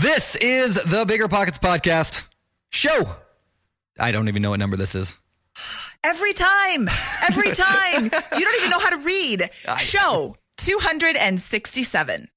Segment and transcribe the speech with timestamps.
[0.00, 2.24] This is the Bigger Pockets Podcast
[2.70, 3.16] show.
[3.98, 5.16] I don't even know what number this is.
[6.04, 6.88] Every time,
[7.26, 8.04] every time.
[8.04, 8.10] you
[8.44, 9.50] don't even know how to read.
[9.78, 12.28] Show 267.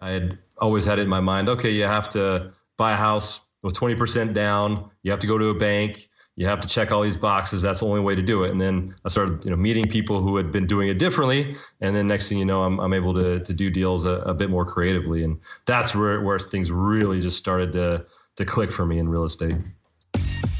[0.00, 3.48] I had always had it in my mind okay, you have to buy a house
[3.64, 7.02] with 20% down, you have to go to a bank, you have to check all
[7.02, 7.62] these boxes.
[7.62, 8.50] That's the only way to do it.
[8.50, 11.56] And then I started, you know, meeting people who had been doing it differently.
[11.80, 14.34] And then next thing you know, I'm, I'm able to, to do deals a, a
[14.34, 15.22] bit more creatively.
[15.22, 18.04] And that's where, where things really just started to,
[18.36, 19.56] to click for me in real estate.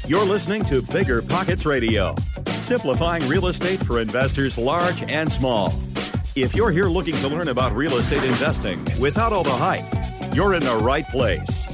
[0.07, 2.15] You're listening to Bigger Pockets Radio,
[2.61, 5.73] simplifying real estate for investors large and small.
[6.35, 9.85] If you're here looking to learn about real estate investing without all the hype,
[10.33, 11.67] you're in the right place.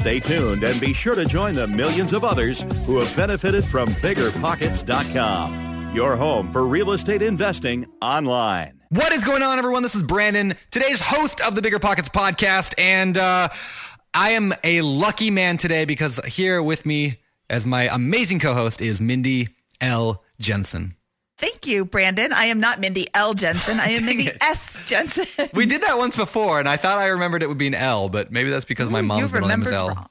[0.00, 3.90] Stay tuned and be sure to join the millions of others who have benefited from
[3.90, 8.80] biggerpockets.com, your home for real estate investing online.
[8.88, 9.82] What is going on, everyone?
[9.82, 12.72] This is Brandon, today's host of the Bigger Pockets podcast.
[12.78, 13.50] And uh,
[14.14, 17.20] I am a lucky man today because here with me
[17.50, 19.48] as my amazing co host is Mindy
[19.82, 20.24] L.
[20.38, 20.96] Jensen.
[21.40, 22.32] Thank you, Brandon.
[22.32, 23.34] I am not Mindy L.
[23.34, 23.80] Jensen.
[23.80, 24.36] I am Mindy it.
[24.42, 24.86] S.
[24.86, 25.26] Jensen.
[25.54, 28.08] We did that once before, and I thought I remembered it would be an L,
[28.08, 29.88] but maybe that's because my mom's middle name is L.
[29.88, 30.06] wrong.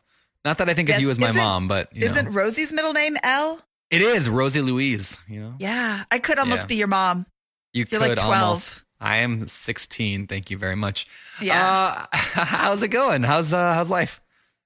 [0.46, 2.32] Not that I think of Yes, you as my mom, but you Isn't know.
[2.32, 3.62] Rosie's middle name L?
[3.92, 5.20] it is Rosie Louise.
[5.28, 6.68] You know, Yeah, I could almost Yeah.
[6.68, 7.26] be your mom.
[7.74, 8.34] you You're could like 12.
[8.44, 8.84] almost.
[9.02, 10.28] I am 16.
[10.28, 11.08] Thank you very much.
[11.42, 11.62] Yeah.
[11.66, 13.24] Uh, how's it going?
[13.24, 14.20] How's uh, how's life?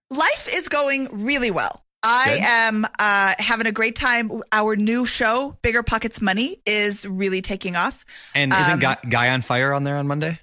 [0.10, 1.83] Life is going really well.
[2.04, 2.42] I Good.
[2.44, 4.30] am uh, having a great time.
[4.52, 8.06] Our new show, Bigger Pockets Money, is really taking off.
[8.36, 10.40] And isn't Um, Guy, Guy on Fire on there on Monday?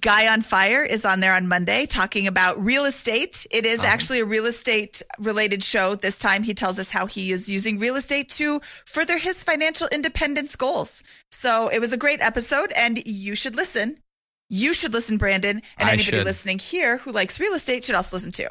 [0.00, 3.46] Guy on Fire is on there on Monday talking about real estate.
[3.52, 3.88] It is Uh-huh.
[3.88, 5.94] actually a real estate related show.
[5.94, 9.86] This time he tells us how he is using real estate to further his financial
[9.92, 11.04] independence goals.
[11.30, 13.98] So it was a great episode and you should listen.
[14.50, 16.24] You should listen, Brandon, and I anybody should.
[16.24, 18.48] listening here who likes real estate should also listen too.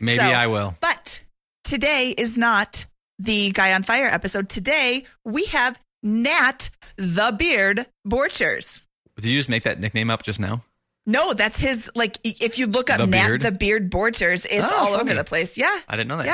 [0.00, 0.74] Maybe So- I will.
[0.80, 1.22] But
[1.64, 2.86] today is not
[3.18, 4.48] the Guy on Fire episode.
[4.48, 8.82] Today we have Nat the Beard Borchers.
[9.16, 10.62] Did you just make that nickname up just now?
[11.06, 11.90] No, that's his.
[11.94, 13.42] Like, if you look up The Nat Beard?
[13.42, 15.02] the Beard Borchers, it's Oh, all funny.
[15.10, 15.58] over the place.
[15.58, 16.26] Yeah, I didn't know that.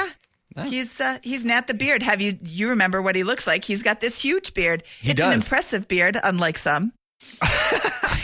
[0.56, 0.64] yeah.
[0.64, 2.02] He's uh, he's Nat the Beard.
[2.02, 3.64] Have you you remember what he looks like?
[3.64, 4.82] He's got this huge beard.
[5.00, 5.42] He it's an does.
[5.44, 6.92] impressive beard, unlike some.
[7.42, 8.18] I,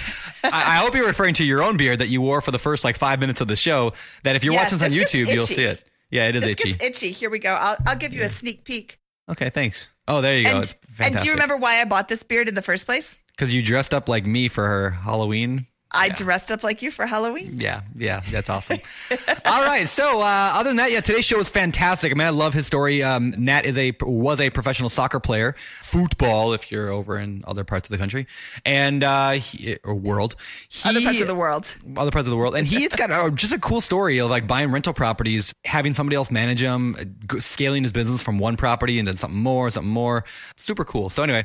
[0.44, 2.96] I hope you're referring to your own beard that you wore for the first like
[2.96, 3.92] five minutes of the show.
[4.22, 5.82] That if you're Yes, watching this on YouTube, you'll see it.
[6.10, 6.72] Yeah, it is This itchy.
[6.72, 7.10] gets itchy.
[7.12, 7.54] Here we go.
[7.54, 8.98] I'll I'll give you a sneak peek.
[9.28, 9.92] Okay, thanks.
[10.06, 10.62] Oh, there you go.
[11.00, 13.18] And, do you remember why I bought this beard in the first place?
[13.32, 15.66] Because you dressed up like me for her Halloween.
[15.96, 17.52] I dressed up like you for Halloween.
[17.54, 18.78] Yeah, yeah, that's awesome.
[19.44, 22.12] All right, so uh, other than that, yeah, today's show is fantastic.
[22.12, 23.02] I mean, I love his story.
[23.02, 27.64] Um, Nat is a was a professional soccer player, football if you're over in other
[27.64, 28.26] parts of the country
[28.64, 30.36] and uh, he, or world.
[30.68, 31.76] He, Other parts of the world.
[31.96, 32.54] other parts of the world.
[32.56, 35.92] And he, it's got uh, just a cool story of like buying rental properties, having
[35.92, 39.70] somebody else manage them, uh, scaling his business from one property and then something more,
[39.70, 40.24] something more.
[40.56, 41.08] Super cool.
[41.08, 41.44] So anyway,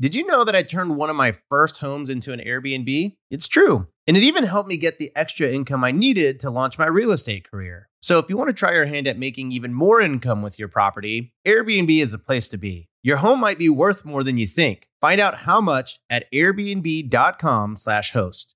[0.00, 3.16] Did you know that I turned one of my first homes into an Airbnb?
[3.32, 3.88] It's true.
[4.06, 7.10] And it even helped me get the extra income I needed to launch my real
[7.10, 7.88] estate career.
[8.00, 10.68] So if you want to try your hand at making even more income with your
[10.68, 12.88] property, Airbnb is the place to be.
[13.02, 14.86] Your home might be worth more than you think.
[15.00, 18.54] Find out how much at airbnb.com/slash host.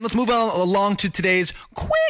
[0.00, 2.03] Let's move on along to today's quick tip.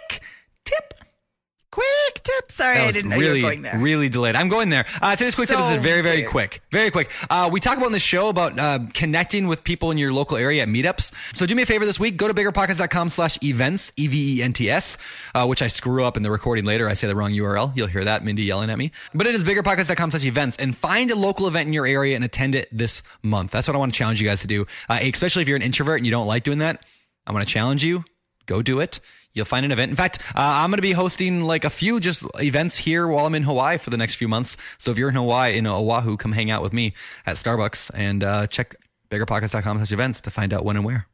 [1.74, 2.52] Quick tip.
[2.52, 3.78] Sorry, I didn't know really, you were going there.
[3.80, 4.36] really delayed.
[4.36, 4.86] I'm going there.
[5.02, 6.30] Uh, today's quick tip is very, very weird.
[6.30, 6.62] quick.
[6.70, 7.10] Very quick.
[7.28, 10.36] Uh, we talk about in the show about uh, connecting with people in your local
[10.36, 11.12] area at meetups.
[11.34, 12.16] So do me a favor this week.
[12.16, 14.98] Go to biggerpockets.com slash events, E-V-E-N-T-S,
[15.34, 16.88] uh, which I screw up in the recording later.
[16.88, 17.76] I say the wrong URL.
[17.76, 18.92] You'll hear that, Mindy yelling at me.
[19.12, 22.24] But it is biggerpockets.com slash events and find a local event in your area and
[22.24, 23.50] attend it this month.
[23.50, 24.64] That's what I want to challenge you guys to do.
[24.88, 26.84] Uh, especially if you're an introvert and you don't like doing that.
[27.26, 28.04] I want to challenge you.
[28.46, 29.00] Go do it.
[29.32, 29.90] You'll find an event.
[29.90, 33.26] In fact, uh, I'm going to be hosting like a few just events here while
[33.26, 34.56] I'm in Hawaii for the next few months.
[34.78, 36.94] So if you're in Hawaii, in Oahu, come hang out with me
[37.26, 38.76] at Starbucks and uh, check
[39.10, 41.06] biggerpockets.com slash events to find out when and where.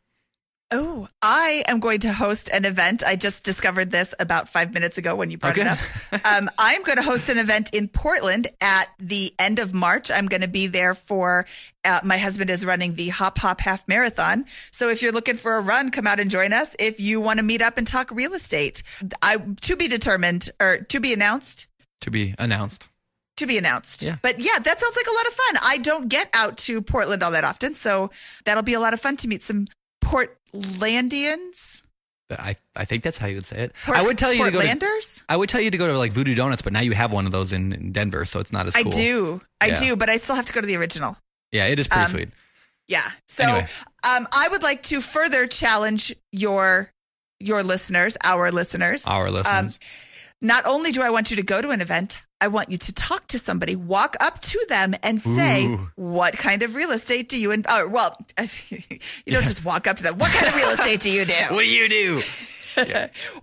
[0.73, 3.03] Oh, I am going to host an event.
[3.05, 5.63] I just discovered this about five minutes ago when you brought Okay.
[5.63, 5.67] it
[6.13, 6.25] up.
[6.25, 10.13] um, I'm going to host an event in Portland at the end of March.
[10.13, 11.45] I'm going to be there for,
[11.85, 14.45] uh, my husband is running the Hop Hop Half Marathon.
[14.71, 16.77] So if you're looking for a run, come out and join us.
[16.79, 18.85] If you want to meet up and talk real estate,
[19.23, 21.67] I, to be determined or to be announced.
[22.03, 22.89] To be announced.
[23.39, 24.05] To be announced.
[24.05, 24.19] Yeah.
[24.23, 25.55] But yeah, that sounds like a lot of fun.
[25.65, 27.75] I don't get out to Portland all that often.
[27.75, 28.11] So
[28.45, 29.67] that'll be a lot of fun to meet some
[30.53, 31.83] Portlandians.
[32.31, 33.73] I, I think that's how you would say it.
[33.85, 35.25] Port- I would tell you to go to?
[35.29, 37.27] I would tell you to go to like Voodoo Donuts, but now you have one
[37.27, 38.93] of those in, in Denver, so it's not as I cool.
[38.93, 39.41] do.
[39.61, 39.75] I Yeah.
[39.81, 41.17] do, but I still have to go to the original.
[41.51, 42.29] Yeah, it is pretty Um, sweet.
[42.87, 43.03] Yeah.
[43.27, 43.67] So Anyway.
[44.09, 46.93] um, I would like to further challenge your
[47.41, 49.07] your listeners, our listeners.
[49.07, 49.73] Our listeners.
[49.75, 49.79] Um,
[50.43, 52.95] not only do I want you to go to an event, I want you to
[52.95, 55.91] talk to somebody, walk up to them and say, Ooh.
[55.97, 59.97] what kind of real estate do you, in- uh, well, you don't just walk up
[59.99, 60.17] to them.
[60.17, 61.35] What kind of real estate do you do?
[61.51, 62.23] what do you do?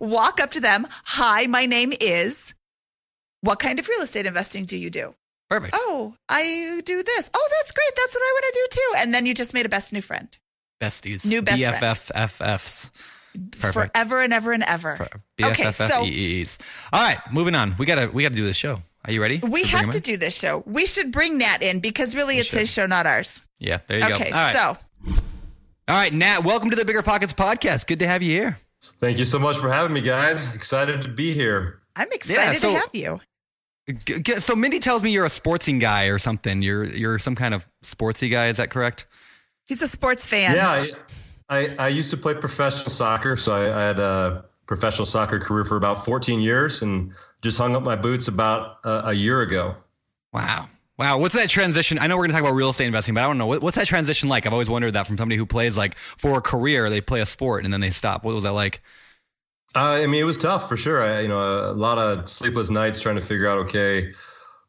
[0.00, 0.86] walk up to them.
[1.04, 2.54] Hi, my name is.
[3.40, 5.14] What kind of real estate investing do you do?
[5.48, 5.74] Perfect.
[5.76, 7.30] Oh, I do this.
[7.32, 7.92] Oh, that's great.
[7.96, 9.02] That's what I want to do too.
[9.02, 10.36] And then you just made a best new friend
[10.80, 11.24] Besties.
[11.24, 11.62] New best.
[11.62, 12.90] BFFFs.
[13.60, 13.94] Perfect.
[13.94, 14.96] forever and ever and ever.
[14.96, 15.08] For
[15.42, 16.58] Okay, so BFFFEEs.
[16.92, 17.76] All right, moving on.
[17.78, 18.80] We gotta we gotta do this show.
[19.04, 19.38] Are you ready?
[19.38, 20.62] we have to do this show.
[20.66, 22.60] We should bring Nat in because really it's should.
[22.60, 23.44] his show, not ours.
[23.58, 24.36] Yeah, there you Okay, go.
[24.38, 24.56] All right.
[24.56, 24.76] so
[25.88, 27.86] All right, Nat, welcome to the Bigger Pockets podcast.
[27.86, 28.58] Good to have you here.
[28.82, 30.54] Thank you so much for having me, guys.
[30.54, 31.80] Excited to be here.
[31.96, 33.20] I'm excited so- to have you.
[34.04, 36.60] G- g- So Mindy tells me you're a sportsing guy or something.
[36.60, 38.48] You're you're some kind of sportsy guy.
[38.48, 39.06] Is that correct?
[39.66, 40.54] He's a sports fan.
[40.54, 40.92] Yeah, I,
[41.48, 45.64] I, I used to play professional soccer, so I, I had a professional soccer career
[45.64, 47.12] for about 14 years, and
[47.42, 49.74] just hung up my boots about a, a year ago.
[50.32, 50.68] Wow.
[50.98, 51.18] Wow.
[51.18, 51.98] What's that transition?
[51.98, 53.46] I know we're going to talk about real estate investing, but I don't know.
[53.46, 54.46] What, what's that transition like?
[54.46, 57.26] I've always wondered that from somebody who plays like for a career, they play a
[57.26, 58.24] sport and then they stop.
[58.24, 58.82] What was that like?
[59.76, 61.02] Uh, I mean, it was tough for sure.
[61.02, 64.12] I, you know, a lot of sleepless nights trying to figure out, okay,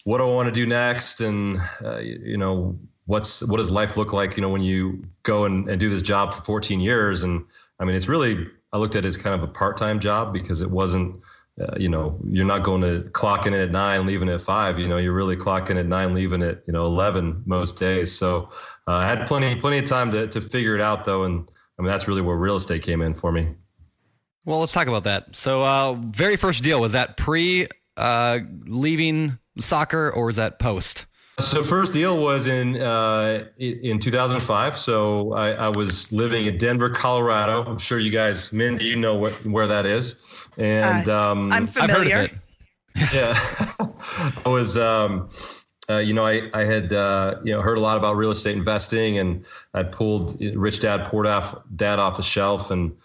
[0.03, 3.71] what do I want to do next, and uh, you, you know, what's what does
[3.71, 4.37] life look like?
[4.37, 7.45] You know, when you go and, and do this job for 14 years, and
[7.79, 10.61] I mean, it's really I looked at it as kind of a part-time job because
[10.61, 11.21] it wasn't.
[11.59, 14.79] Uh, you know, you're not going to clock in at nine, leaving at five.
[14.79, 18.17] You know, you're really clocking at nine, leaving at you know eleven most days.
[18.17, 18.49] So
[18.87, 21.81] uh, I had plenty, plenty of time to to figure it out, though, and I
[21.81, 23.55] mean that's really where real estate came in for me.
[24.45, 25.35] Well, let's talk about that.
[25.35, 31.05] So, uh, very first deal was that pre uh, leaving soccer or was that post?
[31.39, 34.77] So first deal was in uh, in 2005.
[34.77, 37.63] So I, I was living in Denver, Colorado.
[37.63, 40.47] I'm sure you guys, Mindy, you know what, where that is.
[40.57, 42.19] And um, I'm I've heard familiar.
[42.19, 42.33] of it.
[43.13, 43.33] yeah,
[44.45, 44.77] I was.
[44.77, 45.29] Um,
[45.89, 48.55] uh, you know, I, I had uh, you know heard a lot about real estate
[48.55, 51.43] investing, and I pulled Rich Dad Poor Dad
[51.75, 52.95] Dad off the shelf and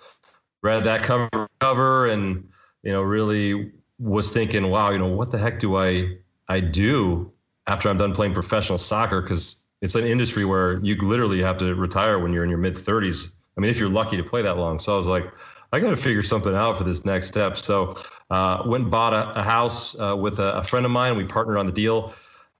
[0.62, 2.48] read that cover cover, and
[2.82, 7.32] you know really was thinking, wow, you know what the heck do I I do
[7.66, 9.20] after I'm done playing professional soccer?
[9.20, 12.74] Because it's an industry where you literally have to retire when you're in your mid
[12.74, 13.36] 30s.
[13.56, 14.78] I mean, if you're lucky to play that long.
[14.78, 15.32] So I was like,
[15.72, 17.56] I got to figure something out for this next step.
[17.56, 17.92] So
[18.30, 21.16] uh, went and bought a, a house uh, with a, a friend of mine.
[21.16, 22.12] We partnered on the deal.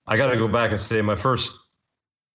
[0.06, 1.58] I got to go back and say my first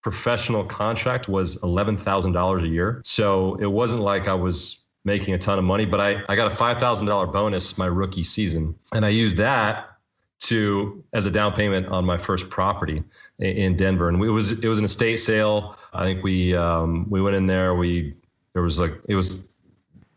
[0.01, 3.01] professional contract was $11,000 a year.
[3.03, 6.51] So it wasn't like I was making a ton of money, but I, I got
[6.51, 8.75] a $5,000 bonus my rookie season.
[8.93, 9.89] And I used that
[10.39, 13.03] to as a down payment on my first property
[13.39, 14.07] in, Denver.
[14.09, 15.75] And it was it was an estate sale.
[15.93, 18.13] I think we um, we went in there, we
[18.53, 19.49] there was like it was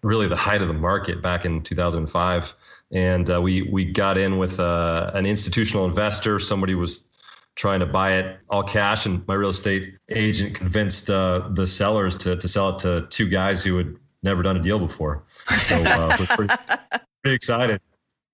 [0.02, 2.54] really the height of the market back in 2005,
[2.92, 6.38] and uh, we we got in with uh, an institutional investor.
[6.38, 7.08] Somebody was
[7.54, 12.16] trying to buy it all cash, and my real estate agent convinced uh, the sellers
[12.18, 15.24] to to sell it to two guys who had never done a deal before.
[15.26, 16.54] So uh, we're pretty,
[17.22, 17.80] pretty excited.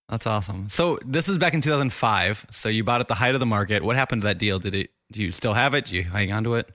[0.08, 0.68] That's awesome.
[0.68, 2.46] So this is back in 2005.
[2.50, 3.82] So you bought at the height of the market.
[3.82, 4.58] What happened to that deal?
[4.58, 4.90] Did it?
[5.12, 5.86] Do you still have it?
[5.86, 6.70] Do you hang on to it?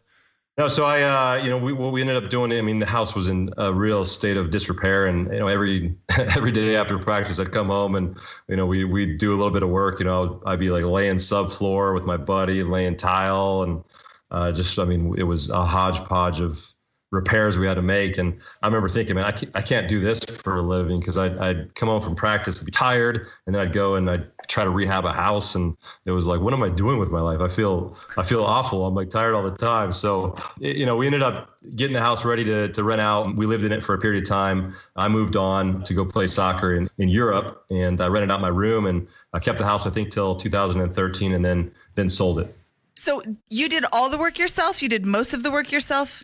[0.55, 2.85] No, so I, uh, you know, we, what we ended up doing, I mean, the
[2.85, 5.95] house was in a real state of disrepair, and you know, every
[6.35, 8.15] every day after practice, I'd come home and
[8.47, 9.99] you know, we we'd do a little bit of work.
[9.99, 13.83] You know, I'd be like laying subfloor with my buddy, laying tile, and
[14.29, 16.72] uh, just, I mean, it was a hodgepodge of
[17.13, 18.17] repairs we had to make.
[18.17, 21.17] And I remember thinking, man, I can't, I can't do this for a living because
[21.17, 24.63] I'd, I'd come home from practice, be tired, and then I'd go and I'd try
[24.63, 25.55] to rehab a house.
[25.55, 27.39] And it was like, what am I doing with my life?
[27.39, 28.85] I feel, I feel awful.
[28.85, 29.91] I'm like tired all the time.
[29.91, 33.35] So, you know, we ended up getting the house ready to, to rent out.
[33.35, 34.73] We lived in it for a period of time.
[34.95, 38.49] I moved on to go play soccer in, in Europe and I rented out my
[38.49, 42.53] room and I kept the house, I think, till 2013 and then, then sold it.
[42.95, 44.81] So you did all the work yourself?
[44.81, 46.23] You did most of the work yourself?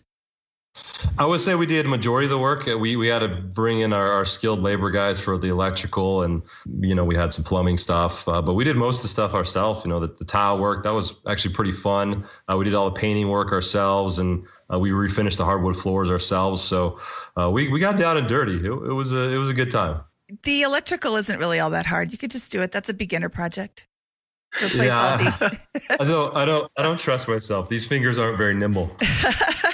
[1.17, 2.67] I would say we did majority of the work.
[2.67, 6.23] Uh, we we had to bring in our, our skilled labor guys for the electrical,
[6.23, 6.43] and
[6.79, 8.27] you know we had some plumbing stuff.
[8.27, 9.83] Uh, but we did most of the stuff ourselves.
[9.83, 12.23] You know, the, the tile work that was actually pretty fun.
[12.47, 16.09] Uh, we did all the painting work ourselves, and uh, we refinished the hardwood floors
[16.09, 16.61] ourselves.
[16.61, 16.97] So
[17.35, 18.57] uh, we we got down and dirty.
[18.57, 20.01] It, it was a it was a good time.
[20.43, 22.11] The electrical isn't really all that hard.
[22.11, 22.71] You could just do it.
[22.71, 23.87] That's a beginner project.
[24.73, 25.17] Yeah,
[25.99, 27.69] I don't I don't I don't trust myself.
[27.69, 28.89] These fingers aren't very nimble.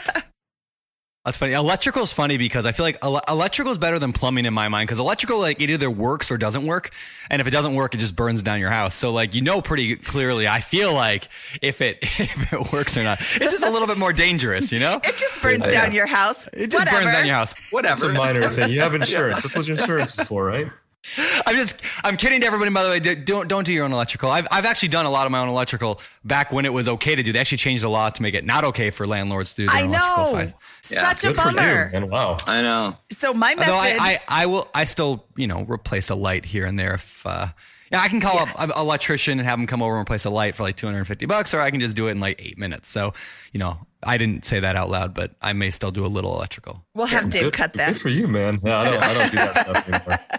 [1.25, 1.53] That's funny.
[1.53, 4.67] Electrical is funny because I feel like ele- electrical is better than plumbing in my
[4.67, 6.91] mind because electrical like it either works or doesn't work,
[7.31, 8.93] and if it doesn't work, it just burns down your house.
[8.93, 10.47] So like you know pretty clearly.
[10.47, 11.27] I feel like
[11.63, 14.71] if it if it works or not, it's just a little bit more dangerous.
[14.71, 16.47] You know, it just burns down your house.
[16.53, 17.05] It just Whatever.
[17.05, 17.55] burns down your house.
[17.71, 17.93] Whatever.
[17.93, 18.69] It's a minor thing.
[18.69, 19.41] You have insurance.
[19.41, 20.67] That's what your insurance is for, right?
[21.45, 22.71] I'm just I'm kidding to everybody.
[22.71, 24.29] By the way, don't don't do your own electrical.
[24.29, 27.15] I've I've actually done a lot of my own electrical back when it was okay
[27.15, 27.31] to do.
[27.31, 29.77] They actually changed the law to make it not okay for landlords to do their
[29.77, 30.15] I know.
[30.17, 30.53] electrical side.
[30.91, 31.13] Yeah.
[31.13, 31.91] Such a bummer.
[31.93, 32.97] And wow, I know.
[33.11, 33.71] So my method.
[33.71, 36.95] Although I, I I will I still you know replace a light here and there
[36.95, 37.25] if.
[37.25, 37.47] Uh,
[37.91, 38.51] yeah, I can call yeah.
[38.57, 41.27] up an electrician and have him come over and replace a light for like 250
[41.27, 42.89] bucks, or I can just do it in like eight minutes.
[42.89, 43.13] So,
[43.53, 46.35] you know, I didn't say that out loud, but I may still do a little
[46.35, 46.83] electrical.
[46.95, 47.93] We'll have Dave good, cut that.
[47.93, 48.59] Good for you, man.
[48.63, 50.19] Yeah, I don't, I don't do that stuff anymore.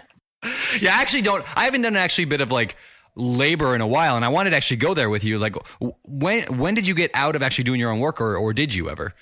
[0.81, 1.45] yeah, I actually don't.
[1.57, 2.75] I haven't done actually a bit of like
[3.15, 5.37] labor in a while, and I wanted to actually go there with you.
[5.37, 5.55] Like,
[6.05, 8.73] when when did you get out of actually doing your own work, or or did
[8.73, 9.13] you ever?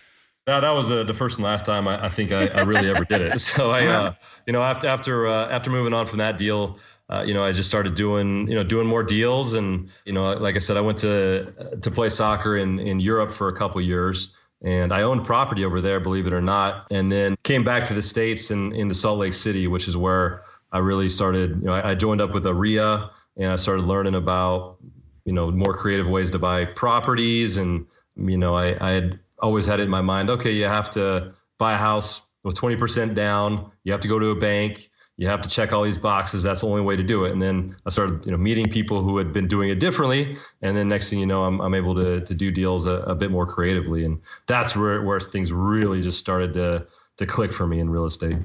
[0.47, 2.87] No, that was the, the first and last time I, I think I, I, really
[2.87, 3.39] ever did it.
[3.41, 4.13] So I, uh,
[4.45, 6.77] you know, after after uh, after moving on from that deal,
[7.09, 10.33] uh, you know, I just started doing you know doing more deals, and you know,
[10.33, 13.81] like I said, I went to to play soccer in in Europe for a couple
[13.81, 14.35] years.
[14.63, 17.93] And I owned property over there, believe it or not, and then came back to
[17.93, 20.43] the states and into Salt Lake City, which is where
[20.75, 24.75] I really started, you know, I, joined up with REIA and I started learning about,
[25.23, 27.57] you know, more creative ways to buy properties.
[27.57, 27.85] And,
[28.17, 31.33] you know, I, I had always had it in my mind, okay, you have to
[31.57, 33.71] buy a house with 20% down.
[33.85, 34.89] You have to go to a bank.
[35.15, 36.43] You have to check all these boxes.
[36.43, 37.31] That's the only way to do it.
[37.31, 40.35] And then I started, you know, meeting people who had been doing it differently.
[40.61, 43.15] And then next thing you know, I'm, I'm able to, to do deals a, a
[43.15, 44.03] bit more creatively.
[44.03, 48.03] And that's where, where things really just started to, to click for me in real
[48.03, 48.35] estate.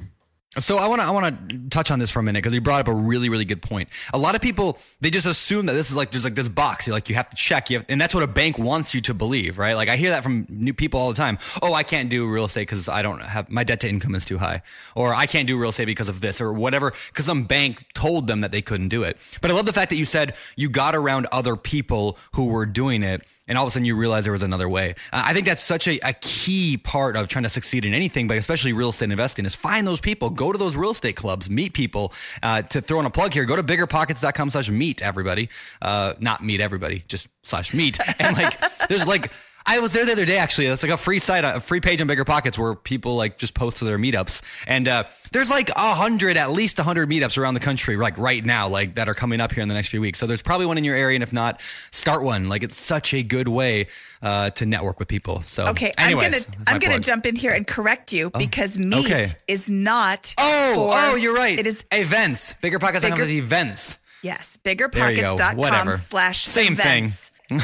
[0.58, 2.60] So I want to I want to touch on this for a minute because you
[2.60, 3.88] brought up a really really good point.
[4.12, 6.88] A lot of people they just assume that this is like there's like this box
[6.88, 9.00] you like you have to check you have, and that's what a bank wants you
[9.02, 9.74] to believe, right?
[9.74, 11.38] Like I hear that from new people all the time.
[11.62, 14.24] Oh, I can't do real estate because I don't have my debt to income is
[14.24, 14.62] too high,
[14.96, 18.26] or I can't do real estate because of this or whatever because some bank told
[18.26, 19.18] them that they couldn't do it.
[19.40, 22.66] But I love the fact that you said you got around other people who were
[22.66, 24.94] doing it and all of a sudden you realize there was another way.
[25.12, 28.28] Uh, I think that's such a, a, key part of trying to succeed in anything,
[28.28, 31.50] but especially real estate investing is find those people, go to those real estate clubs,
[31.50, 32.12] meet people.
[32.42, 35.48] Uh, to throw in a plug here, go to biggerpockets.com slash meet everybody.
[35.82, 37.98] Uh, not meet everybody, just slash meet.
[38.20, 38.56] And like,
[38.88, 39.32] there's like,
[39.70, 40.66] I was there the other day actually.
[40.66, 43.54] It's like a free site, a free page on Bigger Pockets where people like just
[43.54, 44.42] post to their meetups.
[44.66, 48.18] And uh, there's like a hundred, at least a hundred meetups around the country, like
[48.18, 50.18] right now, like that are coming up here in the next few weeks.
[50.18, 51.60] So there's probably one in your area, and if not,
[51.92, 52.48] start one.
[52.48, 53.86] Like it's such a good way
[54.22, 55.40] uh, to network with people.
[55.42, 57.02] So okay, anyways, I'm gonna I'm gonna plug.
[57.02, 59.22] jump in here and correct you because meet okay.
[59.46, 60.34] is not.
[60.36, 61.56] Oh, oh, you're right.
[61.56, 62.54] It is events.
[62.54, 63.99] Bigger Pockets bigger, events.
[64.22, 67.30] Yes, biggerpockets.com slash Same events.
[67.48, 67.60] thing.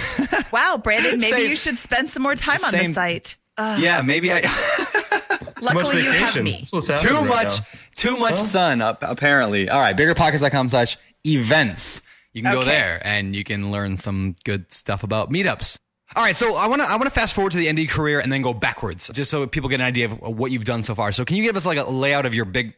[0.53, 1.51] wow, Brandon, maybe Same.
[1.51, 2.89] you should spend some more time on Same.
[2.89, 3.37] the site.
[3.57, 4.41] Uh, yeah, maybe I.
[5.63, 6.59] luckily, you have me.
[6.59, 7.65] That's what's happening too much, now.
[7.95, 8.81] too much sun.
[8.83, 9.69] Up, apparently.
[9.69, 10.97] All right, biggerpockets.com slash
[11.27, 12.03] events.
[12.33, 15.79] You can go there and you can learn some good stuff about meetups.
[16.15, 17.85] All right, so I want to I want to fast forward to the end of
[17.85, 20.65] your career and then go backwards, just so people get an idea of what you've
[20.65, 21.11] done so far.
[21.11, 22.75] So, can you give us like a layout of your big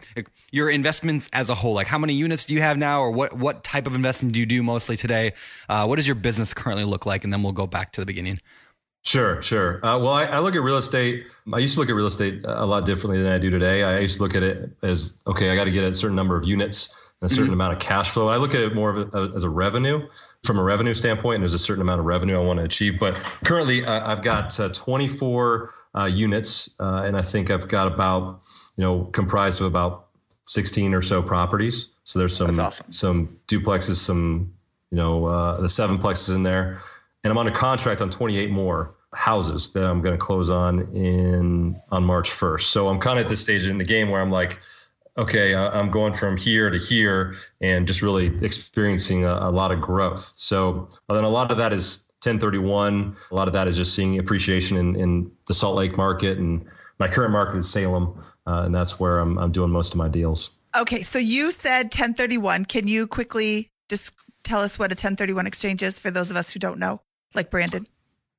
[0.51, 1.75] your investments as a whole?
[1.75, 4.41] Like, how many units do you have now, or what what type of investing do
[4.41, 5.35] you do mostly today?
[5.69, 7.23] Uh, what does your business currently look like?
[7.23, 8.41] And then we'll go back to the beginning.
[9.05, 9.77] Sure, sure.
[9.87, 11.27] Uh, well, I, I, look at real estate.
[11.53, 13.83] I used to look at real estate a lot differently than I do today.
[13.83, 16.37] I used to look at it as okay, I got to get a certain number
[16.37, 17.55] of units a certain mm-hmm.
[17.55, 18.29] amount of cash flow.
[18.29, 20.07] I look at it more of a, as a revenue
[20.45, 21.37] from a revenue standpoint.
[21.37, 23.01] And there's a certain amount of revenue I want to achieve.
[23.01, 27.87] But currently, uh, I've got uh, 24 uh, units, uh, and I think I've got
[27.89, 28.41] about
[28.77, 30.07] you know comprised of about
[30.47, 31.91] 16 or so properties.
[32.05, 32.93] So there's some awesome.
[32.93, 34.55] some duplexes, some
[34.91, 36.79] you know uh, the seven plexes in there,
[37.25, 40.95] and I'm on a contract on 28 more houses that I'm going to close on
[40.95, 42.63] in on March 1st.
[42.63, 44.61] So I'm kind of at this stage in the game where I'm like
[45.19, 49.81] okay, I'm going from here to here and just really experiencing a, a lot of
[49.81, 50.33] growth.
[50.37, 53.17] So then a lot of that is 1031.
[53.31, 56.39] A lot of that is just seeing appreciation in, in the Salt Lake market.
[56.39, 56.65] And
[56.99, 58.19] my current market is Salem.
[58.47, 60.51] Uh, and that's where I'm, I'm doing most of my deals.
[60.77, 61.03] Okay.
[61.03, 62.65] So you said 1031.
[62.67, 66.53] Can you quickly just tell us what a 1031 exchange is for those of us
[66.53, 67.03] who don't know,
[67.35, 67.87] like Brandon?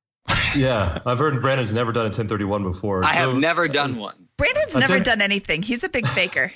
[0.56, 3.04] yeah, I've heard Brandon's never done a 1031 before.
[3.04, 4.28] I so, have never done one.
[4.36, 5.62] Brandon's never ten- done anything.
[5.62, 6.52] He's a big faker.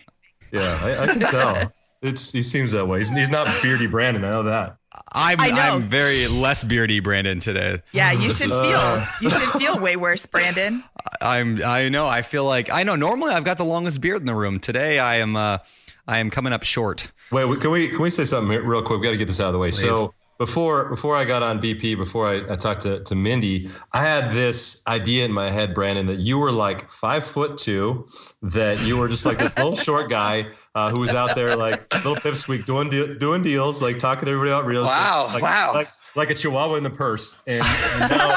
[0.55, 1.73] Yeah, I, I can tell.
[2.03, 2.99] It's he seems that way.
[2.99, 4.27] He's, he's not beardy Brandon.
[4.27, 4.77] I know that.
[5.15, 7.81] I'm I am very less beardy Brandon today.
[7.93, 10.85] Yeah, you should feel you should feel way worse, Brandon.
[11.23, 12.07] I'm I know.
[12.07, 12.95] I feel like I know.
[12.95, 14.61] Normally, I've got the longest beard in the room.
[14.61, 15.59] Today, I am uh,
[16.07, 17.11] I am coming up short.
[17.33, 19.01] Wait, can we can we say something real quick?
[19.01, 19.71] We got to get this out of the way.
[19.71, 19.81] Please.
[19.81, 24.03] So before before I got on BP, before I, I talked to, to Mindy, I
[24.03, 28.07] had this idea in my head, Brandon, that you were like five foot two,
[28.43, 31.93] that you were just like this little short guy uh, who was out there like
[31.95, 34.95] little pipsqueak doing de- doing deals, like talking to everybody about real estate.
[34.95, 35.73] Wow, like, wow.
[35.75, 37.37] Like, like a chihuahua in the purse.
[37.47, 37.65] And,
[38.01, 38.37] and now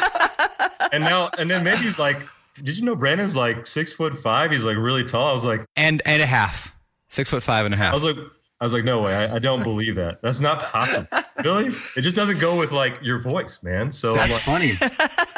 [0.91, 2.17] and now and then Mindy's like,
[2.61, 4.51] Did you know Brandon's like six foot five?
[4.51, 5.29] He's like really tall.
[5.29, 6.75] I was like And and a half.
[7.09, 7.91] Six foot five and a half.
[7.91, 8.17] I was like
[8.59, 10.21] I was like, no way, I, I, don't believe that.
[10.21, 11.07] That's not possible.
[11.43, 11.67] really?
[11.95, 13.91] It just doesn't go with like your voice, man.
[13.91, 14.71] So that's like, funny.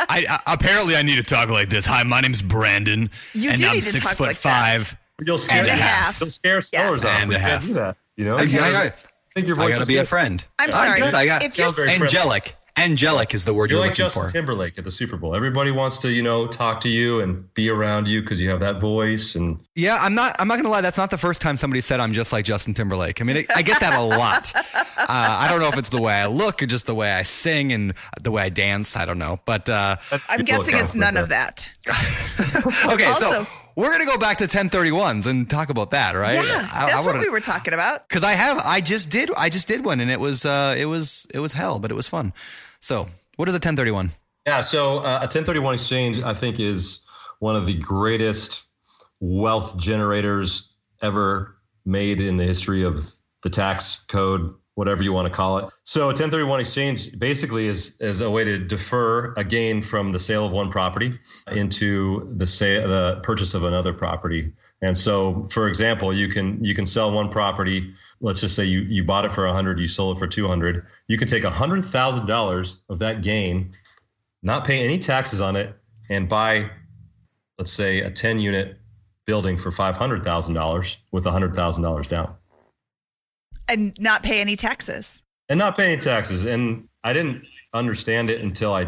[0.10, 1.86] I, I, apparently I need to talk like this.
[1.86, 4.90] Hi, my name's Brandon, you and I'm six foot like five.
[4.90, 5.26] That.
[5.26, 6.22] You'll scare and a half.
[6.22, 7.10] You'll scare stores yeah.
[7.10, 7.24] off.
[7.24, 7.66] And a half.
[7.66, 7.98] do that.
[8.16, 8.38] You know.
[8.38, 8.94] I, I, I,
[9.36, 10.04] think your voice I gotta be good.
[10.04, 10.46] a friend.
[10.60, 11.02] I'm sorry.
[11.02, 12.56] I got if you're angelic.
[12.78, 14.30] Angelic is the word you're, you're like Justin for.
[14.30, 15.36] Timberlake at the Super Bowl.
[15.36, 18.60] Everybody wants to, you know, talk to you and be around you because you have
[18.62, 19.36] that voice.
[19.36, 20.36] And yeah, I'm not.
[20.40, 20.82] I'm not gonna lie.
[20.82, 23.22] That's not the first time somebody said I'm just like Justin Timberlake.
[23.22, 24.54] I mean, I get that a lot.
[24.76, 27.24] uh, I don't know if it's the way I look or just the way I
[27.24, 28.96] sing and the way I dance.
[28.96, 29.98] I don't know, but uh,
[30.30, 31.72] I'm guessing it's none of that.
[32.86, 33.48] okay, also, so
[33.80, 36.34] we're gonna go back to 1031s and talk about that, right?
[36.34, 38.08] Yeah, that's I, I wanna, what we were talking about.
[38.08, 40.86] Because I have, I just did, I just did one, and it was, uh, it
[40.86, 42.34] was, it was hell, but it was fun.
[42.82, 44.12] So, what is a 1031?
[44.46, 47.08] Yeah, so uh, a 1031 exchange, I think, is
[47.40, 48.68] one of the greatest
[49.22, 53.10] wealth generators ever made in the history of
[53.44, 55.70] the tax code, whatever you want to call it.
[55.84, 60.20] So, a 1031 exchange basically is is a way to defer a gain from the
[60.20, 61.20] sale of one property
[61.52, 64.52] into the sale, the purchase of another property.
[64.82, 68.82] And so, for example, you can you can sell one property let's just say you,
[68.82, 73.00] you bought it for 100 you sold it for 200 you can take $100000 of
[73.00, 73.72] that gain
[74.42, 75.76] not pay any taxes on it
[76.10, 76.70] and buy
[77.58, 78.78] let's say a 10 unit
[79.26, 82.36] building for $500000 with $100000 down
[83.70, 88.42] and not pay any taxes and not pay any taxes and i didn't understand it
[88.42, 88.88] until i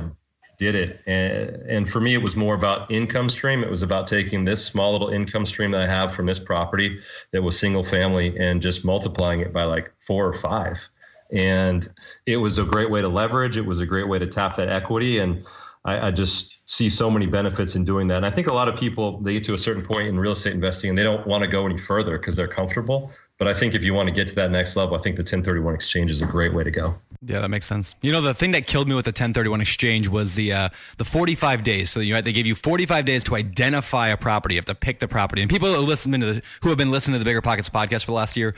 [0.61, 1.01] did it.
[1.07, 3.63] And, and for me, it was more about income stream.
[3.63, 6.99] It was about taking this small little income stream that I have from this property
[7.31, 10.87] that was single family and just multiplying it by like four or five.
[11.31, 11.89] And
[12.27, 13.57] it was a great way to leverage.
[13.57, 15.17] It was a great way to tap that equity.
[15.17, 15.43] And
[15.83, 18.17] I, I, just see so many benefits in doing that.
[18.17, 20.33] And I think a lot of people they get to a certain point in real
[20.33, 23.11] estate investing and they don't want to go any further because they're comfortable.
[23.39, 25.21] But I think if you want to get to that next level, I think the
[25.21, 26.93] 1031 exchange is a great way to go.
[27.23, 27.95] Yeah, that makes sense.
[28.01, 31.05] You know, the thing that killed me with the 1031 exchange was the uh, the
[31.05, 31.89] 45 days.
[31.89, 34.55] So you they gave you 45 days to identify a property.
[34.55, 35.41] You have to pick the property.
[35.41, 38.01] And people who listen to the, who have been listening to the Bigger Pockets podcast
[38.01, 38.53] for the last year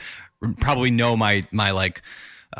[0.60, 2.02] probably know my my like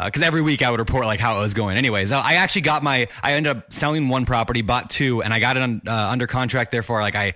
[0.05, 1.77] because uh, every week I would report like how it was going.
[1.77, 5.41] Anyways, I actually got my I ended up selling one property, bought two, and I
[5.41, 6.73] got it on, uh, under contract.
[6.73, 7.35] Therefore, like I.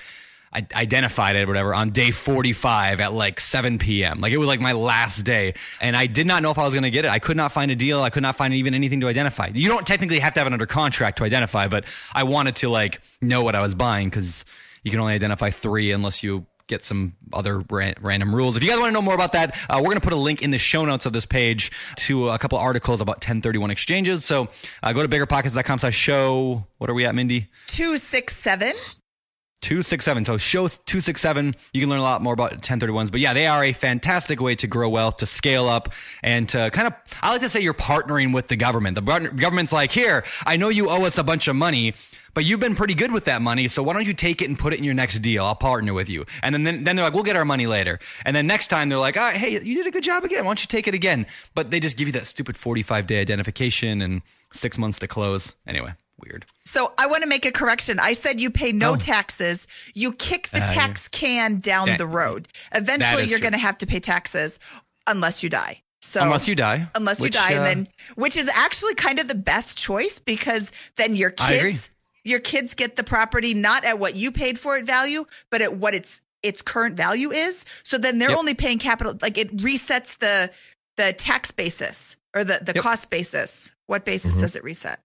[0.51, 4.23] I identified it, whatever, on day 45 at like 7 p.m.
[4.23, 5.53] Like it was like my last day.
[5.79, 7.11] And I did not know if I was going to get it.
[7.11, 8.01] I could not find a deal.
[8.01, 9.51] I could not find even anything to identify.
[9.53, 12.71] You don't technically have to have it under contract to identify, but I wanted to
[12.71, 14.47] like know what I was buying because
[14.83, 18.57] you can only identify three unless you get some other ran- random rules.
[18.57, 20.17] If you guys want to know more about that, uh, we're going to put a
[20.17, 24.25] link in the show notes of this page to a couple articles about 1031 exchanges.
[24.25, 24.49] So
[24.83, 26.65] uh, go to biggerpockets.com slash show.
[26.77, 27.49] What are we at, Mindy?
[27.67, 28.73] 267.
[29.61, 30.25] 267.
[30.25, 31.57] So show 267.
[31.73, 33.11] You can learn a lot more about 1031s.
[33.11, 36.71] But yeah, they are a fantastic way to grow wealth, to scale up, and to
[36.71, 38.95] kind of, I like to say you're partnering with the government.
[38.95, 41.95] The government's like, here, I know you owe us a bunch of money,
[42.39, 43.67] but you've been pretty good with that money.
[43.67, 45.45] So why don't you take it and put it in your next deal?
[45.45, 46.25] I'll partner with you.
[46.41, 47.99] And then, then, then they're like, we'll get our money later.
[48.25, 50.45] And then next time they're like, all right, hey, you did a good job again.
[50.45, 51.27] Why don't you take it again?
[51.57, 54.23] But they just give you that stupid 45 day identification and
[54.53, 55.57] six months to close.
[55.67, 56.47] Anyway weird.
[56.65, 57.99] So I want to make a correction.
[58.01, 58.97] I said you pay no oh.
[58.97, 59.67] taxes.
[59.95, 62.47] You kick the uh, tax can down that, the road.
[62.73, 64.61] Eventually, you're going to have to pay taxes
[65.09, 65.83] unless you die.
[66.01, 69.19] So unless you die, unless which, you die, uh, and then which is actually kind
[69.19, 71.91] of the best choice because then your kids,
[72.25, 75.77] your kids get the property not at what you paid for it value, but at
[75.77, 77.65] what its its current value is.
[77.83, 78.39] So then they're yep.
[78.39, 79.17] only paying capital.
[79.21, 80.51] Like it resets the
[80.97, 82.83] the tax basis or the the yep.
[82.83, 83.75] cost basis.
[83.87, 84.43] What basis mm-hmm.
[84.43, 85.01] does it reset?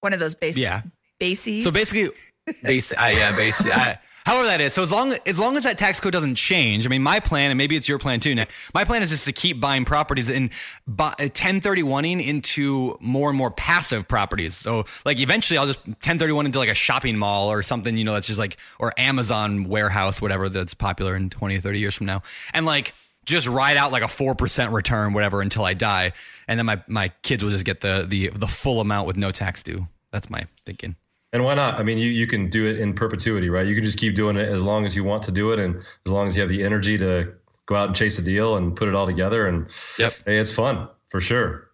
[0.00, 0.62] One of those bases.
[0.62, 0.82] yeah.
[1.20, 1.64] bases.
[1.64, 2.10] So basically,
[2.62, 2.92] base.
[2.92, 3.64] uh, yeah, base.
[3.64, 4.72] Uh, however that is.
[4.74, 7.50] So as long as long as that tax code doesn't change, I mean, my plan,
[7.50, 8.50] and maybe it's your plan too, Nick.
[8.74, 10.50] My plan is just to keep buying properties and
[10.86, 14.54] buy, 1031ing uh, into more and more passive properties.
[14.56, 18.14] So like eventually, I'll just 1031 into like a shopping mall or something, you know,
[18.14, 22.06] that's just like or Amazon warehouse, whatever that's popular in 20 or 30 years from
[22.06, 22.22] now,
[22.54, 26.12] and like just ride out like a 4% return whatever until i die
[26.48, 29.30] and then my, my kids will just get the, the the full amount with no
[29.30, 30.96] tax due that's my thinking
[31.32, 33.84] and why not i mean you, you can do it in perpetuity right you can
[33.84, 36.26] just keep doing it as long as you want to do it and as long
[36.26, 37.32] as you have the energy to
[37.66, 39.62] go out and chase a deal and put it all together and
[39.98, 40.12] yep.
[40.26, 41.70] hey, it's fun for sure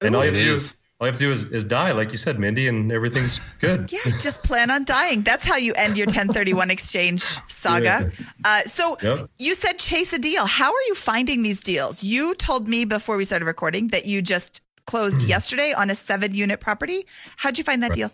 [0.00, 1.64] and Ooh, all you have to do is all you have to do is, is
[1.64, 3.90] die, like you said, Mindy, and everything's good.
[3.90, 5.22] yeah, just plan on dying.
[5.22, 8.10] That's how you end your 1031 exchange saga.
[8.12, 8.26] Yeah.
[8.44, 9.30] Uh, so yep.
[9.38, 10.44] you said chase a deal.
[10.44, 12.04] How are you finding these deals?
[12.04, 16.34] You told me before we started recording that you just closed yesterday on a seven
[16.34, 17.06] unit property.
[17.38, 17.96] How'd you find that right.
[17.96, 18.10] deal?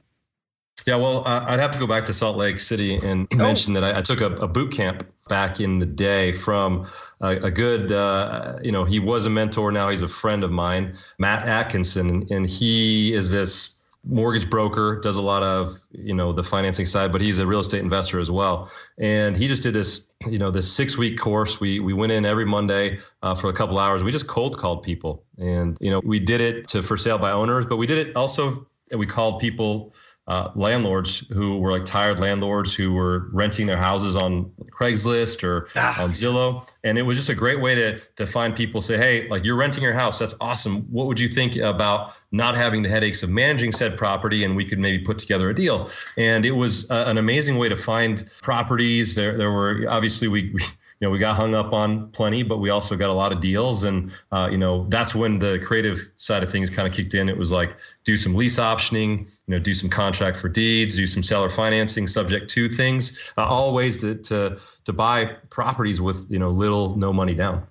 [0.84, 3.36] Yeah, well, uh, I'd have to go back to Salt Lake City and oh.
[3.36, 6.86] mention that I, I took a, a, boot camp back in the day from
[7.20, 9.72] a, a good, uh, you know, he was a mentor.
[9.72, 15.16] Now he's a friend of mine, Matt Atkinson, and he is this mortgage broker, does
[15.16, 18.30] a lot of, you know, the financing side, but he's a real estate investor as
[18.30, 18.70] well.
[18.98, 21.60] And he just did this, you know, this six week course.
[21.60, 24.04] We we went in every Monday uh, for a couple hours.
[24.04, 27.32] We just cold called people, and you know, we did it to for sale by
[27.32, 28.66] owners, but we did it also.
[28.92, 29.92] And we called people
[30.28, 35.68] uh, landlords who were like tired landlords who were renting their houses on Craigslist or
[35.76, 36.02] ah.
[36.02, 36.68] on Zillow.
[36.82, 39.56] And it was just a great way to, to find people say, Hey, like you're
[39.56, 40.18] renting your house.
[40.18, 40.82] That's awesome.
[40.90, 44.42] What would you think about not having the headaches of managing said property?
[44.42, 45.88] And we could maybe put together a deal.
[46.16, 49.14] And it was uh, an amazing way to find properties.
[49.14, 50.60] There, there were obviously we, we
[51.00, 53.40] you know, we got hung up on plenty, but we also got a lot of
[53.40, 53.84] deals.
[53.84, 57.28] And, uh, you know, that's when the creative side of things kind of kicked in.
[57.28, 61.06] It was like do some lease optioning, you know, do some contract for deeds, do
[61.06, 66.26] some seller financing subject to things, uh, all ways to, to, to buy properties with,
[66.30, 67.66] you know, little, no money down.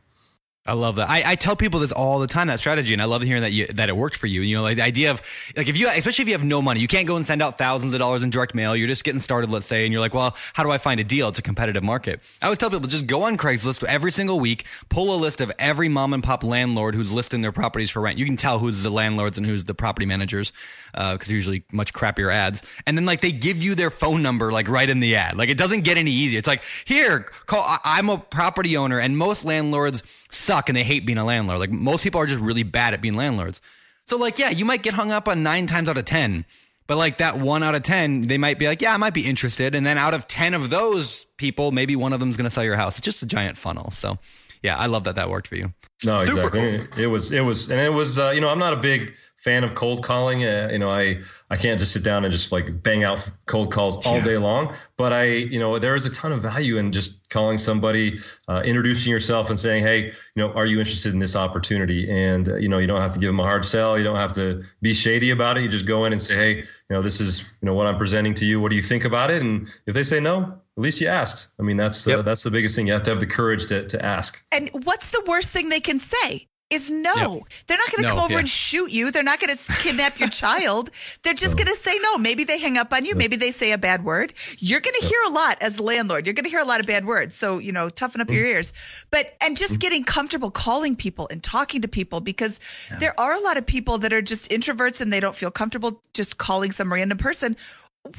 [0.67, 1.07] I love that.
[1.07, 3.51] I, I tell people this all the time, that strategy, and I love hearing that
[3.51, 4.41] you, that it worked for you.
[4.41, 5.21] You know, like the idea of
[5.55, 7.59] like if you, especially if you have no money, you can't go and send out
[7.59, 8.75] thousands of dollars in direct mail.
[8.75, 11.03] You're just getting started, let's say, and you're like, well, how do I find a
[11.03, 11.27] deal?
[11.27, 12.19] It's a competitive market.
[12.41, 15.51] I always tell people just go on Craigslist every single week, pull a list of
[15.59, 18.17] every mom and pop landlord who's listing their properties for rent.
[18.17, 20.51] You can tell who's the landlords and who's the property managers
[20.93, 22.63] because uh, usually much crappier ads.
[22.87, 25.37] And then like they give you their phone number like right in the ad.
[25.37, 26.39] Like it doesn't get any easier.
[26.39, 27.63] It's like here, call.
[27.83, 30.01] I'm a property owner, and most landlords
[30.35, 31.59] suck and they hate being a landlord.
[31.59, 33.61] Like most people are just really bad at being landlords.
[34.05, 36.45] So like, yeah, you might get hung up on nine times out of 10,
[36.87, 39.25] but like that one out of 10, they might be like, yeah, I might be
[39.25, 39.73] interested.
[39.73, 42.51] And then out of 10 of those people, maybe one of them is going to
[42.51, 42.97] sell your house.
[42.97, 43.89] It's just a giant funnel.
[43.91, 44.19] So
[44.61, 45.73] yeah, I love that that worked for you.
[46.05, 46.79] No, Super exactly.
[46.79, 47.03] Cool.
[47.03, 49.13] It was, it was, and it was, uh, you know, I'm not a big,
[49.45, 50.43] fan of cold calling.
[50.43, 53.71] Uh, you know, I I can't just sit down and just like bang out cold
[53.71, 54.23] calls all yeah.
[54.23, 54.73] day long.
[54.97, 58.63] But I, you know, there is a ton of value in just calling somebody, uh,
[58.65, 62.09] introducing yourself, and saying, hey, you know, are you interested in this opportunity?
[62.09, 63.97] And uh, you know, you don't have to give them a hard sell.
[63.97, 65.61] You don't have to be shady about it.
[65.61, 67.97] You just go in and say, hey, you know, this is you know what I'm
[67.97, 68.59] presenting to you.
[68.59, 69.43] What do you think about it?
[69.43, 71.53] And if they say no, at least you asked.
[71.59, 72.19] I mean, that's yep.
[72.19, 72.87] uh, that's the biggest thing.
[72.87, 74.43] You have to have the courage to to ask.
[74.51, 76.47] And what's the worst thing they can say?
[76.75, 77.13] Is no.
[77.15, 77.43] Yep.
[77.67, 78.39] They're not going to no, come over yeah.
[78.39, 79.09] and shoot you.
[79.09, 80.91] They're not going to kidnap your child.
[81.23, 81.63] They're just no.
[81.63, 82.17] going to say no.
[82.17, 83.15] Maybe they hang up on you.
[83.15, 84.33] Maybe they say a bad word.
[84.59, 86.27] You're going to hear a lot as a landlord.
[86.27, 87.35] You're going to hear a lot of bad words.
[87.35, 88.35] So, you know, toughen up mm.
[88.35, 88.73] your ears.
[89.09, 89.79] But, and just mm.
[89.79, 92.59] getting comfortable calling people and talking to people because
[92.91, 92.97] yeah.
[92.99, 96.01] there are a lot of people that are just introverts and they don't feel comfortable
[96.13, 97.55] just calling some random person.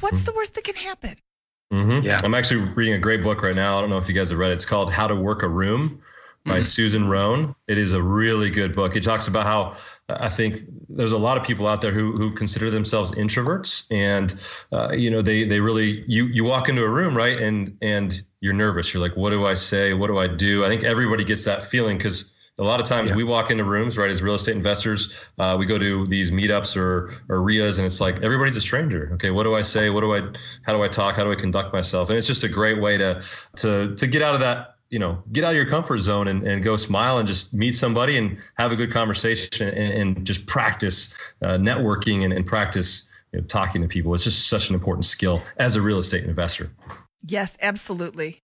[0.01, 0.25] What's mm.
[0.25, 1.15] the worst that can happen?
[1.71, 2.05] Mm-hmm.
[2.05, 2.21] Yeah.
[2.23, 3.77] I'm actually reading a great book right now.
[3.77, 4.55] I don't know if you guys have read it.
[4.55, 6.01] It's called How to Work a Room
[6.47, 7.53] by Susan RoAne.
[7.67, 8.95] It is a really good book.
[8.95, 9.73] It talks about how
[10.09, 10.57] uh, I think
[10.89, 14.33] there's a lot of people out there who who consider themselves introverts, and
[14.71, 18.21] uh, you know they they really you you walk into a room right and and
[18.39, 18.93] you're nervous.
[18.93, 19.93] You're like, what do I say?
[19.93, 20.63] What do I do?
[20.63, 23.97] I think everybody gets that feeling because a lot of times we walk into rooms,
[23.97, 27.85] right, as real estate investors, uh, we go to these meetups or or RIAs, and
[27.85, 29.11] it's like everybody's a stranger.
[29.13, 29.89] Okay, what do I say?
[29.89, 30.21] What do I?
[30.63, 31.15] How do I talk?
[31.15, 32.09] How do I conduct myself?
[32.09, 33.21] And it's just a great way to
[33.57, 34.76] to to get out of that.
[34.89, 37.73] You know, get out of your comfort zone and, and go smile and just meet
[37.73, 43.11] somebody and have a good conversation and, and just practice uh, networking and, and practice
[43.33, 44.13] you know, talking to people.
[44.15, 46.71] It's just such an important skill as a real estate investor.
[47.27, 48.41] Yes, absolutely.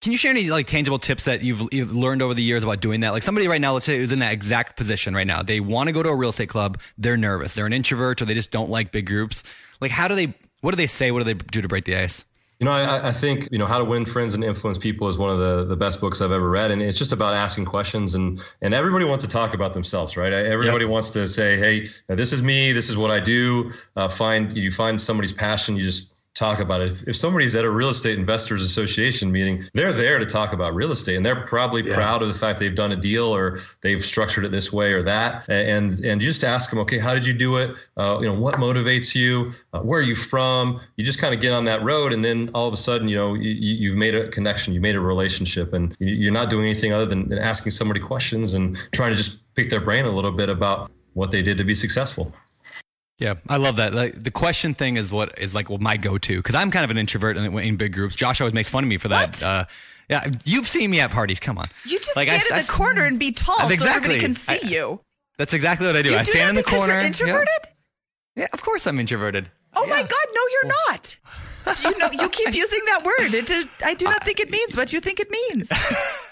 [0.00, 2.80] Can you share any like tangible tips that you've, you've learned over the years about
[2.80, 3.10] doing that?
[3.10, 5.42] Like somebody right now, let's say who's in that exact position right now.
[5.42, 6.78] They want to go to a real estate club.
[6.98, 7.54] They're nervous.
[7.54, 9.42] They're an introvert or they just don't like big groups.
[9.80, 11.10] Like how do they, what do they say?
[11.10, 12.24] What do they do to break the ice?
[12.64, 15.18] You know, I, I think you know how to win friends and influence people is
[15.18, 18.14] one of the, the best books I've ever read, and it's just about asking questions
[18.14, 20.32] and and everybody wants to talk about themselves, right?
[20.32, 20.90] Everybody yep.
[20.90, 23.70] wants to say, hey, this is me, this is what I do.
[23.96, 26.90] Uh, find you find somebody's passion, you just talk about it.
[26.90, 30.74] If, if, somebody's at a real estate investors association meeting, they're there to talk about
[30.74, 31.94] real estate and they're probably yeah.
[31.94, 35.02] proud of the fact they've done a deal or they've structured it this way or
[35.02, 35.48] that.
[35.48, 37.88] And, and you just ask them, okay, how did you do it?
[37.96, 39.52] Uh, you know, what motivates you?
[39.72, 40.80] Uh, where are you from?
[40.96, 42.12] You just kind of get on that road.
[42.12, 44.96] And then all of a sudden, you know, you, you've made a connection, you made
[44.96, 49.16] a relationship and you're not doing anything other than asking somebody questions and trying to
[49.16, 52.32] just pick their brain a little bit about what they did to be successful.
[53.18, 53.94] Yeah, I love that.
[53.94, 56.90] Like, the question thing is what is like well, my go-to because I'm kind of
[56.90, 58.16] an introvert in, in, big groups.
[58.16, 59.42] Josh always makes fun of me for that.
[59.42, 59.64] Uh,
[60.10, 61.38] yeah, you've seen me at parties.
[61.38, 63.76] Come on, you just like, stand I, in the I, corner and be tall exactly.
[63.76, 65.00] so everybody can see I, you.
[65.38, 66.10] That's exactly what I do.
[66.10, 66.94] You I do stand in the corner.
[66.94, 67.48] You're introverted.
[68.36, 68.42] Yeah.
[68.42, 69.50] yeah, of course I'm introverted.
[69.76, 69.92] Oh yeah.
[69.92, 71.18] my God, no, you're not.
[71.64, 73.34] Do you know you keep using that word?
[73.34, 75.70] It, I do not think it means what you think it means.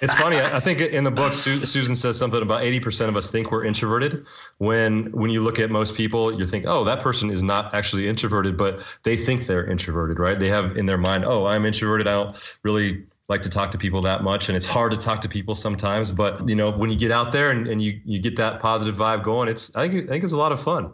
[0.03, 0.37] It's funny.
[0.37, 3.64] I think in the book, Susan says something about eighty percent of us think we're
[3.64, 4.27] introverted.
[4.59, 8.09] When when you look at most people, you think, oh, that person is not actually
[8.09, 10.38] introverted, but they think they're introverted, right?
[10.38, 12.09] They have in their mind, oh, I'm introverted.
[12.09, 15.23] I don't really like to talk to people that much and it's hard to talk
[15.23, 18.18] to people sometimes but you know when you get out there and, and you you
[18.18, 20.92] get that positive vibe going it's i think i think it's a lot of fun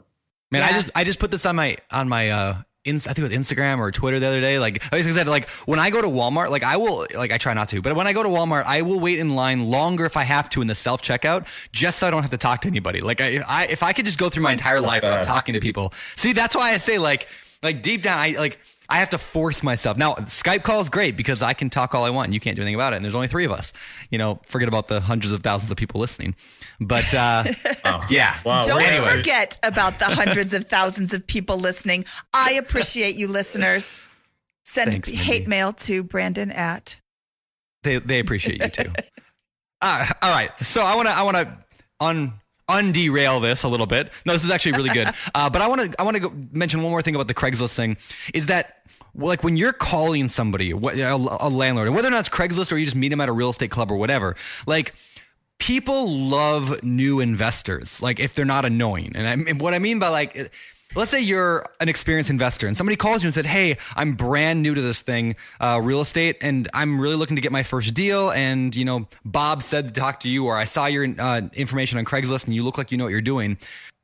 [0.51, 0.69] Man, yeah.
[0.69, 3.23] I just I just put this on my on my uh in, I think it
[3.23, 4.59] was Instagram or Twitter the other day.
[4.59, 7.39] Like I basically said, like when I go to Walmart, like I will, like I
[7.39, 10.05] try not to, but when I go to Walmart, I will wait in line longer
[10.07, 12.63] if I have to in the self checkout, just so I don't have to talk
[12.63, 13.01] to anybody.
[13.01, 15.61] Like I, I if I could just go through my entire life without talking to
[15.61, 15.93] people.
[16.17, 17.29] See, that's why I say like,
[17.63, 18.59] like deep down, I like.
[18.91, 19.99] I have to force myself.
[19.99, 22.57] Now, Skype call is great because I can talk all I want and you can't
[22.57, 22.97] do anything about it.
[22.97, 23.75] And there's only three of us.
[24.11, 26.35] You know, forget about the hundreds of thousands of people listening.
[26.81, 27.45] But uh,
[27.85, 28.07] oh.
[28.09, 28.37] yeah.
[28.45, 28.63] Wow.
[28.63, 29.17] Don't anyway.
[29.17, 32.05] forget about the hundreds of thousands of people listening.
[32.33, 34.01] I appreciate you, listeners.
[34.63, 37.01] Send Thanks, hate mail to Brandon at.
[37.83, 38.93] They they appreciate you too.
[39.83, 40.51] uh, all right.
[40.63, 41.59] So I want to I want to
[42.01, 42.33] un
[42.69, 44.13] underail this a little bit.
[44.27, 45.09] No, this is actually really good.
[45.35, 47.75] Uh, but I want to I want to mention one more thing about the Craigslist
[47.75, 47.97] thing.
[48.35, 48.83] Is that
[49.15, 52.77] like when you're calling somebody, a, a landlord, and whether or not it's Craigslist or
[52.77, 54.37] you just meet them at a real estate club or whatever,
[54.67, 54.95] like
[55.59, 59.13] people love new investors, like if they're not annoying.
[59.15, 60.51] And, I, what I mean by like,
[60.95, 64.63] let's say you're an experienced investor and somebody calls you and said, Hey, I'm brand
[64.63, 67.95] new to this thing, uh, real estate, and I'm really looking to get my first
[67.95, 68.31] deal.
[68.31, 71.99] And, you know, Bob said to talk to you, or I saw your uh, information
[71.99, 73.59] on Craigslist and you look like you know what you're doing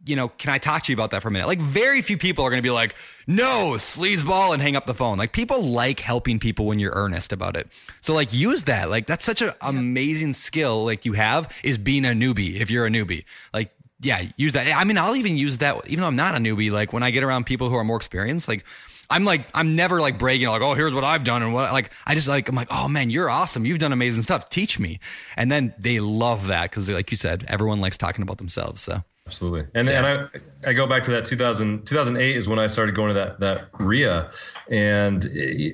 [0.07, 1.47] you know, can I talk to you about that for a minute?
[1.47, 2.95] Like, very few people are going to be like,
[3.27, 5.19] no, sleazeball, and hang up the phone.
[5.19, 7.69] Like, people like helping people when you're earnest about it.
[8.01, 8.91] So, like, use that.
[8.91, 10.85] Like, that's such an amazing skill.
[10.85, 13.25] Like, you have is being a newbie if you're a newbie.
[13.53, 14.67] Like, yeah, use that.
[14.67, 16.71] I mean, I'll even use that, even though I'm not a newbie.
[16.71, 18.65] Like, when I get around people who are more experienced, like,
[19.11, 21.43] I'm like, I'm never like bragging, like, oh, here's what I've done.
[21.43, 23.67] And what, like, I just like, I'm like, oh man, you're awesome.
[23.67, 24.49] You've done amazing stuff.
[24.49, 24.99] Teach me.
[25.37, 28.81] And then they love that because, like you said, everyone likes talking about themselves.
[28.81, 29.67] So, Absolutely.
[29.75, 30.05] And yeah.
[30.05, 30.31] and
[30.65, 33.41] I, I go back to that 2000, 2008 is when I started going to that,
[33.41, 34.31] that RIA
[34.71, 35.27] and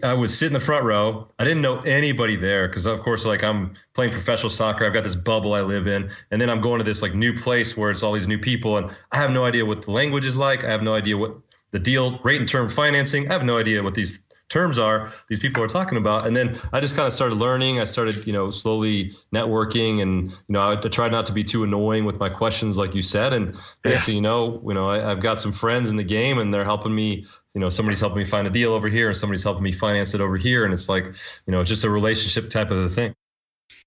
[0.04, 1.26] I would sit in the front row.
[1.40, 2.68] I didn't know anybody there.
[2.68, 4.86] Cause of course, like I'm playing professional soccer.
[4.86, 6.08] I've got this bubble I live in.
[6.30, 8.76] And then I'm going to this like new place where it's all these new people
[8.76, 10.64] and I have no idea what the language is like.
[10.64, 11.34] I have no idea what
[11.72, 13.28] the deal rate and term financing.
[13.28, 16.54] I have no idea what these terms are these people are talking about and then
[16.72, 20.60] i just kind of started learning i started you know slowly networking and you know
[20.60, 23.56] i, I tried not to be too annoying with my questions like you said and
[23.84, 23.96] yeah.
[23.96, 26.64] so you know you know I, have got some friends in the game and they're
[26.64, 29.62] helping me you know somebody's helping me find a deal over here and somebody's helping
[29.62, 31.06] me finance it over here and it's like
[31.46, 33.14] you know just a relationship type of a thing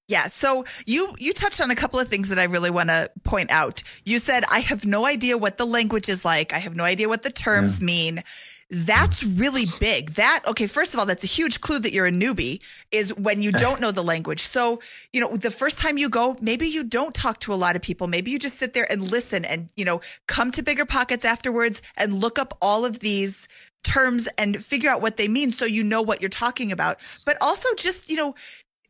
[0.07, 0.27] yeah.
[0.27, 3.49] So you you touched on a couple of things that I really want to point
[3.49, 3.83] out.
[4.03, 6.53] You said I have no idea what the language is like.
[6.53, 7.85] I have no idea what the terms yeah.
[7.85, 8.23] mean.
[8.69, 10.11] That's really big.
[10.11, 13.41] That, okay, first of all, that's a huge clue that you're a newbie is when
[13.41, 13.57] you eh.
[13.57, 14.41] don't know the language.
[14.41, 14.79] So,
[15.11, 17.81] you know, the first time you go, maybe you don't talk to a lot of
[17.81, 18.07] people.
[18.07, 21.81] Maybe you just sit there and listen and, you know, come to bigger pockets afterwards
[21.97, 23.47] and look up all of these
[23.83, 26.97] terms and figure out what they mean so you know what you're talking about.
[27.25, 28.33] But also just, you know,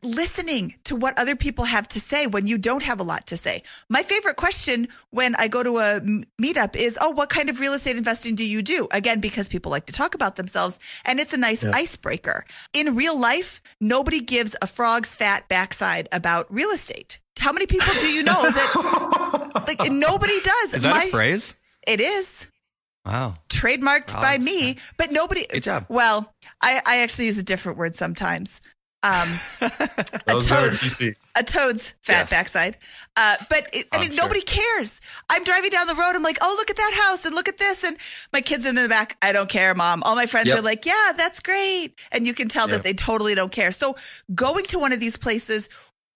[0.04, 3.36] listening to what other people have to say when you don't have a lot to
[3.36, 3.62] say.
[3.88, 6.00] My favorite question when I go to a
[6.40, 8.86] meetup is, Oh, what kind of real estate investing do you do?
[8.92, 11.72] Again, because people like to talk about themselves and it's a nice yeah.
[11.74, 12.44] icebreaker.
[12.72, 17.18] In real life, nobody gives a frog's fat backside about real estate.
[17.38, 20.74] How many people do you know that like nobody does?
[20.74, 21.56] Is that My, a phrase?
[21.86, 22.48] It is.
[23.04, 23.34] Wow.
[23.48, 24.22] Trademarked wow.
[24.22, 25.44] by me, but nobody.
[25.50, 25.86] Good job.
[25.88, 28.60] Well, I, I actually use a different word sometimes.
[29.04, 29.28] Um,
[29.60, 31.02] a, toad's,
[31.36, 32.30] a toad's fat yes.
[32.30, 32.78] backside.
[33.14, 34.16] Uh, but it, I mean, sure.
[34.16, 35.02] nobody cares.
[35.28, 36.12] I'm driving down the road.
[36.14, 37.84] I'm like, oh, look at that house and look at this.
[37.84, 37.98] And
[38.32, 40.02] my kids in the back, I don't care, mom.
[40.04, 40.58] All my friends yep.
[40.58, 41.90] are like, yeah, that's great.
[42.12, 42.78] And you can tell yep.
[42.78, 43.72] that they totally don't care.
[43.72, 43.94] So
[44.34, 45.68] going to one of these places,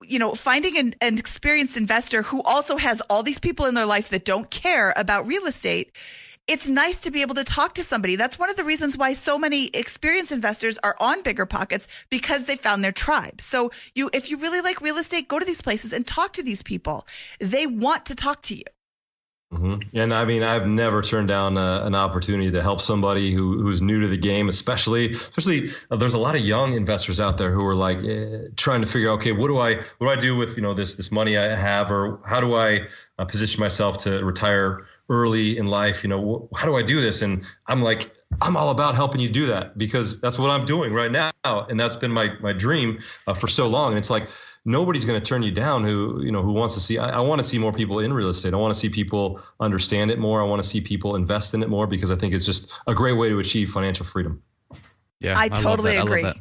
[0.03, 3.87] you know, finding an, an experienced investor who also has all these people in their
[3.87, 5.92] life that don't care about real estate
[6.49, 8.17] it's nice to be able to talk to somebody.
[8.17, 12.57] That's one of the reasons why so many experienced investors are on BiggerPockets because they
[12.57, 13.43] found their tribe.
[13.43, 16.43] So you, if you really like real estate, go to these places and talk to
[16.43, 17.07] these people.
[17.39, 18.65] They want to talk to you.
[19.53, 19.97] Mm-hmm.
[19.97, 23.81] And I mean, I've never turned down uh, an opportunity to help somebody who, who's
[23.81, 27.51] new to the game, especially, especially uh, there's a lot of young investors out there
[27.51, 30.17] who are like eh, trying to figure out, okay, what do I, what do I
[30.17, 32.87] do with, you know, this, this money I have, or how do I
[33.19, 36.05] uh, position myself to retire early in life?
[36.05, 37.23] You know, wh- how do I do this?
[37.23, 40.93] And I'm like, I'm all about helping you do that because that's what I'm doing
[40.93, 41.33] right now.
[41.45, 43.93] And that's been my, my dream uh, for so long.
[43.93, 44.29] And it's like,
[44.69, 47.21] nobody's going to turn you down who you know who wants to see I, I
[47.21, 50.19] want to see more people in real estate i want to see people understand it
[50.19, 52.81] more i want to see people invest in it more because i think it's just
[52.87, 54.43] a great way to achieve financial freedom
[55.21, 56.35] yeah i, I totally agree I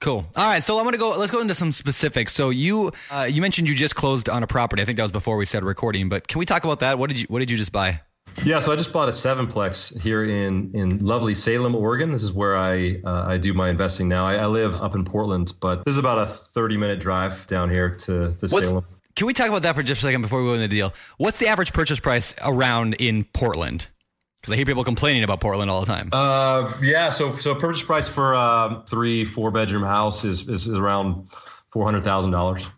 [0.00, 0.24] Cool.
[0.34, 1.10] All right, so I'm gonna go.
[1.18, 2.32] Let's go into some specifics.
[2.32, 4.80] So you uh, you mentioned you just closed on a property.
[4.80, 6.08] I think that was before we started recording.
[6.08, 6.98] But can we talk about that?
[6.98, 8.00] What did you What did you just buy?
[8.44, 12.10] Yeah, so I just bought a sevenplex here in in lovely Salem, Oregon.
[12.10, 14.26] This is where I uh, I do my investing now.
[14.26, 17.68] I, I, live up in Portland, but this is about a 30 minute drive down
[17.68, 18.84] here to, to Salem.
[19.16, 20.94] Can we talk about that for just a second before we go into the deal?
[21.18, 23.88] What's the average purchase price around in Portland?
[24.40, 26.08] Because I hear people complaining about Portland all the time.
[26.12, 27.10] Uh, yeah.
[27.10, 31.28] So so purchase price for a uh, three four bedroom house is is around
[31.68, 32.70] four hundred thousand dollars.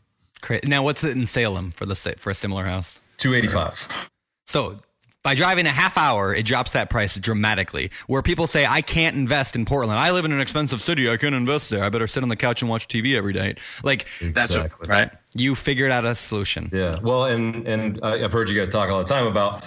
[0.65, 2.99] Now, what's it in Salem for the for a similar house?
[3.17, 4.09] Two eighty five.
[4.47, 4.81] So
[5.23, 7.91] by driving a half hour, it drops that price dramatically.
[8.07, 9.99] Where people say, I can't invest in Portland.
[9.99, 11.09] I live in an expensive city.
[11.11, 11.85] I can't invest there.
[11.85, 13.57] I better sit on the couch and watch TV every day.
[13.83, 14.33] Like, exactly.
[14.33, 15.11] that's what, right?
[15.35, 16.68] You figured out a solution.
[16.73, 16.97] Yeah.
[17.03, 19.64] Well, and, and I've heard you guys talk all the time about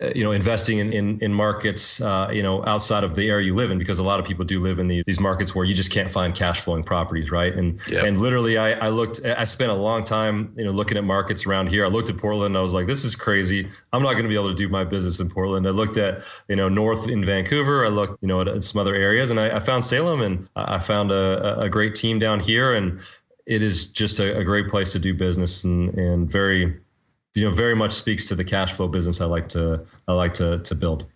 [0.00, 3.44] uh, you know investing in in, in markets uh, you know outside of the area
[3.44, 5.64] you live in because a lot of people do live in the, these markets where
[5.64, 8.04] you just can't find cash flowing properties right and yep.
[8.04, 11.46] and literally I, I looked I spent a long time you know looking at markets
[11.46, 14.22] around here I looked at Portland I was like this is crazy I'm not going
[14.22, 17.08] to be able to do my business in Portland I looked at you know north
[17.08, 20.22] in Vancouver I looked you know at, some other areas and I, I found Salem
[20.22, 23.00] and I found a, a great team down here and
[23.46, 26.80] it is just a, a great place to do business and and very
[27.34, 30.34] you know very much speaks to the cash flow business I like to I like
[30.34, 31.06] to to build.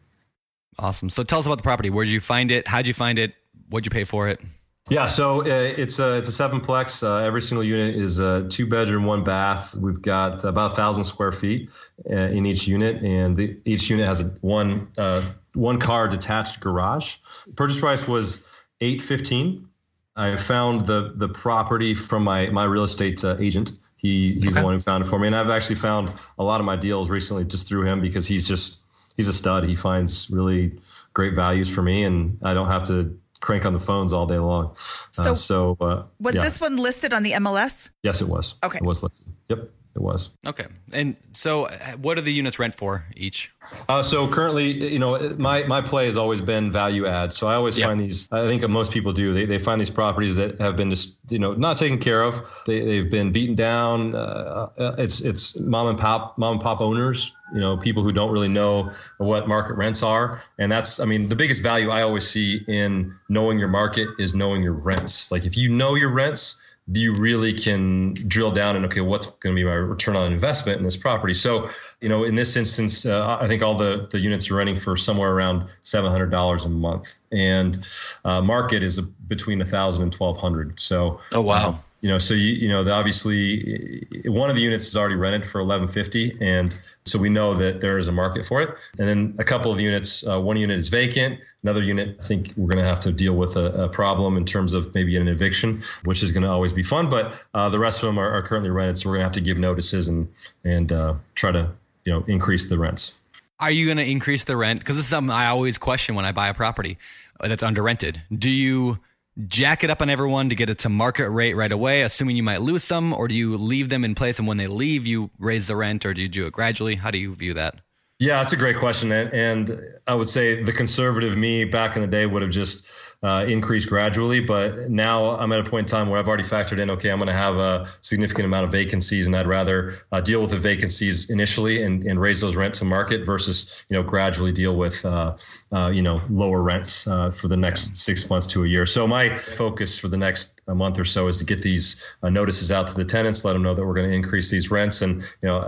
[0.78, 1.08] Awesome.
[1.08, 1.88] So tell us about the property.
[1.90, 2.68] Where did you find it?
[2.68, 3.34] How'd you find it?
[3.70, 4.40] What'd you pay for it?
[4.88, 7.02] Yeah, so uh, it's a it's a sevenplex.
[7.02, 9.76] Uh, every single unit is a two bedroom, one bath.
[9.76, 11.70] We've got about a thousand square feet
[12.08, 15.22] uh, in each unit, and the, each unit has a one uh,
[15.54, 17.16] one car detached garage.
[17.56, 18.48] Purchase price was
[18.80, 19.68] eight fifteen.
[20.16, 23.72] I found the the property from my my real estate uh, agent.
[23.96, 24.60] He he's okay.
[24.60, 26.76] the one who found it for me, and I've actually found a lot of my
[26.76, 28.84] deals recently just through him because he's just
[29.16, 29.64] he's a stud.
[29.64, 30.78] He finds really
[31.12, 34.38] great values for me, and I don't have to crank on the phones all day
[34.38, 34.74] long.
[34.76, 36.42] So, uh, so uh, was yeah.
[36.42, 37.90] this one listed on the MLS?
[38.02, 38.56] Yes, it was.
[38.64, 39.26] Okay, it was listed.
[39.48, 40.30] Yep it was.
[40.46, 40.66] Okay.
[40.92, 43.50] And so, uh, what do the units rent for each?
[43.88, 47.32] Uh, so currently, you know, my my play has always been value add.
[47.32, 47.88] So I always yep.
[47.88, 48.28] find these.
[48.30, 49.32] I think most people do.
[49.32, 52.40] They, they find these properties that have been just you know not taken care of.
[52.66, 54.14] They they've been beaten down.
[54.14, 57.32] Uh, uh, it's it's mom and pop mom and pop owners.
[57.54, 61.28] You know, people who don't really know what market rents are, and that's I mean
[61.28, 65.32] the biggest value I always see in knowing your market is knowing your rents.
[65.32, 66.60] Like if you know your rents
[66.92, 70.78] you really can drill down and okay what's going to be my return on investment
[70.78, 71.34] in this property?
[71.34, 71.68] So
[72.00, 74.96] you know in this instance uh, i think all the, the units are running for
[74.96, 77.18] somewhere around $700 a month.
[77.32, 77.86] And
[78.24, 81.68] uh, market is a, between 1000 and 1200 so oh wow.
[81.68, 85.44] um, you know, so you you know, obviously one of the units is already rented
[85.44, 88.78] for 1150, and so we know that there is a market for it.
[89.00, 92.54] And then a couple of units, uh, one unit is vacant, another unit, I think
[92.56, 95.26] we're going to have to deal with a, a, problem in terms of maybe an
[95.26, 97.08] eviction, which is going to always be fun.
[97.08, 99.32] But uh, the rest of them are, are, currently rented, so we're going to have
[99.32, 100.28] to give notices and
[100.62, 101.68] and uh, try to
[102.04, 103.18] you know increase the rents.
[103.58, 104.78] Are you going to increase the rent?
[104.78, 106.98] Because this is something I always question when I buy a property
[107.40, 108.22] that's under rented.
[108.30, 109.00] Do you
[109.46, 112.42] jack it up on everyone to get it to market rate right away, assuming you
[112.42, 115.30] might lose some, or do you leave them in place and when they leave, you
[115.38, 116.94] raise the rent, or do you do it gradually?
[116.94, 117.76] How do you view that?
[118.18, 122.08] Yeah, that's a great question, and I would say the conservative me back in the
[122.08, 124.40] day would have just uh, increased gradually.
[124.40, 127.18] But now I'm at a point in time where I've already factored in, okay, I'm
[127.18, 130.58] going to have a significant amount of vacancies, and I'd rather uh, deal with the
[130.58, 135.04] vacancies initially and, and raise those rent to market versus you know gradually deal with
[135.04, 135.36] uh,
[135.72, 138.86] uh you know lower rents uh, for the next six months to a year.
[138.86, 142.72] So my focus for the next month or so is to get these uh, notices
[142.72, 145.22] out to the tenants, let them know that we're going to increase these rents, and
[145.42, 145.58] you know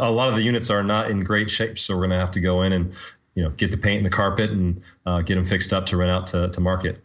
[0.00, 1.78] a lot of the units are not in great shape.
[1.78, 2.94] So we're going to have to go in and
[3.34, 5.96] you know get the paint and the carpet and uh, get them fixed up to
[5.96, 7.02] rent out to, to market.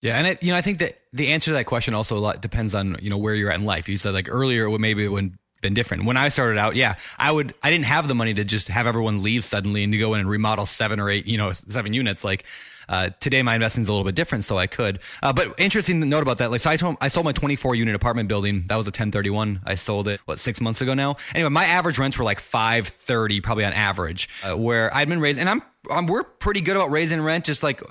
[0.00, 2.20] Yeah, and it, you know I think that the answer to that question also a
[2.20, 3.88] lot depends on you know where you're at in life.
[3.88, 6.04] You said like earlier, maybe it would been different.
[6.04, 8.86] When I started out, yeah, I would I didn't have the money to just have
[8.86, 11.94] everyone leave suddenly and to go in and remodel seven or eight, you know, seven
[11.94, 12.22] units.
[12.22, 12.44] Like
[12.92, 15.00] uh, today, my investing is a little bit different, so I could.
[15.22, 16.50] Uh, but interesting note about that.
[16.50, 18.64] Like, so I, told, I sold my 24 unit apartment building.
[18.66, 19.62] That was a 1031.
[19.64, 21.16] I sold it what six months ago now.
[21.34, 24.28] Anyway, my average rents were like 530, probably on average.
[24.44, 27.46] Uh, where I'd been raising, and I'm, I'm we're pretty good about raising rent.
[27.46, 27.82] Just like,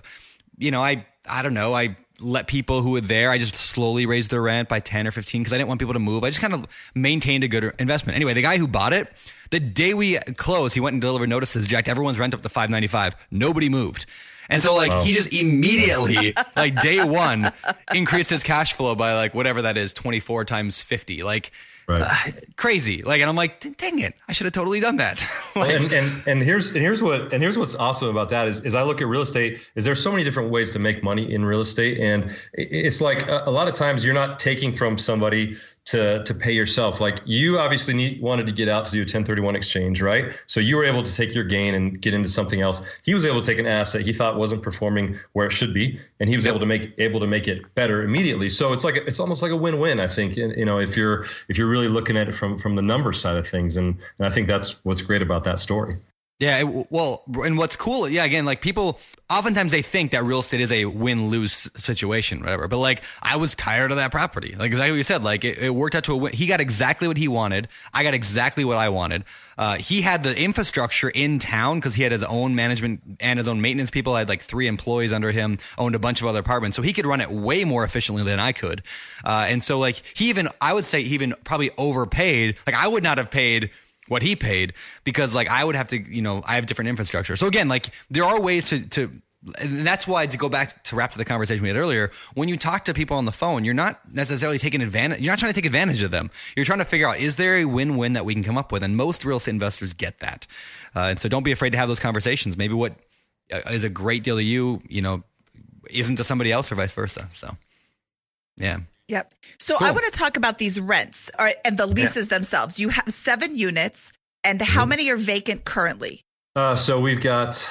[0.60, 4.06] you know, I I don't know, I let people who were there, I just slowly
[4.06, 6.24] raised their rent by 10 or 15 because I didn't want people to move.
[6.24, 8.16] I just kind of maintained a good investment.
[8.16, 9.12] Anyway, the guy who bought it,
[9.49, 13.28] the day we closed, he went and delivered notices, jacked everyone's rent up to 595.
[13.32, 14.06] Nobody moved.
[14.52, 17.52] And so like he just immediately like day one
[17.93, 21.24] increased his cash flow by like whatever that is 24 times 50.
[21.24, 21.52] Like
[21.92, 22.02] Right.
[22.02, 23.04] Uh, crazy.
[23.04, 25.26] Like, and I'm like, dang it, I should have totally done that.
[25.56, 28.62] like, and, and and here's and here's what and here's what's awesome about that is
[28.62, 31.34] is I look at real estate is there's so many different ways to make money
[31.34, 34.98] in real estate, and it's like a, a lot of times you're not taking from
[34.98, 35.54] somebody
[35.86, 37.02] to to pay yourself.
[37.02, 40.39] Like you obviously need, wanted to get out to do a 1031 exchange, right?
[40.46, 43.00] So you were able to take your gain and get into something else.
[43.04, 46.00] He was able to take an asset he thought wasn't performing where it should be,
[46.20, 46.54] and he was yep.
[46.54, 48.50] able to make able to make it better immediately.
[48.50, 50.00] So it's like it's almost like a win-win.
[50.00, 52.82] I think you know if you're if you're really looking at it from from the
[52.82, 55.98] number side of things, and, and I think that's what's great about that story.
[56.42, 60.39] Yeah, it, well, and what's cool, yeah, again, like people oftentimes they think that real
[60.39, 62.68] estate is a win lose situation, whatever.
[62.68, 64.56] But like, I was tired of that property.
[64.58, 66.34] Like exactly what you said, like it, it, worked out to a win.
[66.34, 67.68] He got exactly what he wanted.
[67.94, 69.24] I got exactly what I wanted.
[69.56, 73.48] Uh, he had the infrastructure in town because he had his own management and his
[73.48, 74.16] own maintenance people.
[74.16, 76.92] I had like three employees under him, owned a bunch of other apartments, so he
[76.92, 78.82] could run it way more efficiently than I could.
[79.24, 82.58] Uh, and so like he even, I would say, he even probably overpaid.
[82.66, 83.70] Like I would not have paid
[84.12, 84.74] what he paid
[85.05, 87.38] because like I would have to, you know, I have different infrastructure.
[87.38, 89.09] So again, like there are ways to to
[89.57, 92.49] and that's why to go back to wrap to the conversation we had earlier when
[92.49, 95.53] you talk to people on the phone you're not necessarily taking advantage you're not trying
[95.53, 96.30] to take advantage of them.
[96.57, 98.84] You're trying to figure out is there a win-win that we can come up with?
[98.84, 100.45] And most real estate investors get that.
[100.93, 102.57] Uh, and so don't be afraid to have those conversations.
[102.57, 102.93] Maybe what
[103.53, 105.24] uh, a great deal to you you know
[105.89, 107.30] isn't to somebody else or vice versa.
[107.32, 107.55] So
[108.57, 108.80] yeah
[109.12, 109.34] Yep.
[109.59, 109.88] So cool.
[109.88, 112.38] I want to talk about these rents or, and the leases yeah.
[112.38, 112.80] themselves.
[112.80, 114.14] You have seven units,
[114.45, 114.89] and how mm-hmm.
[114.89, 116.22] many are vacant currently?
[116.55, 117.70] Uh, so we've got,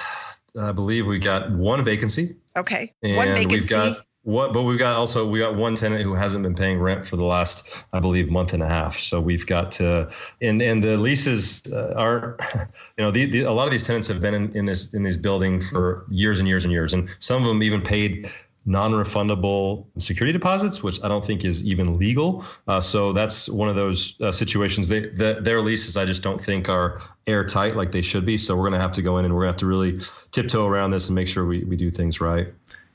[0.59, 2.37] I believe we've got one vacancy.
[2.57, 2.93] Okay.
[3.01, 3.57] one vacancy.
[3.57, 6.79] We've got what, but we've got also we got one tenant who hasn't been paying
[6.79, 8.93] rent for the last, I believe, month and a half.
[8.93, 10.11] So we've got to,
[10.43, 12.37] and and the leases uh, are,
[12.99, 15.05] you know, the, the, a lot of these tenants have been in, in this in
[15.05, 18.31] this building for years and years and years, and some of them even paid
[18.67, 22.45] non-refundable security deposits, which I don't think is even legal.
[22.69, 24.89] Uh, so that's one of those uh, situations.
[24.89, 28.37] They, the, their leases, I just don't think are airtight like they should be.
[28.37, 29.99] So we're going to have to go in and we're going to have to really
[30.31, 32.49] tiptoe around this and make sure we, we do things right.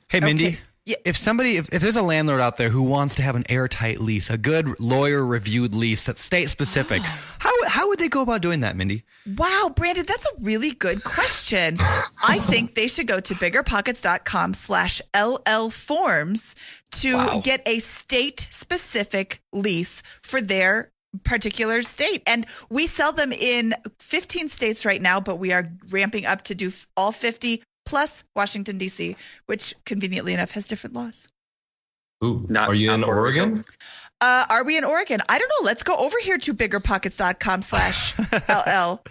[0.09, 0.47] Hey, Mindy.
[0.47, 0.59] Okay.
[0.86, 0.97] Yeah.
[1.03, 3.99] If somebody, if, if there's a landlord out there who wants to have an airtight
[3.99, 7.01] lease, a good lawyer reviewed lease that's state specific,
[7.39, 9.03] how, how would they go about doing that, Mindy?
[9.36, 11.76] Wow, Brandon, that's a really good question.
[12.26, 16.55] I think they should go to biggerpockets.com slash LL forms
[17.01, 17.41] to wow.
[17.43, 20.93] get a state specific lease for their
[21.26, 22.23] particular state.
[22.26, 26.55] And we sell them in 15 states right now, but we are ramping up to
[26.55, 29.17] do all 50 plus Washington, D.C.,
[29.47, 31.28] which conveniently enough has different laws.
[32.26, 33.49] Ooh, not, are you in Oregon?
[33.49, 33.63] Oregon?
[34.21, 35.19] Uh, are we in Oregon?
[35.30, 35.65] I don't know.
[35.65, 38.17] Let's go over here to biggerpockets.com slash
[38.49, 39.01] LL.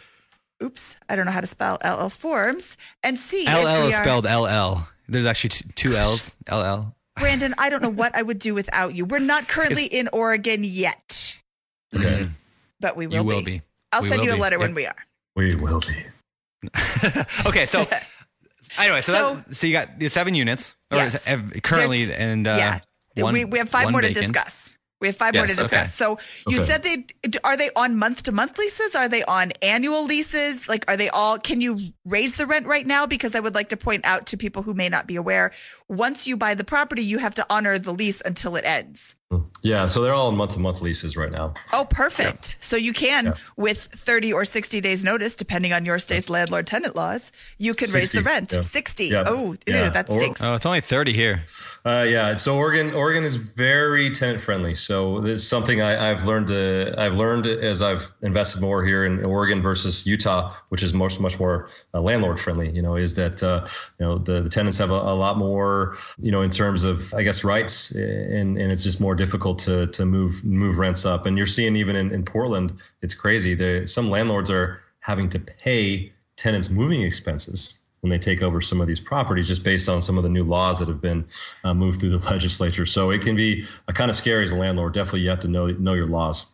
[0.63, 3.45] Oops, I don't know how to spell LL forms and see.
[3.47, 4.87] LL is spelled LL.
[5.09, 6.35] There's actually two L's.
[6.51, 6.95] LL.
[7.17, 9.05] Brandon, I don't know what I would do without you.
[9.05, 11.37] We're not currently in Oregon yet,
[11.95, 12.27] Okay.
[12.81, 13.27] but we will you be.
[13.27, 13.63] will be.
[13.93, 14.41] I'll We send you a be.
[14.41, 14.77] letter when Yep.
[14.77, 14.97] we are.
[15.37, 16.71] We will be.
[17.47, 17.87] okay, so
[18.79, 21.27] anyway, so, So- that, so you got the seven units, or Yes.
[21.29, 22.79] is- currently, There's- and uh, yeah.
[23.23, 24.77] One- we, we have five more to discuss.
[25.01, 25.69] We have five more to Yes, okay.
[25.77, 25.95] discuss.
[25.95, 26.67] So you Okay.
[26.71, 27.05] said they
[27.45, 28.95] are they on month to month leases?
[28.95, 30.67] Are they on annual leases?
[30.67, 33.05] Like are they all can you raise the rent right now?
[33.07, 35.53] Because I would like to point out to people who may not be aware,
[35.89, 39.17] once you buy the property, you have to honor the lease until it ends.
[39.63, 41.55] Yeah, so they're all in month to month leases right now.
[41.73, 42.57] Oh, perfect.
[42.61, 43.35] So you can, Yeah.
[43.57, 47.91] with 30 or 60 days notice, depending on your state's landlord tenant laws, you can
[47.93, 48.53] raise the rent.
[48.53, 48.61] yeah.
[48.61, 49.07] 60.
[49.07, 49.25] Yeah.
[49.27, 49.89] Oh, ew, Yeah.
[49.91, 50.43] that Or- stinks.
[50.43, 51.45] Oh, it's only thirty here.
[51.87, 54.75] Uh, yeah, so Oregon, Oregon is very tenant friendly.
[54.75, 56.49] So this is something I, I've learned.
[56.49, 61.19] To, I've learned as I've invested more here in Oregon versus Utah, which is much
[61.21, 62.71] much more uh, landlord friendly.
[62.71, 63.65] You know, is that uh,
[63.99, 67.13] you know the, the tenants have a, a lot more you know in terms of
[67.15, 71.27] I guess rights, and and it's just more difficult to to move move rents up.
[71.27, 73.55] And you're seeing even in, in Portland, it's crazy.
[73.55, 78.81] There some landlords are having to pay tenants moving expenses when they take over some
[78.81, 81.25] of these properties just based on some of the new laws that have been
[81.65, 82.85] uh, moved through the legislature.
[82.85, 84.93] So it can be a kind of scary as a landlord.
[84.93, 86.53] Definitely, you have to know know your laws.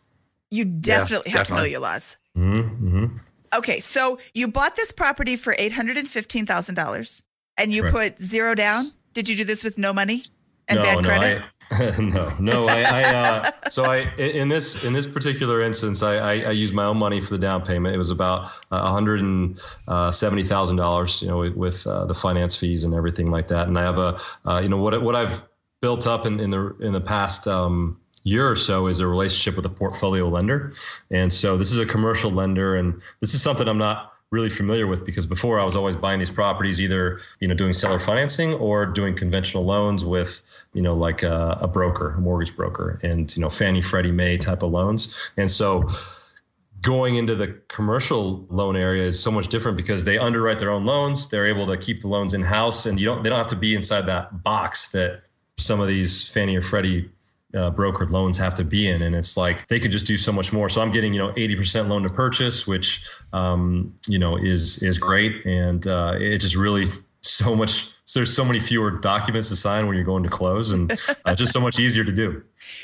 [0.50, 2.16] you definitely have to know your laws.
[2.36, 3.16] Mm-hmm.
[3.52, 7.22] Okay, so you bought this property for $815,000
[7.58, 7.96] and you Correct.
[7.96, 8.84] put zero down.
[9.12, 10.22] Did you do this with no money
[10.68, 11.42] and no, bad no, credit?
[11.42, 11.59] I,
[11.98, 12.68] no, no.
[12.68, 16.74] I, I uh, so I in this in this particular instance, I, I, I used
[16.74, 17.94] my own money for the down payment.
[17.94, 19.58] It was about one hundred and
[20.12, 23.68] seventy thousand dollars, you know, with, with uh, the finance fees and everything like that.
[23.68, 25.44] And I have a, uh, you know, what what I've
[25.80, 27.46] built up in, in the in the past.
[27.46, 30.72] Um, year or so is a relationship with a portfolio lender
[31.10, 34.86] and so this is a commercial lender and this is something i'm not really familiar
[34.86, 38.54] with because before I was always buying these properties either you know doing seller financing
[38.54, 43.34] or doing conventional loans with you know like a, a broker, a mortgage broker, and
[43.36, 45.32] you know Fannie Freddie Mae type of loans.
[45.36, 45.88] And so
[46.80, 50.84] going into the commercial loan area is so much different because they underwrite their own
[50.84, 51.28] loans.
[51.28, 53.56] They're able to keep the loans in house, and you don't they don't have to
[53.56, 55.22] be inside that box that
[55.56, 57.10] some of these Fannie or Freddie
[57.54, 60.32] uh, brokered loans have to be in, and it's like they could just do so
[60.32, 60.68] much more.
[60.68, 64.98] So I'm getting you know 80% loan to purchase, which um, you know is is
[64.98, 66.86] great, and uh, it just really
[67.22, 67.88] so much.
[68.04, 70.92] So there's so many fewer documents to sign when you're going to close, and
[71.24, 72.42] uh, just so much easier to do.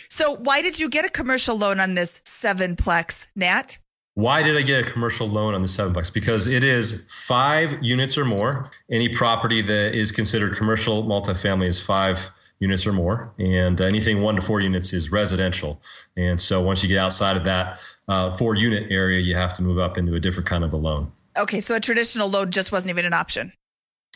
[0.09, 3.79] So why did you get a commercial loan on this seven sevenplex, Nat?
[4.15, 6.13] Why did I get a commercial loan on the sevenplex?
[6.13, 8.71] Because it is five units or more.
[8.91, 14.35] Any property that is considered commercial multifamily is five units or more, and anything one
[14.37, 15.81] to four units is residential.
[16.17, 19.63] And so once you get outside of that uh, four unit area, you have to
[19.63, 21.13] move up into a different kind of a loan.
[21.37, 23.53] Okay, so a traditional loan just wasn't even an option.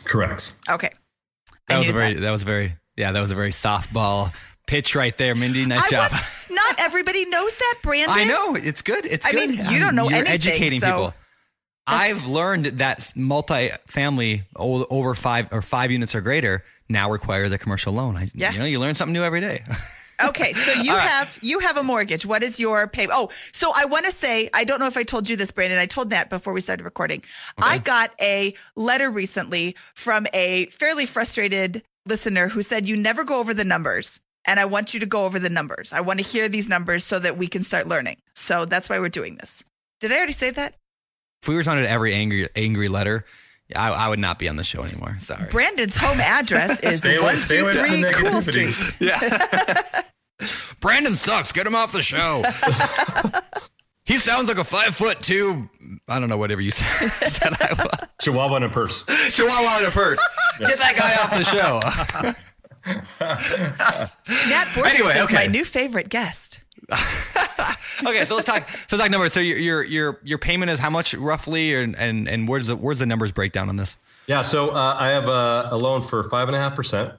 [0.04, 0.54] Correct.
[0.70, 0.88] Okay.
[1.68, 2.30] I That was a very that.
[2.30, 4.32] was very yeah that was a very softball
[4.66, 5.66] pitch right there, Mindy.
[5.66, 6.10] Nice I job.
[6.12, 8.08] want- not everybody knows that, Brandon.
[8.16, 9.04] I know it's good.
[9.04, 9.50] It's I good.
[9.50, 11.00] mean, you don't know you're anything, educating so people.
[11.02, 11.16] that's-
[11.86, 17.92] I've learned that multi-family over five or five units or greater now requires a commercial
[17.92, 18.16] loan.
[18.16, 18.54] I, Yes.
[18.54, 19.62] You know, you learn something new every day.
[20.22, 22.26] Okay, so you have you have a mortgage.
[22.26, 23.08] What is your pay?
[23.10, 25.78] Oh, so I want to say I don't know if I told you this, Brandon.
[25.78, 27.22] I told Nat before we started recording.
[27.62, 33.40] I got a letter recently from a fairly frustrated listener who said you never go
[33.40, 35.90] over the numbers, and I want you to go over the numbers.
[35.92, 38.16] I want to hear these numbers so that we can start learning.
[38.34, 39.64] So that's why we're doing this.
[40.00, 40.74] Did I already say that?
[41.42, 43.24] if we responded to every angry angry letter,
[43.76, 45.16] I, I would not be on the show anymore.
[45.20, 45.48] Sorry.
[45.50, 48.40] Brandon's home address is Stay away- one stay two away from three the Cool.
[48.40, 48.94] Street.
[49.00, 50.02] Yeah.
[50.80, 51.52] Brandon sucks.
[51.52, 52.42] Get him off the show.
[54.04, 55.68] he sounds like a five foot two.
[56.08, 57.08] I don't know whatever you said.
[57.10, 58.08] said I was.
[58.22, 59.04] Chihuahua in a purse.
[59.32, 60.18] Chihuahua in a purse.
[60.58, 61.80] Get that guy off the show.
[64.48, 66.49] Nat Borges Anyway, is my new favorite guest.
[68.06, 68.68] okay, so let's talk.
[68.86, 69.32] So let's talk numbers.
[69.32, 72.76] So your your your your payment is how much roughly, and and and where's the
[72.76, 73.96] where's the numbers breakdown on this?
[74.26, 77.12] Yeah, so uh, I have a, a loan for five and a half percent,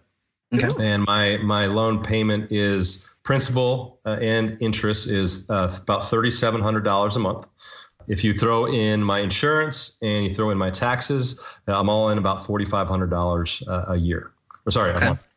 [0.79, 6.61] and my my loan payment is principal uh, and interest is uh, about thirty seven
[6.61, 7.47] hundred dollars a month.
[8.07, 12.17] If you throw in my insurance and you throw in my taxes, I'm all in
[12.17, 14.31] about forty five hundred dollars uh, a year.
[14.65, 15.27] Or sorry, a month.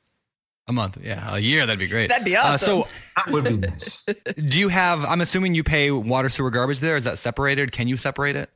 [0.66, 1.66] A month, yeah, a year.
[1.66, 2.08] That'd be great.
[2.08, 2.82] That'd be Uh, awesome.
[2.84, 4.02] so, That would be nice.
[4.48, 5.04] do you have?
[5.04, 6.96] I'm assuming you pay water, sewer, garbage there.
[6.96, 7.70] Is that separated?
[7.70, 8.48] Can you separate it?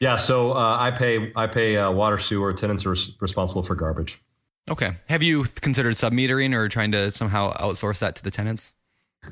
[0.00, 2.52] Yeah, so uh, I pay I pay uh, water sewer.
[2.52, 4.20] Tenants are res- responsible for garbage.
[4.68, 4.92] Okay.
[5.08, 8.74] Have you considered submetering or trying to somehow outsource that to the tenants?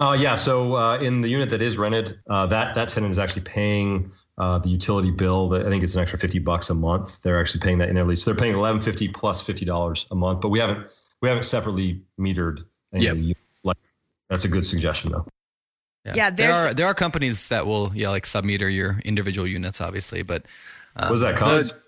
[0.01, 0.35] Uh, yeah.
[0.35, 4.11] So uh, in the unit that is rented, uh, that that tenant is actually paying
[4.39, 5.49] uh, the utility bill.
[5.51, 7.20] That I think it's an extra fifty bucks a month.
[7.20, 8.22] They're actually paying that in their lease.
[8.22, 10.41] So They're paying eleven fifty plus fifty dollars a month.
[10.41, 10.87] But we haven't
[11.23, 12.64] we have it separately metered.
[12.93, 13.12] any Yep.
[13.12, 13.61] of the units.
[13.64, 13.77] Like
[14.29, 15.27] that's a good suggestion though.
[16.14, 20.23] Yeah, there are there are companies that will yeah like submeter your individual units, obviously,
[20.23, 20.45] but
[20.97, 21.79] um, What does that the- cost?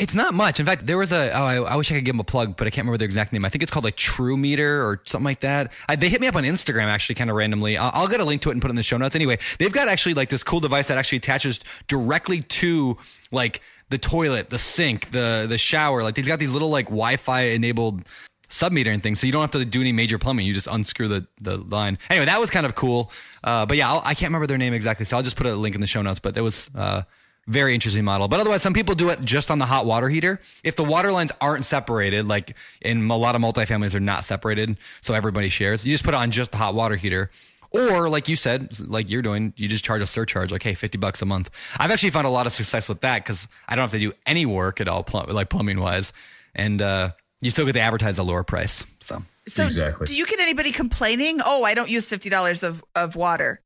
[0.00, 0.58] It's not much.
[0.58, 1.30] In fact, there was a.
[1.30, 3.06] Oh, I, I wish I could give them a plug, but I can't remember their
[3.06, 3.44] exact name.
[3.44, 5.70] I think it's called like True Meter or something like that.
[5.88, 7.76] I, they hit me up on Instagram actually, kind of randomly.
[7.78, 9.14] I'll, I'll get a link to it and put it in the show notes.
[9.14, 12.96] Anyway, they've got actually like this cool device that actually attaches directly to
[13.30, 16.02] like the toilet, the sink, the the shower.
[16.02, 18.08] Like they've got these little like Wi-Fi enabled
[18.48, 20.46] submeter and things, so you don't have to do any major plumbing.
[20.46, 21.98] You just unscrew the the line.
[22.10, 23.10] Anyway, that was kind of cool.
[23.44, 25.54] Uh, but yeah, I'll, I can't remember their name exactly, so I'll just put a
[25.54, 26.20] link in the show notes.
[26.20, 26.70] But it was.
[26.74, 27.02] Uh,
[27.48, 28.26] very interesting model.
[28.26, 30.40] But otherwise, some people do it just on the hot water heater.
[30.64, 34.76] If the water lines aren't separated, like in a lot of multifamilies are not separated,
[35.00, 37.30] so everybody shares, you just put it on just the hot water heater.
[37.70, 40.98] Or like you said, like you're doing, you just charge a surcharge, like hey, fifty
[40.98, 41.50] bucks a month.
[41.78, 44.12] I've actually found a lot of success with that because I don't have to do
[44.26, 46.12] any work at all, plum- like plumbing wise,
[46.54, 47.10] and uh,
[47.40, 48.84] you still get to advertise a lower price.
[49.00, 50.06] So So Exactly.
[50.06, 51.40] do you get anybody complaining?
[51.44, 53.60] Oh, I don't use fifty dollars of of water.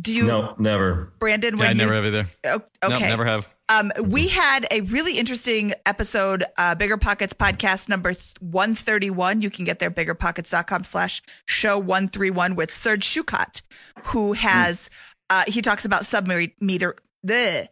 [0.00, 1.12] Do you, no, never.
[1.18, 1.58] Brandon?
[1.58, 2.26] yeah, I never you, have either.
[2.44, 3.52] Nope, okay, never have.
[3.70, 9.42] Um, we had a really interesting episode, uh, BiggerPockets podcast number 131.
[9.42, 13.62] You can get there, biggerpockets.com slash show 131 with Serge Shukat,
[14.06, 14.90] who has,
[15.30, 16.94] uh, he talks about submeter,
[17.24, 17.66] bleh.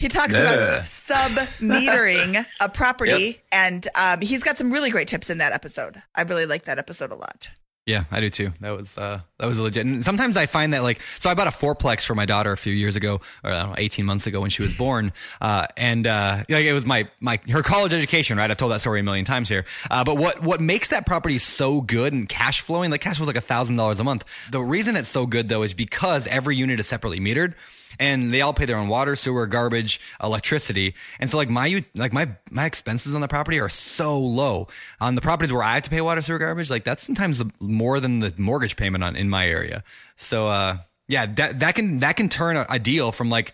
[0.00, 1.30] He talks about sub
[1.60, 5.96] metering a property, and um, he's got some really great tips in that episode.
[6.14, 7.48] I really like that episode a lot.
[7.86, 8.50] Yeah, I do too.
[8.60, 9.84] That was uh, that was legit.
[9.84, 12.56] And sometimes I find that like, so I bought a fourplex for my daughter a
[12.56, 15.12] few years ago, or I don't know, eighteen months ago when she was born,
[15.42, 18.50] uh, and uh, like it was my my her college education, right?
[18.50, 19.66] I've told that story a million times here.
[19.90, 22.90] Uh, but what what makes that property so good and cash flowing?
[22.90, 24.24] Like cash flows like a thousand dollars a month.
[24.50, 27.52] The reason it's so good though is because every unit is separately metered
[27.98, 30.94] and they all pay their own water, sewer, garbage, electricity.
[31.18, 34.68] And so like my like my my expenses on the property are so low.
[35.00, 38.00] On the properties where I have to pay water, sewer, garbage, like that's sometimes more
[38.00, 39.82] than the mortgage payment on in my area.
[40.16, 43.52] So uh yeah, that that can that can turn a, a deal from like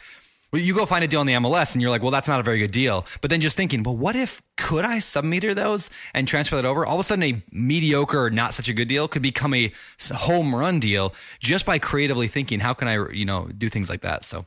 [0.52, 2.40] well, you go find a deal on the MLS and you're like, well, that's not
[2.40, 3.06] a very good deal.
[3.20, 6.84] But then just thinking, well, what if could I submeter those and transfer that over?
[6.84, 9.72] All of a sudden, a mediocre or not such a good deal could become a
[10.12, 14.00] home run deal just by creatively thinking, how can I, you know, do things like
[14.00, 14.24] that?
[14.24, 14.44] So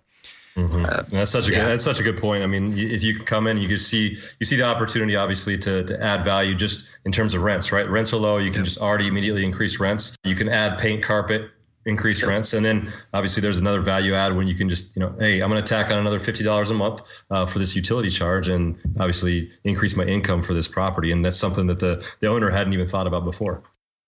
[0.57, 0.85] mm-hmm.
[0.85, 1.61] uh, That's such a good.
[1.61, 2.43] That's such a good point.
[2.43, 5.57] I mean, if you can come in, you can see you see the opportunity, obviously,
[5.59, 7.71] to to add value just in terms of rents.
[7.71, 8.37] Right, rents are low.
[8.37, 10.17] You can just already immediately increase rents.
[10.25, 11.49] You can add paint, carpet,
[11.85, 15.15] increase rents, and then obviously there's another value add when you can just you know,
[15.19, 18.09] hey, I'm going to tack on another fifty dollars a month uh, for this utility
[18.09, 21.11] charge, and obviously increase my income for this property.
[21.11, 23.63] And that's something that the the owner hadn't even thought about before.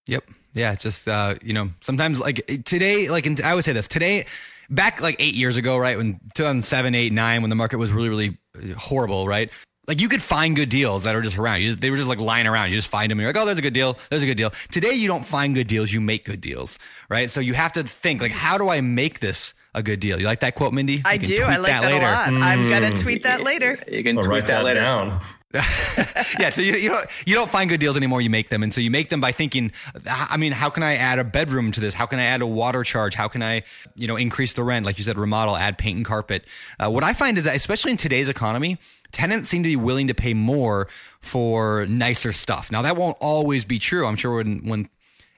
[0.08, 0.24] Yep.
[0.54, 0.74] Yeah.
[0.74, 4.26] It's just, uh, you know, sometimes like today, like in, I would say this today,
[4.70, 5.98] back like eight years ago, right?
[5.98, 9.52] When 2007, eight, nine, when the market was really, really horrible, right?
[9.88, 11.62] Like you could find good deals that are just around.
[11.62, 12.70] You just, they were just like lying around.
[12.72, 13.20] You just find them.
[13.20, 13.98] And you're like, oh, there's a good deal.
[14.10, 14.52] There's a good deal.
[14.72, 15.92] Today, you don't find good deals.
[15.94, 16.80] You make good deals,
[17.10, 17.30] right?
[17.30, 20.20] So you have to think like, how do I make this a good deal?
[20.20, 21.02] You like that quote, Mindy?
[21.06, 21.44] I can do.
[21.44, 22.06] I like that, a later.
[22.06, 22.28] lot.
[22.28, 23.78] I'm going to tweet that later.
[23.92, 24.82] You can I'll tweet write that, that later.
[24.82, 25.20] down.
[26.40, 28.20] yeah, so you, you don't you don't find good deals anymore.
[28.20, 29.72] You make them, and so you make them by thinking.
[30.06, 31.94] I mean, how can I add a bedroom to this?
[31.94, 33.16] How can I add a water charge?
[33.16, 33.64] How can I,
[33.96, 34.86] you know, increase the rent?
[34.86, 36.44] Like you said, remodel, add paint and carpet.
[36.78, 38.78] Uh, what I find is that, especially in today's economy,
[39.12, 40.88] tenants seem to be willing to pay more
[41.22, 42.72] for nicer stuff.
[42.72, 44.06] Now that won't always be true.
[44.06, 44.90] I'm sure when when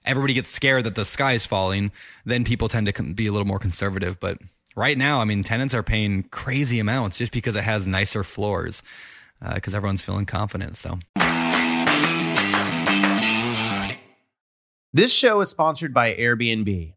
[0.03, 1.91] everybody gets scared that the sky is falling,
[2.25, 4.19] then people tend to be a little more conservative.
[4.19, 4.39] But
[4.75, 8.81] right now, I mean, tenants are paying crazy amounts just because it has nicer floors
[9.41, 10.75] Uh, because everyone's feeling confident.
[10.75, 10.99] So.
[14.93, 16.96] This show is sponsored by Airbnb.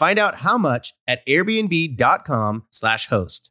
[0.00, 3.50] Find out how much at airbnb.com/slash host.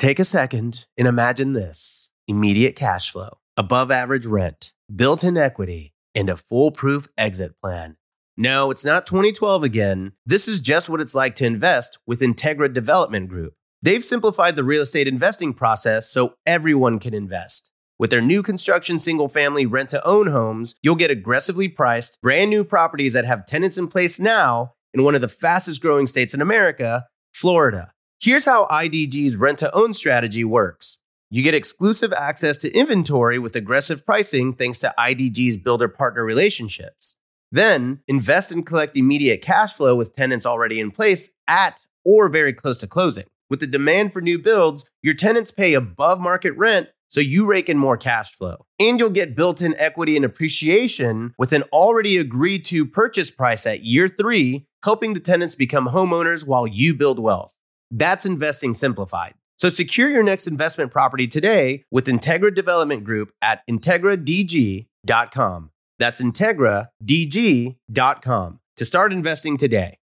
[0.00, 5.94] Take a second and imagine this immediate cash flow, above average rent, built in equity,
[6.16, 7.96] and a foolproof exit plan.
[8.36, 10.14] No, it's not 2012 again.
[10.26, 13.54] This is just what it's like to invest with Integra Development Group.
[13.80, 17.70] They've simplified the real estate investing process so everyone can invest.
[18.00, 22.50] With their new construction single family rent to own homes, you'll get aggressively priced, brand
[22.50, 26.34] new properties that have tenants in place now in one of the fastest growing states
[26.34, 27.92] in America, Florida.
[28.20, 30.98] Here's how IDG's rent to own strategy works
[31.30, 37.16] you get exclusive access to inventory with aggressive pricing thanks to IDG's builder partner relationships.
[37.52, 42.54] Then invest and collect immediate cash flow with tenants already in place at or very
[42.54, 43.24] close to closing.
[43.50, 47.68] With the demand for new builds, your tenants pay above market rent, so you rake
[47.68, 48.64] in more cash flow.
[48.78, 53.66] And you'll get built in equity and appreciation with an already agreed to purchase price
[53.66, 57.54] at year three, helping the tenants become homeowners while you build wealth.
[57.90, 59.32] That's investing simplified.
[59.56, 65.70] So secure your next investment property today with Integra Development Group at IntegraDG.com.
[65.98, 69.98] That's IntegraDG.com to start investing today.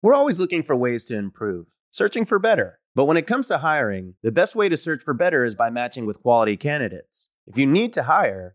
[0.00, 2.78] We're always looking for ways to improve, searching for better.
[2.94, 5.70] But when it comes to hiring, the best way to search for better is by
[5.70, 7.28] matching with quality candidates.
[7.48, 8.54] If you need to hire,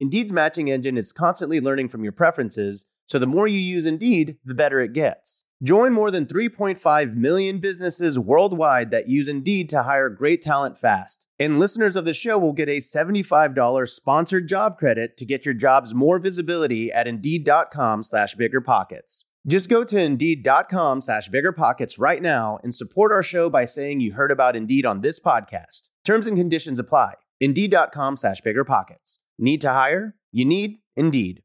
[0.00, 4.38] Indeed's matching engine is constantly learning from your preferences, so the more you use Indeed,
[4.44, 5.44] the better it gets.
[5.62, 11.26] Join more than 3.5 million businesses worldwide that use Indeed to hire great talent fast.
[11.38, 15.54] And listeners of the show will get a $75 sponsored job credit to get your
[15.54, 19.24] jobs more visibility at Indeed.com slash BiggerPockets.
[19.46, 24.14] Just go to Indeed.com slash BiggerPockets right now and support our show by saying you
[24.14, 25.88] heard about Indeed on this podcast.
[26.04, 27.14] Terms and conditions apply.
[27.40, 29.18] Indeed.com slash BiggerPockets.
[29.38, 30.14] Need to hire?
[30.32, 31.42] You need Indeed.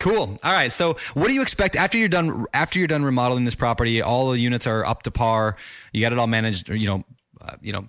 [0.00, 0.38] Cool.
[0.44, 0.70] All right.
[0.70, 2.46] So, what do you expect after you're done?
[2.54, 5.56] After you're done remodeling this property, all the units are up to par.
[5.92, 6.68] You got it all managed.
[6.68, 7.04] You know,
[7.40, 7.88] uh, you know,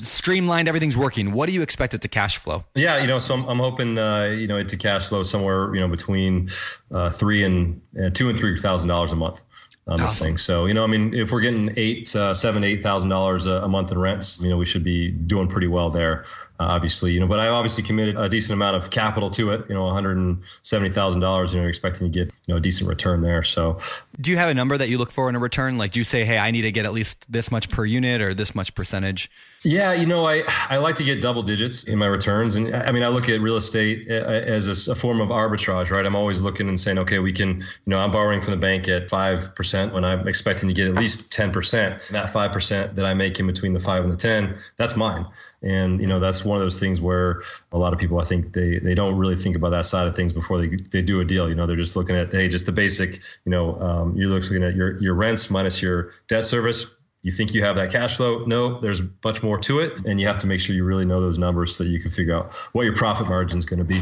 [0.00, 0.66] streamlined.
[0.66, 1.30] Everything's working.
[1.30, 2.64] What do you expect it to cash flow?
[2.74, 5.72] Yeah, you know, so I'm, I'm hoping, uh, you know, it to cash flow somewhere,
[5.74, 6.48] you know, between
[6.90, 9.42] uh, three and uh, two and three thousand dollars a month
[9.88, 10.36] on this thing.
[10.36, 13.66] So, you know, I mean, if we're getting eight, uh, seven, eight thousand dollars a
[13.68, 16.24] month in rents, you know, we should be doing pretty well there.
[16.60, 19.64] Uh, obviously, you know, but I obviously committed a decent amount of capital to it.
[19.68, 21.54] You know, one hundred and seventy thousand dollars.
[21.54, 23.42] You know, expecting to get you know a decent return there.
[23.44, 23.78] So,
[24.20, 25.78] do you have a number that you look for in a return?
[25.78, 28.20] Like, do you say, hey, I need to get at least this much per unit
[28.20, 29.30] or this much percentage?
[29.64, 32.90] Yeah, you know, I I like to get double digits in my returns, and I
[32.90, 36.04] mean, I look at real estate uh, as a, a form of arbitrage, right?
[36.04, 38.88] I'm always looking and saying, okay, we can, you know, I'm borrowing from the bank
[38.88, 42.08] at five percent when I'm expecting to get at least ten percent.
[42.10, 45.26] That five percent that I make in between the five and the ten, that's mine,
[45.62, 48.52] and you know, that's one of those things where a lot of people, I think,
[48.52, 51.24] they they don't really think about that side of things before they they do a
[51.24, 51.48] deal.
[51.48, 53.22] You know, they're just looking at hey, just the basic.
[53.44, 56.98] You know, um, you're looking at your your rents minus your debt service.
[57.22, 58.44] You think you have that cash flow?
[58.44, 61.20] No, there's much more to it, and you have to make sure you really know
[61.20, 63.84] those numbers so that you can figure out what your profit margin is going to
[63.84, 64.00] be.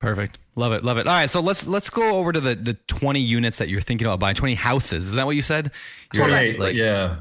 [0.00, 0.38] Perfect.
[0.54, 0.84] Love it.
[0.84, 1.06] Love it.
[1.08, 1.28] All right.
[1.28, 4.36] So let's let's go over to the the 20 units that you're thinking about buying.
[4.36, 5.08] 20 houses.
[5.08, 5.72] Is that what you said?
[6.14, 6.58] You're 28.
[6.60, 7.16] Like, yeah.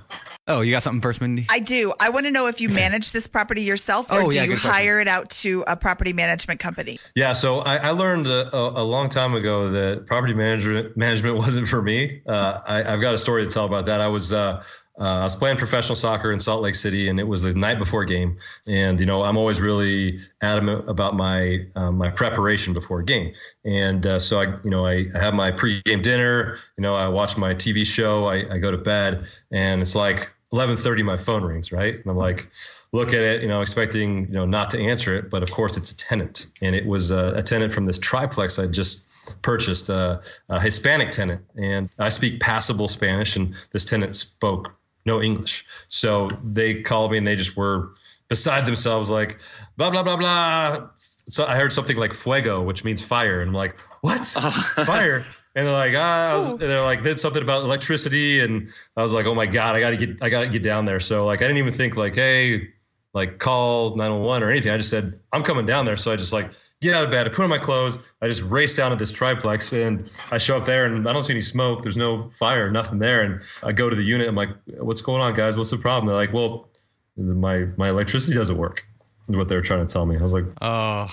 [0.48, 1.46] Oh, you got something first, Mindy?
[1.52, 1.92] I do.
[2.00, 4.56] I want to know if you manage this property yourself or Oh, do yeah, you
[4.56, 5.02] hire question.
[5.02, 7.00] it out to a property management company?
[7.16, 11.36] Yeah, so I, I learned a, a, a long time ago that property management management
[11.44, 12.22] wasn't for me.
[12.28, 14.00] Uh, I, I've got a story to tell about that.
[14.02, 14.64] I was uh,
[15.00, 17.78] uh, I was playing professional soccer in Salt Lake City, and it was the night
[17.78, 18.38] before game.
[18.68, 23.34] And you know, I'm always really adamant about my um, my preparation before a game.
[23.64, 26.56] And uh, so I, you know, I, I have my pregame dinner.
[26.78, 28.26] You know, I watch my TV show.
[28.26, 31.04] I, I go to bed, and it's like 11:30.
[31.04, 31.94] My phone rings, right?
[31.94, 32.50] And I'm like,
[32.92, 35.78] look at it, you know, expecting you know not to answer it, but of course
[35.78, 39.90] it's a tenant, and it was a, a tenant from this triplex I just purchased,
[39.90, 44.77] uh, a Hispanic tenant, and I speak passable Spanish, and this tenant spoke
[45.08, 47.94] no English, so they called me and they just were
[48.28, 49.40] beside themselves, like
[49.78, 50.90] blah blah blah blah.
[51.30, 54.26] So I heard something like fuego, which means fire, and I'm like, what
[54.86, 55.26] fire?
[55.56, 59.14] And they're like, ah, was, and they're like, did something about electricity, and I was
[59.14, 61.00] like, oh my god, I gotta get, I gotta get down there.
[61.00, 62.70] So like, I didn't even think like, hey,
[63.14, 64.72] like call 911 or anything.
[64.72, 65.98] I just said, I'm coming down there.
[65.98, 66.52] So I just like
[66.82, 69.12] get out of bed, I put on my clothes, I just race down to this
[69.12, 71.82] triplex and I show up there and I don't see any smoke.
[71.82, 73.24] There's no fire, nothing there.
[73.24, 74.28] And I go to the unit.
[74.28, 74.50] I'm like,
[74.80, 75.58] what's going on guys?
[75.58, 76.08] What's the problem?
[76.08, 76.70] They're like, well,
[77.16, 78.88] my, my electricity doesn't work.
[79.30, 80.16] Is what they were trying to tell me.
[80.18, 81.08] I was like, Oh,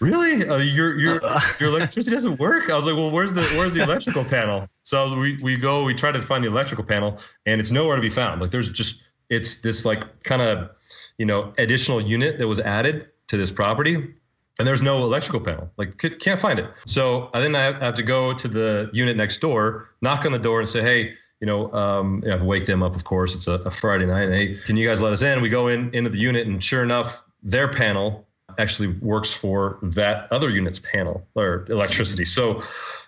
[0.00, 0.48] really?
[0.48, 1.20] Uh, your your
[1.60, 2.70] your electricity doesn't work?
[2.70, 4.66] I was like, well, where's the where's the electrical panel?
[4.84, 8.00] So we we go, we try to find the electrical panel, and it's nowhere to
[8.00, 8.40] be found.
[8.40, 10.70] Like there's just it's this like kind of
[11.18, 14.14] you know additional unit that was added to this property
[14.58, 18.02] and there's no electrical panel like can't find it so I then i have to
[18.02, 21.72] go to the unit next door knock on the door and say hey you know,
[21.72, 22.96] um, I have to wake them up.
[22.96, 24.24] Of course, it's a, a Friday night.
[24.24, 25.40] And, hey, can you guys let us in?
[25.40, 28.26] We go in into the unit, and sure enough, their panel
[28.58, 32.24] actually works for that other unit's panel or electricity.
[32.24, 32.60] So,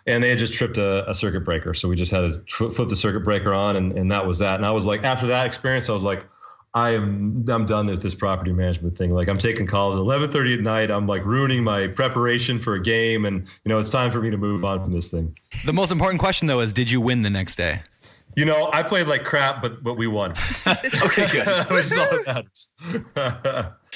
[0.07, 1.75] and they had just tripped a, a circuit breaker.
[1.75, 4.57] So we just had to flip the circuit breaker on, and, and that was that.
[4.57, 6.25] And I was like, after that experience, I was like,
[6.73, 9.13] I am I'm done with this property management thing.
[9.13, 10.91] Like I'm taking calls at 11:30 at night.
[10.91, 14.31] I'm like ruining my preparation for a game, and you know it's time for me
[14.31, 15.37] to move on from this thing.
[15.65, 17.83] The most important question though is, did you win the next day?
[18.37, 20.31] You know, I played like crap, but but we won.
[20.67, 21.47] okay, good.
[21.71, 22.69] Which is all that matters.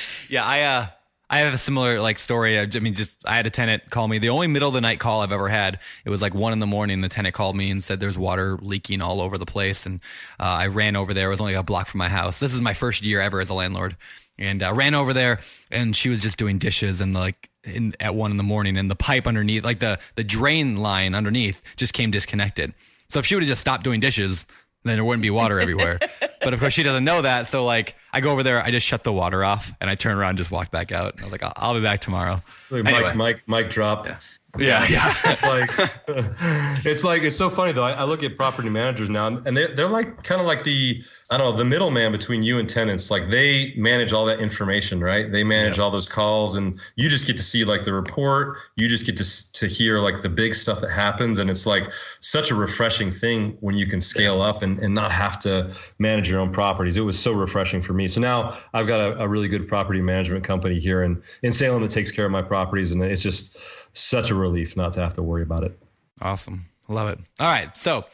[0.29, 0.87] yeah, I uh
[1.31, 2.59] I have a similar like story.
[2.59, 4.19] I mean, just I had a tenant call me.
[4.19, 5.79] The only middle of the night call I've ever had.
[6.05, 7.01] It was like one in the morning.
[7.01, 10.01] The tenant called me and said there's water leaking all over the place, and
[10.39, 11.29] uh, I ran over there.
[11.29, 12.41] It was only a block from my house.
[12.41, 13.97] This is my first year ever as a landlord,
[14.39, 18.15] and uh, ran over there, and she was just doing dishes and like in, at
[18.15, 21.95] one in the morning, and the pipe underneath, like the the drain line underneath, just
[21.95, 22.75] came disconnected.
[23.09, 24.45] So if she would have just stopped doing dishes,
[24.85, 25.99] then there wouldn't be water everywhere.
[26.45, 27.47] but of course, she doesn't know that.
[27.47, 30.17] So like, I go over there, I just shut the water off, and I turn
[30.17, 31.15] around, and just walk back out.
[31.21, 32.37] I was like, I'll, I'll be back tomorrow.
[32.71, 33.15] Like anyway.
[33.15, 34.07] Mic, Mic, Mic drop.
[34.07, 34.17] Yeah.
[34.59, 35.13] Yeah, yeah.
[35.25, 35.71] it's like
[36.87, 37.85] it's like it's so funny though.
[37.85, 41.03] I, I, look at property managers now, and they're they're like kind of like the
[41.31, 43.11] I don't know the middleman between you and tenants.
[43.11, 45.31] Like they manage all that information, right?
[45.31, 48.59] They manage all those calls, and you just get to see like the report.
[48.77, 51.93] You just get to to hear like the big stuff that happens, and it's like
[52.21, 56.31] such a refreshing thing when you can scale up and, and not have to manage
[56.31, 56.97] your own properties.
[56.97, 58.09] It was so refreshing for me.
[58.09, 61.83] So now I've got a, a really good property management company here in in Salem
[61.83, 65.15] that takes care of my properties, and it's just such a relief not to have
[65.15, 65.79] to worry about it.
[66.21, 66.67] Awesome.
[66.89, 67.19] Love it.
[67.41, 67.77] All right.
[67.77, 68.05] So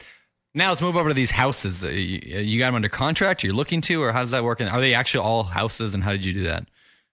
[0.54, 1.82] now let's move over to these houses.
[1.82, 3.42] You got them under contract?
[3.42, 4.60] You're looking to, or how does that work?
[4.60, 5.94] And are they actually all houses?
[5.94, 6.66] And how did you do that?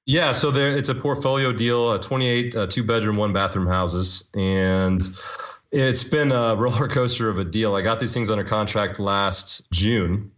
[0.08, 4.32] Yeah, so there it's a portfolio deal, uh, 28 uh, two bedroom, one bathroom houses,
[4.38, 5.02] and
[5.74, 7.76] it's been a roller coaster of a deal.
[7.76, 10.32] I got these things under contract last June,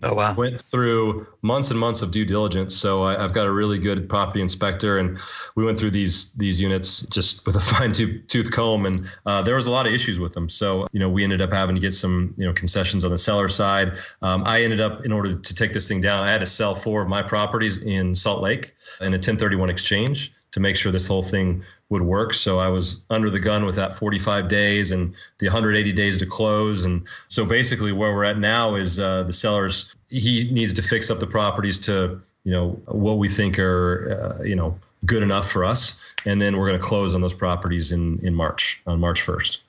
[0.00, 0.32] Oh wow!
[0.32, 4.08] Went through months and months of due diligence, so I, have got a really good
[4.08, 5.18] property inspector, and
[5.56, 9.42] we went through these these units just with a fine tooth, tooth comb, and uh,
[9.42, 10.48] there was a lot of issues with them.
[10.48, 13.18] So you know, we ended up having to get some you know concessions on the
[13.18, 13.98] seller side.
[14.22, 16.76] Um, I ended up in order to take this thing down, I had to sell
[16.76, 21.06] four of my properties in Salt Lake in a 1031 exchange to make sure this
[21.06, 22.34] whole thing would work.
[22.34, 26.26] So I was under the gun with that 45 days and the 180 days to
[26.26, 26.84] close.
[26.84, 31.10] And so basically, where we're at now is uh, the sellers he needs to fix
[31.10, 35.50] up the properties to you know what we think are uh, you know good enough
[35.50, 38.98] for us, and then we're going to close on those properties in in March on
[38.98, 39.60] March 1st.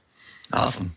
[0.52, 0.96] Awesome.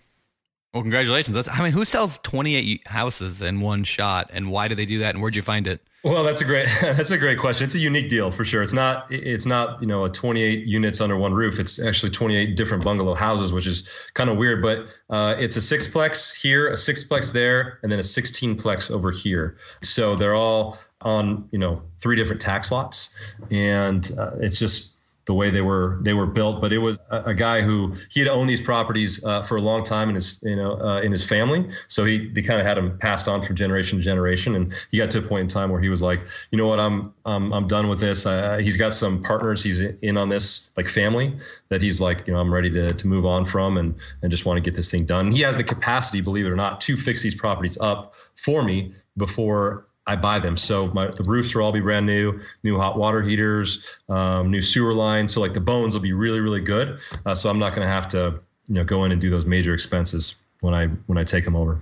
[0.72, 1.34] Well, congratulations.
[1.34, 5.00] That's, I mean, who sells 28 houses in one shot, and why do they do
[5.00, 5.14] that?
[5.14, 5.82] And where'd you find it?
[6.04, 7.64] Well, that's a great that's a great question.
[7.64, 8.62] It's a unique deal for sure.
[8.62, 11.60] It's not it's not you know a 28 units under one roof.
[11.60, 14.62] It's actually 28 different bungalow houses, which is kind of weird.
[14.62, 19.56] But uh, it's a sixplex here, a sixplex there, and then a 16plex over here.
[19.80, 24.91] So they're all on you know three different tax lots, and uh, it's just
[25.26, 26.60] the way they were they were built.
[26.60, 29.60] But it was a, a guy who he had owned these properties uh, for a
[29.60, 31.68] long time in his you know uh, in his family.
[31.88, 34.56] So he they kind of had them passed on from generation to generation.
[34.56, 36.80] And he got to a point in time where he was like, you know what,
[36.80, 38.26] I'm I'm I'm done with this.
[38.26, 41.36] Uh, he's got some partners he's in on this like family
[41.68, 44.46] that he's like, you know, I'm ready to to move on from and and just
[44.46, 45.32] want to get this thing done.
[45.32, 48.92] He has the capacity, believe it or not, to fix these properties up for me
[49.16, 50.56] before I buy them.
[50.56, 54.60] So my, the roofs will all be brand new, new hot water heaters, um, new
[54.60, 55.32] sewer lines.
[55.32, 57.00] So like the bones will be really, really good.
[57.24, 59.46] Uh, so I'm not going to have to, you know, go in and do those
[59.46, 61.80] major expenses when I when I take them over.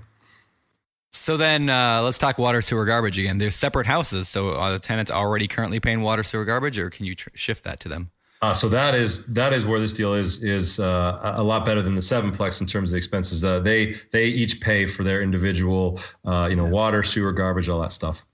[1.13, 3.39] So then uh, let's talk water, sewer, garbage again.
[3.39, 4.29] They're separate houses.
[4.29, 7.65] So are the tenants already currently paying water, sewer, garbage, or can you tr- shift
[7.65, 8.11] that to them?
[8.43, 11.83] Uh, so that is that is where this deal is is uh, a lot better
[11.83, 13.45] than the sevenplex in terms of the expenses.
[13.45, 17.81] Uh, they they each pay for their individual, uh, you know, water, sewer, garbage, all
[17.81, 18.25] that stuff.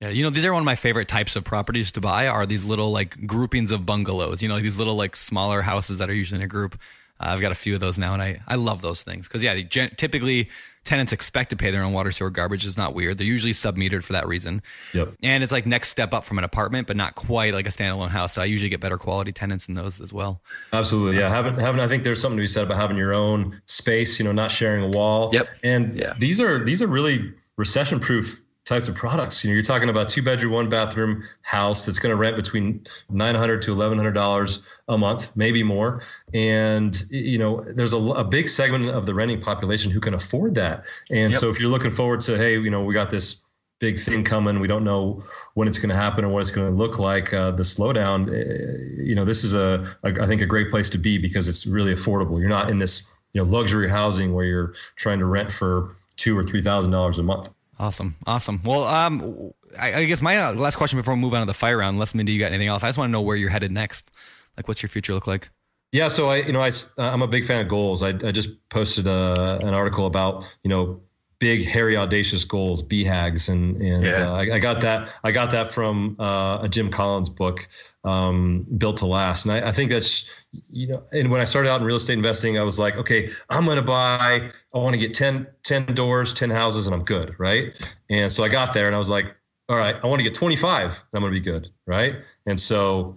[0.00, 2.26] Yeah, you know, these are one of my favorite types of properties to buy.
[2.26, 4.42] Are these little like groupings of bungalows?
[4.42, 6.78] You know, these little like smaller houses that are usually in a group.
[7.20, 9.44] Uh, I've got a few of those now, and I I love those things because
[9.44, 10.50] yeah, gen- typically
[10.86, 13.18] tenants expect to pay their own water, sewer, garbage is not weird.
[13.18, 14.62] They're usually submetered for that reason.
[14.94, 15.14] Yep.
[15.22, 18.08] And it's like next step up from an apartment, but not quite like a standalone
[18.08, 18.34] house.
[18.34, 20.40] So I usually get better quality tenants in those as well.
[20.72, 21.18] Absolutely.
[21.18, 21.28] Yeah.
[21.28, 24.24] Having, having, I think there's something to be said about having your own space, you
[24.24, 25.30] know, not sharing a wall.
[25.32, 25.48] Yep.
[25.62, 26.14] And yeah.
[26.18, 29.42] these are, these are really recession proof types of products.
[29.42, 32.84] You know, you're talking about two bedroom, one bathroom house that's going to rent between
[33.08, 36.02] 900 to 1100 dollars a month, maybe more.
[36.34, 40.54] And you know, there's a, a, big segment of the renting population who can afford
[40.56, 40.84] that.
[41.10, 41.40] And yep.
[41.40, 43.46] so, if you're looking forward to, hey, you know, we got this
[43.78, 44.58] big thing coming.
[44.58, 45.20] We don't know
[45.54, 47.32] when it's going to happen or what it's going to look like.
[47.32, 50.90] Uh, the slowdown, uh, you know, this is a, a, I think, a great place
[50.90, 52.40] to be because it's really affordable.
[52.40, 56.36] You're not in this, you know, luxury housing where you're trying to rent for two
[56.36, 57.50] or three thousand dollars a month.
[57.78, 58.60] Awesome, awesome.
[58.64, 61.54] Well, um, I, I guess my uh, last question before we move on to the
[61.54, 62.82] fire round, unless Mindy, you got anything else?
[62.82, 64.10] I just want to know where you're headed next.
[64.56, 65.50] Like, what's your future look like?
[65.92, 68.02] Yeah, so I, you know, I, I'm a big fan of goals.
[68.02, 71.00] I, I just posted a, uh, an article about, you know,
[71.38, 74.30] big, hairy, audacious goals, BHAGs, and and yeah.
[74.30, 77.68] uh, I, I, got that I got that from uh, a Jim Collins book,
[78.04, 81.02] um, Built to Last, and I, I, think that's you know.
[81.12, 83.76] And when I started out in real estate investing, I was like, okay, I'm going
[83.76, 84.50] to buy.
[84.74, 87.94] I want to get 10, 10 doors, ten houses, and I'm good, right?
[88.10, 89.34] And so I got there, and I was like,
[89.68, 91.04] all right, I want to get 25.
[91.14, 92.16] I'm going to be good, right?
[92.46, 93.16] And so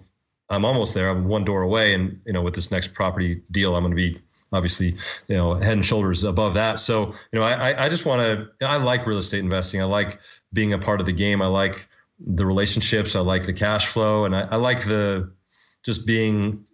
[0.50, 1.08] I'm almost there.
[1.08, 3.96] I'm one door away, and you know, with this next property deal, I'm going to
[3.96, 4.20] be
[4.52, 4.94] obviously,
[5.28, 6.78] you know, head and shoulders above that.
[6.78, 9.80] So, you know, I, I just want to, I like real estate investing.
[9.80, 10.18] I like
[10.52, 11.42] being a part of the game.
[11.42, 11.86] I like
[12.18, 13.16] the relationships.
[13.16, 14.24] I like the cash flow.
[14.24, 15.32] And I, I like the,
[15.84, 16.64] just being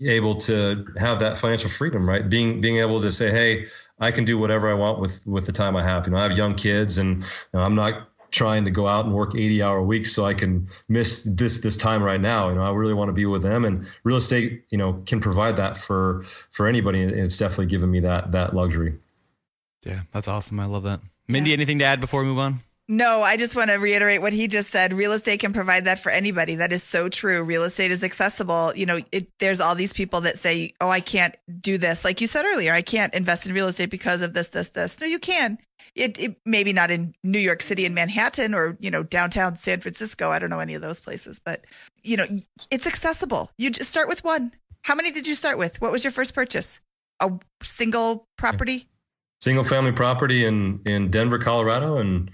[0.00, 2.28] able to have that financial freedom, right?
[2.28, 3.66] Being, being able to say, Hey,
[3.98, 6.06] I can do whatever I want with, with the time I have.
[6.06, 9.04] You know, I have young kids and you know, I'm not trying to go out
[9.04, 12.48] and work 80 hour weeks so I can miss this this time right now.
[12.48, 15.20] You know, I really want to be with them and real estate, you know, can
[15.20, 18.94] provide that for for anybody and it's definitely given me that that luxury.
[19.84, 20.58] Yeah, that's awesome.
[20.60, 21.00] I love that.
[21.28, 21.54] Mindy, yeah.
[21.54, 22.60] anything to add before we move on?
[22.88, 24.92] No, I just want to reiterate what he just said.
[24.92, 26.54] Real estate can provide that for anybody.
[26.54, 27.42] That is so true.
[27.42, 28.72] Real estate is accessible.
[28.76, 32.20] You know, it, there's all these people that say, "Oh, I can't do this." Like
[32.20, 35.00] you said earlier, I can't invest in real estate because of this, this, this.
[35.00, 35.58] No, you can.
[35.96, 39.80] It, it maybe not in New York City and Manhattan or you know downtown San
[39.80, 40.30] Francisco.
[40.30, 41.64] I don't know any of those places, but
[42.04, 42.26] you know,
[42.70, 43.50] it's accessible.
[43.58, 44.52] You just start with one.
[44.82, 45.80] How many did you start with?
[45.80, 46.80] What was your first purchase?
[47.20, 47.32] A
[47.62, 48.84] single property?
[49.40, 52.30] Single family property in in Denver, Colorado, and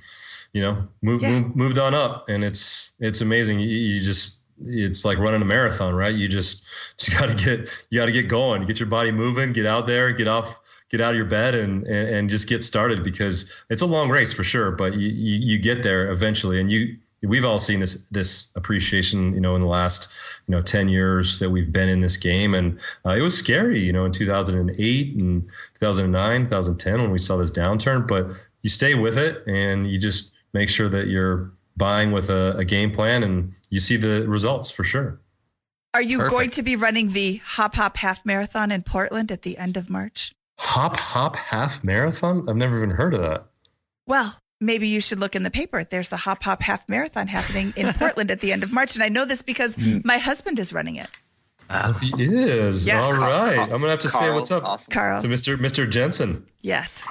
[0.52, 1.30] you know, moved, yeah.
[1.30, 3.60] moved, moved on up and it's, it's amazing.
[3.60, 6.14] You, you, just, it's like running a marathon, right?
[6.14, 6.66] You just,
[6.98, 9.86] just got to get, you got to get going, get your body moving, get out
[9.86, 10.60] there, get off,
[10.92, 14.08] get out of your bed and, and, and just get started because it's a long
[14.08, 16.60] race for sure, but you, you, you get there eventually.
[16.60, 20.60] And you, we've all seen this this appreciation you know in the last you know
[20.60, 24.04] 10 years that we've been in this game and uh, it was scary you know
[24.04, 28.26] in 2008 and 2009 2010 when we saw this downturn but
[28.62, 32.64] you stay with it and you just make sure that you're buying with a, a
[32.64, 35.18] game plan and you see the results for sure.
[35.94, 36.30] Are you Perfect.
[36.32, 39.90] going to be running the Hop Hop Half Marathon in Portland at the end of
[39.90, 40.34] March?
[40.58, 42.48] Hop Hop Half Marathon?
[42.48, 43.46] I've never even heard of that.
[44.06, 45.84] Well, maybe you should look in the paper.
[45.84, 48.94] There's the Hop Hop Half Marathon happening in Portland at the end of March.
[48.94, 49.98] And I know this because hmm.
[50.04, 51.10] my husband is running it.
[51.70, 52.86] Oh, he is.
[52.86, 53.00] Yes.
[53.00, 53.58] All right.
[53.58, 54.92] I'm gonna have to Carl, say what's up awesome.
[54.92, 55.22] Carl.
[55.22, 55.56] to Mr.
[55.56, 55.88] Mr.
[55.88, 56.44] Jensen.
[56.60, 57.02] Yes.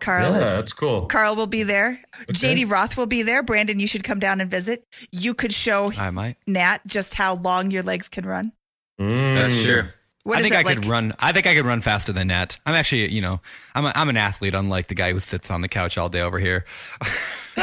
[0.00, 0.32] Carl.
[0.32, 1.06] Yeah, is, that's cool.
[1.06, 2.00] Carl will be there.
[2.22, 2.54] Okay.
[2.54, 3.42] JD Roth will be there.
[3.42, 4.84] Brandon, you should come down and visit.
[5.10, 6.36] You could show I might.
[6.46, 8.52] Nat just how long your legs can run.
[9.00, 9.34] Mm.
[9.34, 9.84] That's true.
[10.30, 10.76] What I think I like?
[10.76, 11.12] could run.
[11.18, 12.56] I think I could run faster than Nat.
[12.64, 13.40] I'm actually, you know,
[13.74, 16.20] I'm a, I'm an athlete, unlike the guy who sits on the couch all day
[16.20, 16.64] over here.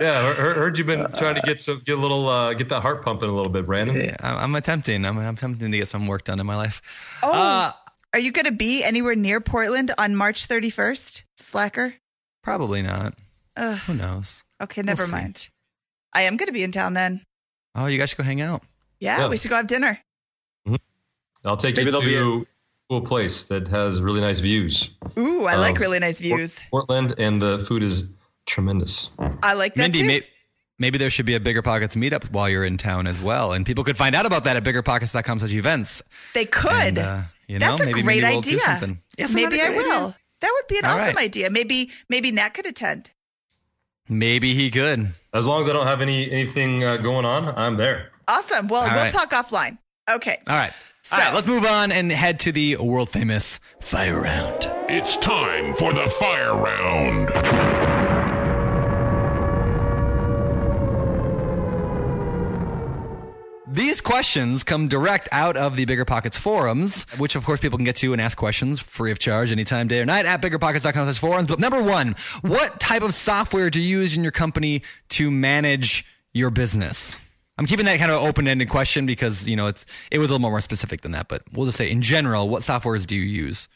[0.00, 2.80] yeah, heard, heard you've been trying to get some, get a little, uh, get that
[2.80, 3.94] heart pumping a little bit, Brandon.
[3.94, 5.04] Yeah, I'm attempting.
[5.04, 6.80] I'm, I'm attempting to get some work done in my life.
[7.22, 7.72] Oh, uh,
[8.14, 11.96] are you going to be anywhere near Portland on March 31st, Slacker?
[12.42, 13.12] Probably not.
[13.58, 13.76] Ugh.
[13.80, 14.42] Who knows?
[14.62, 15.50] Okay, never we'll mind.
[16.14, 17.26] I am going to be in town then.
[17.74, 18.62] Oh, you guys should go hang out.
[19.00, 19.28] Yeah, yeah.
[19.28, 19.98] we should go have dinner.
[21.44, 22.46] I'll take Maybe you to a
[22.88, 24.94] cool place that has really nice views.
[25.18, 26.64] Ooh, I like really nice views.
[26.70, 28.14] Portland, and the food is
[28.46, 29.16] tremendous.
[29.42, 30.06] I like that Mindy, too.
[30.06, 30.26] May-
[30.78, 33.66] maybe there should be a Bigger Pockets meetup while you're in town as well, and
[33.66, 36.02] people could find out about that at biggerpockets.com such events.
[36.34, 36.72] They could.
[36.72, 38.96] And, uh, you know, That's a maybe, great maybe we'll idea.
[39.18, 39.78] Yes, maybe I will.
[40.06, 40.16] Idea.
[40.40, 41.24] That would be an All awesome right.
[41.24, 41.50] idea.
[41.50, 43.10] Maybe maybe Nat could attend.
[44.08, 45.08] Maybe he could.
[45.32, 48.10] As long as I don't have any anything uh, going on, I'm there.
[48.26, 48.66] Awesome.
[48.68, 49.12] Well, All we'll right.
[49.12, 49.78] talk offline.
[50.10, 50.38] Okay.
[50.48, 50.72] All right.
[51.04, 51.16] So.
[51.16, 54.70] All right, let's move on and head to the world famous fire round.
[54.88, 57.28] It's time for the fire round.
[63.66, 67.96] These questions come direct out of the BiggerPockets forums, which of course people can get
[67.96, 71.48] to and ask questions free of charge anytime, day or night at biggerpockets.com slash forums.
[71.48, 76.04] But number one, what type of software do you use in your company to manage
[76.32, 77.21] your business?
[77.62, 80.50] I'm keeping that kind of open-ended question because, you know, it's it was a little
[80.50, 83.68] more specific than that, but we'll just say in general, what softwares do you use?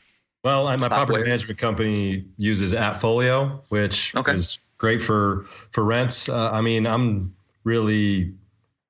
[0.43, 4.32] Well, my property management company uses AppFolio, which okay.
[4.32, 6.28] is great for for rents.
[6.28, 7.32] Uh, I mean, I'm
[7.62, 8.34] really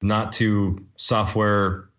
[0.00, 1.90] not too software.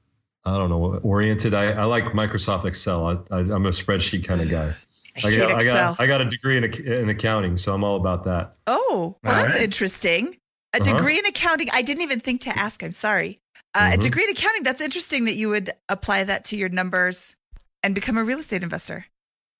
[0.44, 1.54] I don't know oriented.
[1.54, 3.06] I, I like Microsoft Excel.
[3.06, 4.74] I, I, am a spreadsheet kind of guy.
[5.18, 5.94] I, hate got, I Excel.
[5.94, 8.58] got I got a degree in, in accounting, so I'm all about that.
[8.66, 9.64] Oh, well, All that's right.
[9.64, 10.36] interesting.
[10.74, 10.94] A Uh-huh.
[10.98, 11.68] degree in accounting.
[11.74, 12.84] I didn't even think to ask.
[12.84, 13.40] I'm sorry.
[13.74, 14.02] Uh, A Mhm.
[14.02, 14.64] degree in accounting.
[14.64, 17.36] That's interesting that you would apply that to your numbers
[17.84, 19.06] and become a real estate investor.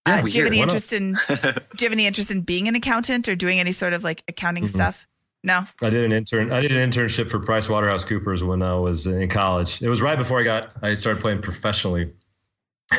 [0.08, 1.14] Yeah, uh, do you have any interest in?
[1.28, 1.38] Do
[1.80, 4.64] you have any interest in being an accountant or doing any sort of like accounting
[4.64, 4.70] Mhm.
[4.70, 5.08] stuff?
[5.44, 5.64] No.
[5.82, 6.52] I did an intern.
[6.52, 9.82] I did an internship for PricewaterhouseCoopers when I was in college.
[9.82, 10.72] It was right before I got.
[10.82, 12.12] I started playing professionally.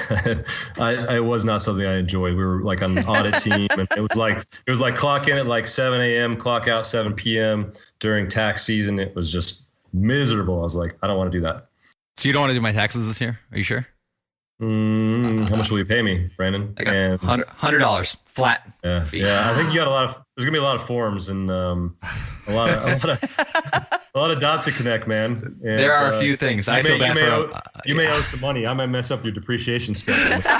[0.79, 2.37] I, I was not something I enjoyed.
[2.37, 5.29] We were like on an audit team, and it was like it was like clock
[5.29, 7.73] in at like 7 a.m., clock out 7 p.m.
[7.99, 8.99] during tax season.
[8.99, 10.61] It was just miserable.
[10.61, 11.69] I was like, I don't want to do that.
[12.17, 13.39] So you don't want to do my taxes this year?
[13.53, 13.87] Are you sure?
[14.61, 16.75] Mm, how much will you pay me, Brandon?
[16.79, 18.69] I hundred dollars flat.
[18.83, 19.21] yeah, fee.
[19.21, 19.43] yeah.
[19.45, 20.21] I think you got a lot of.
[20.37, 21.97] There's gonna be a lot of forms and um,
[22.49, 25.59] a lot of a lot of, a lot of dots to connect, man.
[25.63, 26.67] And, There are a uh, few things.
[26.67, 28.67] You I may, feel you bad may for owe, uh, you may owe some money.
[28.67, 30.41] I might mess up your depreciation schedule.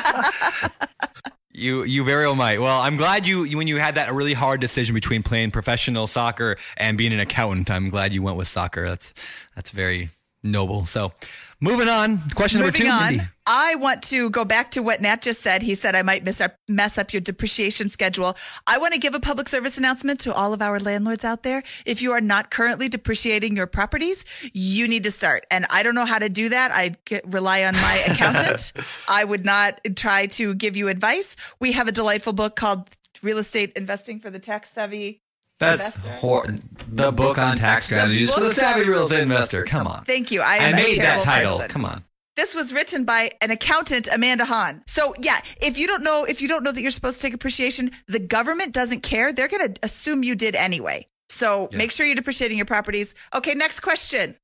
[1.59, 2.61] You you very well might.
[2.61, 6.07] Well, I'm glad you, you when you had that really hard decision between playing professional
[6.07, 7.69] soccer and being an accountant.
[7.69, 8.87] I'm glad you went with soccer.
[8.87, 9.13] That's
[9.57, 10.11] that's very
[10.45, 10.85] noble.
[10.85, 11.13] So,
[11.61, 12.19] moving on.
[12.37, 13.25] Question number Moving two.
[13.51, 15.63] I want to go back to what Nat just said.
[15.63, 18.37] He said I might mess up, mess up your depreciation schedule.
[18.67, 21.63] I want to give a public service announcement to all of our landlords out there.
[21.87, 25.47] If you are not currently depreciating your properties, you need to start.
[25.51, 26.73] And I don't know how to do that.
[26.73, 28.73] I get, rely on my accountant.
[29.09, 31.35] I would not try to give you advice.
[31.59, 32.91] We have a delightful book called
[33.23, 35.23] Real Estate Investing for the Tax Savvy.
[35.59, 36.11] That's Investor.
[36.21, 36.47] hor-
[36.87, 39.65] the book on tax strategies for the savvy real estate investor.
[39.65, 40.05] Come on.
[40.05, 40.41] Thank you.
[40.41, 41.57] I I made that title.
[41.57, 41.71] person.
[41.71, 42.05] Come on.
[42.39, 44.83] This was written by an accountant, Amanda Han.
[44.87, 47.35] So yeah, if you don't know, if you don't know that you're supposed to take
[47.35, 49.33] appreciation, the government doesn't care.
[49.33, 51.05] They're going to assume you did anyway.
[51.29, 51.79] So Yeah.
[51.79, 53.17] make sure you're depreciating your properties.
[53.35, 54.37] Okay, next question.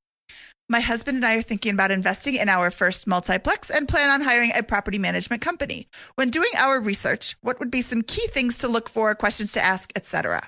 [0.67, 4.19] My husband and I are thinking about investing in our first multiplex and plan on
[4.19, 5.87] hiring a property management company.
[6.15, 9.63] When doing our research, what would be some key things to look for, questions to
[9.63, 10.41] ask, etc.?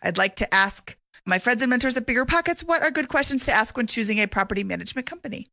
[0.00, 0.96] I'd like to ask
[1.26, 4.26] my friends and mentors at BiggerPockets what are good questions to ask when choosing a
[4.26, 5.48] property management company?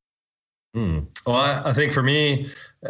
[0.74, 1.00] Hmm.
[1.28, 2.46] Well, I, I think for me,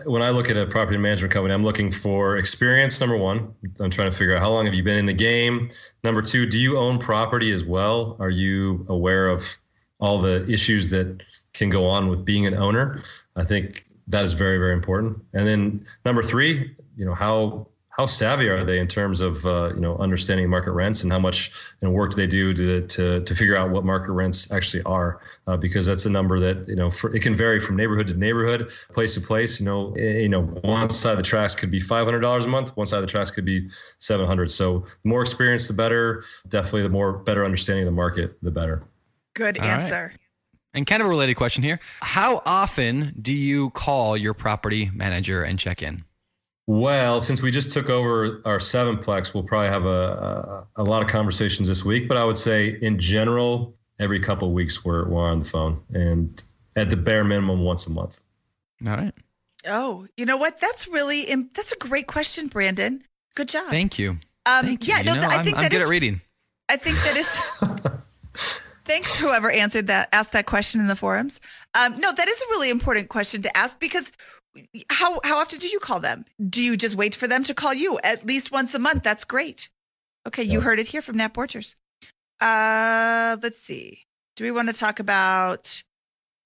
[0.06, 3.00] when I look at a property management company, I'm looking for experience.
[3.00, 5.70] Number one, I'm trying to figure out how long have you been in the game.
[6.04, 8.18] Number two, do you own property as well?
[8.20, 9.58] Are you aware of
[10.00, 11.24] all the issues that
[11.54, 13.00] can go on with being an owner?
[13.36, 15.18] I think that is very, very important.
[15.34, 17.68] And then number three, you know, how
[18.02, 21.20] how savvy are they in terms of uh, you know understanding market rents and how
[21.20, 24.52] much you know, work do they do to, to to figure out what market rents
[24.52, 25.22] actually are?
[25.45, 28.16] Uh, because that's a number that you know for, it can vary from neighborhood to
[28.16, 29.60] neighborhood, place to place.
[29.60, 32.45] You know, eh, you know, one side of the tracks could be five hundred dollars
[32.45, 34.49] a month, one side of the tracks could be seven hundred.
[34.49, 36.24] So the more experience, the better.
[36.47, 38.84] Definitely, the more better understanding of the market, the better.
[39.36, 39.74] Good All right.
[39.74, 40.16] answer.
[40.74, 41.80] And kind of a related question here.
[42.02, 46.06] How often do you call your property manager and check in?
[46.74, 51.01] Well, since we just took over our sevenplex, we'll probably have a, a, a lot
[51.01, 52.07] of conversations this week.
[52.07, 55.84] But I would say, in general, every couple of weeks we're, we're on the phone,
[55.93, 56.41] and
[56.78, 58.22] at the bare minimum, once a month.
[58.88, 59.13] All right.
[59.67, 60.61] Oh, you know what?
[60.61, 63.03] That's really im- that's a great question, Brandon.
[63.36, 63.69] Good job.
[63.69, 64.11] Thank you.
[64.45, 64.93] um, Thank you.
[64.93, 65.82] yeah, You no, know, th- I I'm, think I'm good is.
[65.84, 66.22] at reading.
[66.69, 67.91] I think that is.
[68.86, 71.41] Thanks, whoever answered that, asked that question in the forums.
[71.78, 74.11] Um, no, that is a really important question to ask because
[74.89, 76.26] how how often do you call them?
[76.49, 79.04] Do you just wait for them to call you at least once a month?
[79.04, 79.70] That's great.
[80.28, 81.76] Okay, you heard it here from Nat Borchers.
[82.39, 84.06] Uh, let's see.
[84.36, 85.84] Do we want to talk about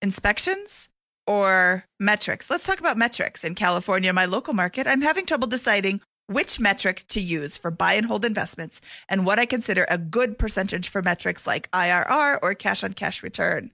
[0.02, 0.90] inspections
[1.28, 2.50] or metrics?
[2.50, 3.44] Let's talk about metrics.
[3.44, 7.94] In California, my local market, I'm having trouble deciding which metric to use for buy
[7.94, 12.56] and hold investments and what I consider a good percentage for metrics like IRR or
[12.56, 13.72] cash on cash return.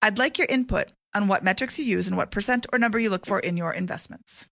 [0.00, 3.10] I'd like your input on what metrics you use and what percent or number you
[3.10, 4.46] look for in your investments.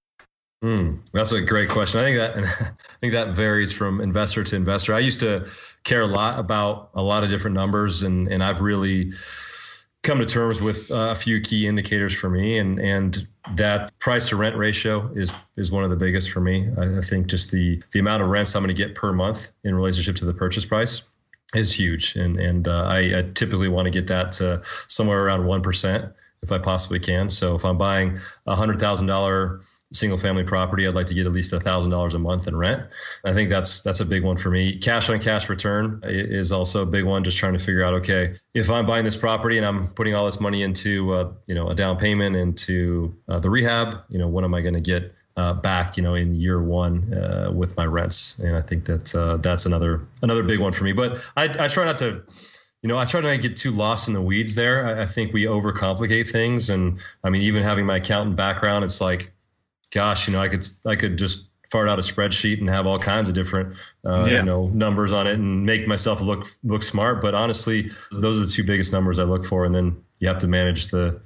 [0.63, 2.01] Hmm, that's a great question.
[2.01, 2.37] I think that
[2.73, 4.95] I think that varies from investor to investor.
[4.95, 5.49] I used to
[5.85, 9.13] care a lot about a lot of different numbers, and and I've really
[10.03, 14.29] come to terms with uh, a few key indicators for me, and and that price
[14.31, 16.69] to rent ratio is is one of the biggest for me.
[16.79, 19.51] I, I think just the the amount of rents I'm going to get per month
[19.63, 21.09] in relationship to the purchase price
[21.55, 25.45] is huge, and and uh, I, I typically want to get that to somewhere around
[25.45, 27.29] one percent if I possibly can.
[27.31, 29.61] So if I'm buying a hundred thousand dollar
[29.93, 32.57] single family property, I'd like to get at least a thousand dollars a month in
[32.57, 32.85] rent.
[33.25, 34.79] I think that's that's a big one for me.
[34.79, 37.25] Cash on cash return is also a big one.
[37.25, 40.25] Just trying to figure out, okay, if I'm buying this property and I'm putting all
[40.25, 44.29] this money into uh, you know a down payment into uh, the rehab, you know,
[44.29, 47.77] what am I going to get uh, back, you know, in year one uh, with
[47.77, 48.39] my rents.
[48.39, 50.93] And I think that uh, that's another another big one for me.
[50.93, 52.23] But I, I try not to
[52.83, 54.87] you know, I try not to get too lost in the weeds there.
[54.87, 59.01] I, I, think we overcomplicate things, and I mean, even having my accountant background, it's
[59.01, 59.33] like,
[59.91, 62.99] gosh, you know, I could I could just fart out a spreadsheet and have all
[62.99, 63.75] kinds of different,
[64.05, 64.39] uh, yeah.
[64.39, 67.21] you know, numbers on it and make myself look look smart.
[67.21, 70.39] But honestly, those are the two biggest numbers I look for, and then you have
[70.39, 71.21] to manage the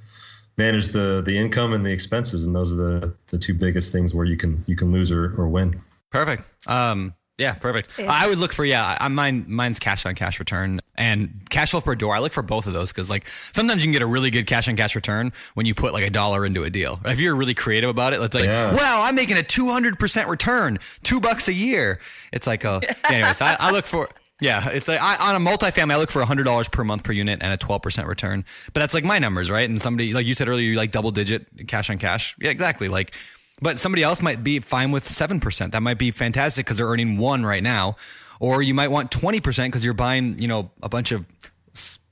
[0.57, 4.13] manage the the income and the expenses, and those are the the two biggest things
[4.13, 5.79] where you can you can lose or, or win.
[6.09, 6.43] Perfect.
[6.67, 7.99] Um, yeah, perfect.
[7.99, 8.97] I would look for yeah.
[8.99, 12.15] I, mine mine's cash on cash return and cash flow per door.
[12.15, 14.45] I look for both of those because like sometimes you can get a really good
[14.45, 16.99] cash on cash return when you put like a dollar into a deal.
[17.05, 18.73] If you're really creative about it, it's like yeah.
[18.73, 21.99] wow, I'm making a 200 percent return, two bucks a year.
[22.31, 23.41] It's like oh, anyways.
[23.41, 24.09] I, I look for
[24.41, 27.11] yeah, it's like I, on a multifamily, I look for hundred dollars per month per
[27.11, 28.43] unit and a twelve percent return.
[28.73, 29.69] But that's like my numbers, right?
[29.69, 32.35] And somebody like you said earlier, you like double digit cash on cash.
[32.39, 32.87] Yeah, exactly.
[32.87, 33.13] Like
[33.61, 35.71] but somebody else might be fine with 7%.
[35.71, 37.95] That might be fantastic because they're earning one right now.
[38.39, 41.25] Or you might want 20% because you're buying, you know, a bunch of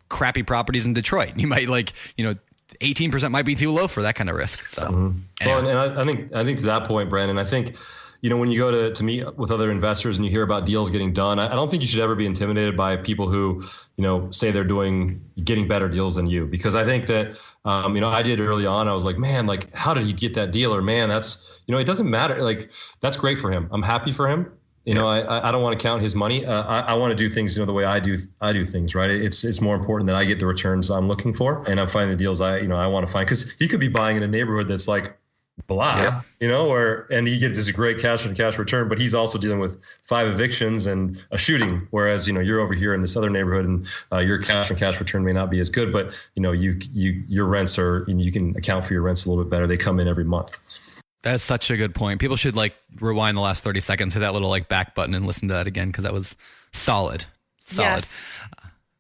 [0.10, 1.34] crappy properties in Detroit.
[1.38, 2.36] You might like, you know,
[2.82, 4.68] 18% might be too low for that kind of risk.
[4.68, 5.18] So, mm-hmm.
[5.42, 5.62] anyway.
[5.64, 7.76] well, and I, I think, I think to that point, Brandon, I think,
[8.22, 10.66] you know, when you go to, to meet with other investors and you hear about
[10.66, 13.62] deals getting done, I, don't think you should ever be intimidated by people who,
[13.96, 16.46] you know, say they're doing getting better deals than you.
[16.46, 18.90] Because I think that, um, you know, I did early on.
[18.90, 20.76] I was like, man, like, how did he get that deal?
[20.76, 22.42] Or man, that's, you know, it doesn't matter.
[22.42, 23.70] Like, that's great for him.
[23.72, 24.52] I'm happy for him.
[24.86, 26.46] You know, I, I don't want to count his money.
[26.46, 28.66] Uh, I, I want to do things, you know, the way I do I do
[28.66, 29.12] things, right?
[29.12, 32.10] It's it's more important that I get the returns I'm looking for, and I'm finding
[32.10, 33.26] the deals I, you know, I want to find.
[33.26, 35.19] Because he could be buying in a neighborhood that's like
[35.68, 36.22] blah, yeah.
[36.40, 39.38] you know, or and he gets this great cash on cash return, but he's also
[39.38, 41.88] dealing with five evictions and a shooting.
[41.92, 44.78] Whereas you know you're over here in this other neighborhood, and uh, your cash on
[44.78, 48.06] cash return may not be as good, but you know you you your rents are
[48.08, 49.68] you, know, you can account for your rents a little bit better.
[49.68, 51.02] They come in every month.
[51.22, 52.22] That's such a good point.
[52.22, 55.26] People should like rewind the last 30 seconds, hit that little like back button and
[55.26, 56.38] listen to that again because that was
[56.72, 57.26] solid.
[57.60, 57.88] Solid.
[57.88, 58.24] Yes.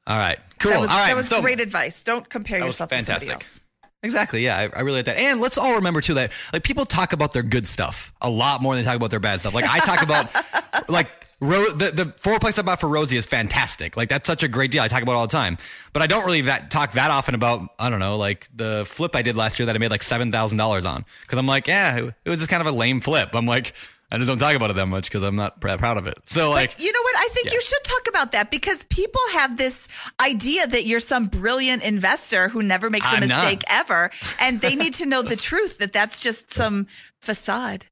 [0.05, 0.39] All right.
[0.59, 0.71] Cool.
[0.71, 1.07] That was, all right.
[1.07, 2.03] That was so, great advice.
[2.03, 3.61] Don't compare yourself to somebody else.
[4.01, 4.43] Exactly.
[4.43, 5.19] Yeah, I, I, really like that.
[5.19, 8.61] And let's all remember too that like people talk about their good stuff a lot
[8.61, 9.53] more than they talk about their bad stuff.
[9.53, 11.09] Like I talk about like
[11.41, 13.95] Ro- the the fourplex I bought for Rosie is fantastic.
[13.95, 14.83] Like that's such a great deal.
[14.83, 15.57] I talk about all the time,
[15.93, 19.15] but I don't really that talk that often about I don't know like the flip
[19.15, 21.67] I did last year that I made like seven thousand dollars on because I'm like
[21.67, 23.29] yeah it, it was just kind of a lame flip.
[23.33, 23.73] I'm like
[24.11, 26.17] I just don't talk about it that much because I'm not proud of it.
[26.25, 27.15] So like, but you know what?
[27.17, 27.53] I think yeah.
[27.53, 29.87] you should talk about that because people have this
[30.19, 33.79] idea that you're some brilliant investor who never makes a I'm mistake not.
[33.81, 34.11] ever,
[34.41, 36.87] and they need to know the truth that that's just some
[37.19, 37.85] facade.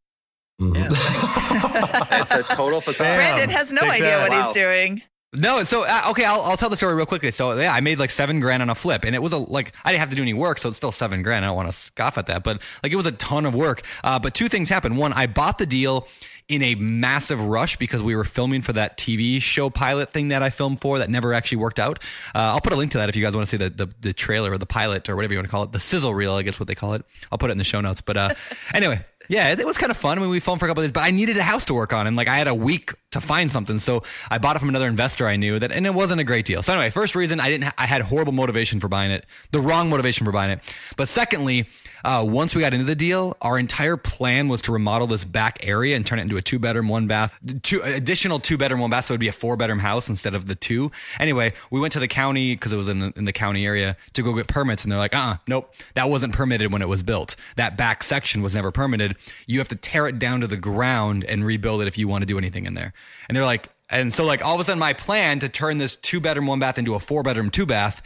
[0.59, 0.75] Mm-hmm.
[0.75, 0.87] Yeah.
[2.21, 3.15] it's a total facade.
[3.15, 4.45] Brandon has no idea what wow.
[4.45, 5.03] he's doing.
[5.37, 7.31] No, so uh, okay, I'll, I'll tell the story real quickly.
[7.31, 9.73] So yeah, I made like seven grand on a flip, and it was a like
[9.85, 11.45] I didn't have to do any work, so it's still seven grand.
[11.45, 13.83] I don't want to scoff at that, but like it was a ton of work.
[14.03, 14.97] Uh, but two things happened.
[14.97, 16.07] One, I bought the deal
[16.47, 20.41] in a massive rush because we were filming for that TV show pilot thing that
[20.41, 21.99] I filmed for that never actually worked out.
[22.33, 23.93] Uh, I'll put a link to that if you guys want to see the, the,
[23.99, 26.35] the trailer or the pilot or whatever you want to call it, the sizzle reel,
[26.35, 27.03] I guess what they call it.
[27.31, 27.99] I'll put it in the show notes.
[27.99, 28.29] But uh,
[28.73, 30.17] anyway, yeah, it was kind of fun.
[30.17, 31.93] I mean, we filmed for a couple days, but I needed a house to work
[31.93, 34.69] on, and like I had a week to find something, so I bought it from
[34.69, 36.61] another investor I knew that, and it wasn't a great deal.
[36.61, 39.59] So anyway, first reason I didn't, ha- I had horrible motivation for buying it, the
[39.59, 40.75] wrong motivation for buying it.
[40.95, 41.67] But secondly,
[42.03, 45.59] uh, once we got into the deal, our entire plan was to remodel this back
[45.61, 48.89] area and turn it into a two bedroom, one bath, two additional two bedroom, one
[48.89, 49.05] bath.
[49.05, 50.91] So it would be a four bedroom house instead of the two.
[51.19, 53.97] Anyway, we went to the county because it was in the, in the county area
[54.13, 54.83] to go get permits.
[54.83, 57.35] And they're like, uh, uh nope, that wasn't permitted when it was built.
[57.55, 59.15] That back section was never permitted.
[59.45, 62.21] You have to tear it down to the ground and rebuild it if you want
[62.21, 62.93] to do anything in there.
[63.27, 65.95] And they're like, and so like all of a sudden my plan to turn this
[65.95, 68.01] two bedroom, one bath into a four bedroom, two bath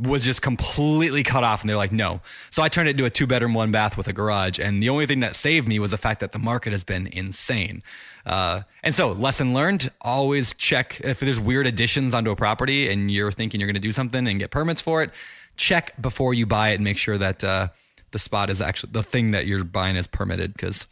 [0.00, 2.20] was just completely cut off and they're like no.
[2.50, 4.88] So i turned it into a two bedroom one bath with a garage and the
[4.88, 7.82] only thing that saved me was the fact that the market has been insane.
[8.24, 13.10] Uh, and so lesson learned always check if there's weird additions onto a property and
[13.10, 15.10] you're thinking you're going to do something and get permits for it
[15.56, 17.68] check before you buy it and make sure that uh,
[18.10, 20.86] the spot is actually the thing that you're buying is permitted because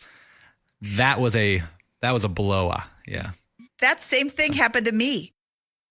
[0.81, 1.62] that was a
[2.01, 2.72] that was a blow
[3.06, 3.31] yeah.
[3.81, 5.32] That same thing happened to me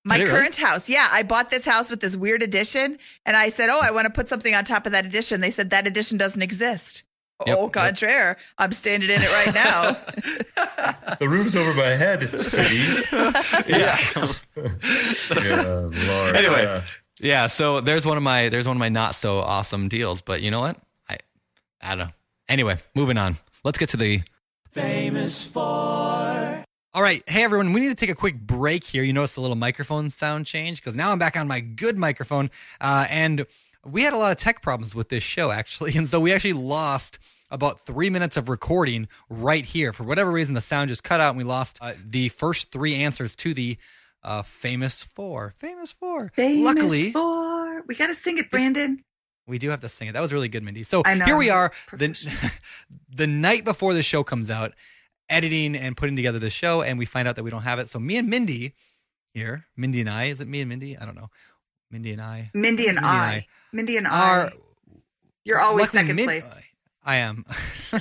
[0.10, 0.70] my current really?
[0.70, 0.90] house.
[0.90, 4.06] Yeah, I bought this house with this weird addition, and I said, "Oh, I want
[4.06, 7.04] to put something on top of that addition." They said that addition doesn't exist.
[7.48, 8.28] Yep, oh, contraire.
[8.30, 8.38] Yep.
[8.58, 11.16] I'm standing in it right now.
[11.20, 12.76] the roof's over my head, city.
[13.72, 13.98] yeah.
[15.46, 16.36] yeah Lord.
[16.36, 16.82] Anyway, yeah.
[17.22, 17.48] yeah.
[17.48, 20.52] So there's one of my there's one of my not so awesome deals, but you
[20.52, 20.78] know what?
[21.08, 21.18] I
[21.82, 22.14] I don't know.
[22.50, 23.38] Anyway, moving on.
[23.64, 24.22] Let's get to the
[24.74, 26.39] famous for.
[26.92, 27.22] All right.
[27.28, 27.72] Hey, everyone.
[27.72, 29.04] We need to take a quick break here.
[29.04, 32.50] You notice a little microphone sound change because now I'm back on my good microphone.
[32.82, 33.46] Uh, and
[33.86, 35.94] we had a lot of tech problems with this show, actually.
[35.98, 37.20] And so we actually lost
[37.52, 39.94] about three minutes of recording right here.
[39.94, 42.96] For whatever reason, the sound just cut out and we lost uh, the first three
[42.96, 43.78] answers to the
[44.24, 45.54] uh, famous four.
[45.60, 46.32] Famous four.
[46.36, 47.84] Famous Luckily, four.
[47.84, 49.04] We got to sing it, Brandon.
[49.48, 50.14] we do have to sing it.
[50.14, 50.82] That was really good, Mindy.
[50.82, 52.52] So here we are, the,
[53.16, 54.74] the night before the show comes out,
[55.30, 57.90] editing and putting together the show, and we find out that we don't have it.
[57.90, 58.74] So me and Mindy
[59.34, 60.98] here, Mindy and I, is it me and Mindy?
[60.98, 61.30] I don't know.
[61.92, 63.34] Mindy and I Mindy and Mindy and I.
[63.34, 64.52] I Mindy and are I.
[65.44, 66.60] You're always second Min- place.
[67.04, 67.46] I am.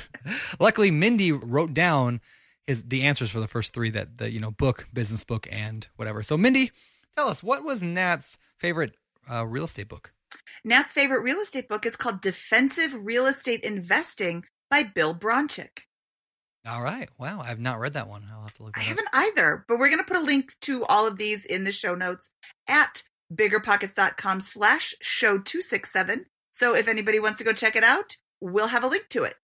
[0.61, 2.21] Luckily, Mindy wrote down
[2.67, 5.89] his the answers for the first three that the you know book, business book, and
[5.97, 6.23] whatever.
[6.23, 6.71] So, Mindy,
[7.17, 8.97] tell us what was Nat's favorite
[9.31, 10.13] uh, real estate book?
[10.65, 15.81] Nat's favorite real estate book is called Defensive Real Estate Investing by Bill Bronchick.
[16.69, 17.09] All right.
[17.19, 18.25] Wow, I have not read that one.
[18.33, 18.77] I'll have to look.
[18.77, 18.89] I That up.
[18.89, 21.73] haven't either, but we're going to put a link to all of these in the
[21.73, 22.31] show notes
[22.69, 23.03] at
[23.35, 26.27] biggerpockets.com slash show 267.
[26.51, 29.35] So if anybody wants to go check it out, we'll have a link to it.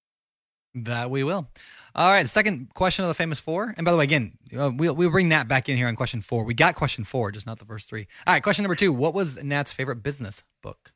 [0.75, 1.49] That we will.
[1.95, 2.29] All right.
[2.29, 3.73] Second question of the famous four.
[3.77, 6.21] And by the way, again, uh, we'll we'll bring Nat back in here on question
[6.21, 6.45] four.
[6.45, 8.09] We got question four, just not the first three.
[8.27, 8.43] All right.
[8.43, 8.93] Question number two.
[8.93, 10.93] What was Nat's favorite business book?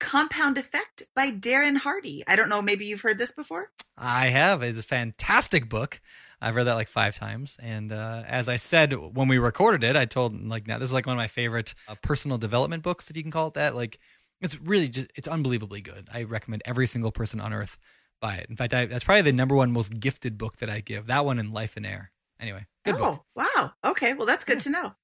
[0.00, 2.24] Compound Effect by Darren Hardy.
[2.26, 3.70] I don't know, maybe you've heard this before?
[3.96, 4.62] I have.
[4.62, 6.00] It's a fantastic book.
[6.40, 9.94] I've read that like five times, and uh, as I said when we recorded it,
[9.94, 13.10] I told like now this is like one of my favorite uh, personal development books,
[13.10, 13.76] if you can call it that.
[13.76, 13.98] Like,
[14.40, 16.08] it's really just it's unbelievably good.
[16.10, 17.76] I recommend every single person on earth
[18.22, 18.48] buy it.
[18.48, 21.08] In fact, I, that's probably the number one most gifted book that I give.
[21.08, 22.06] That one in Lifeonaire.
[22.40, 23.24] Anyway, good oh, book.
[23.36, 23.72] wow.
[23.84, 24.62] Okay, well, that's good Yeah.
[24.62, 24.94] to know.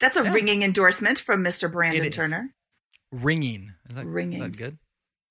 [0.00, 0.32] That's a Yeah.
[0.32, 1.70] ringing endorsement from Mr.
[1.70, 2.54] Brandon Turner.
[3.12, 3.72] Ringing.
[3.88, 4.40] Is that, Ringing.
[4.42, 4.78] Is that good?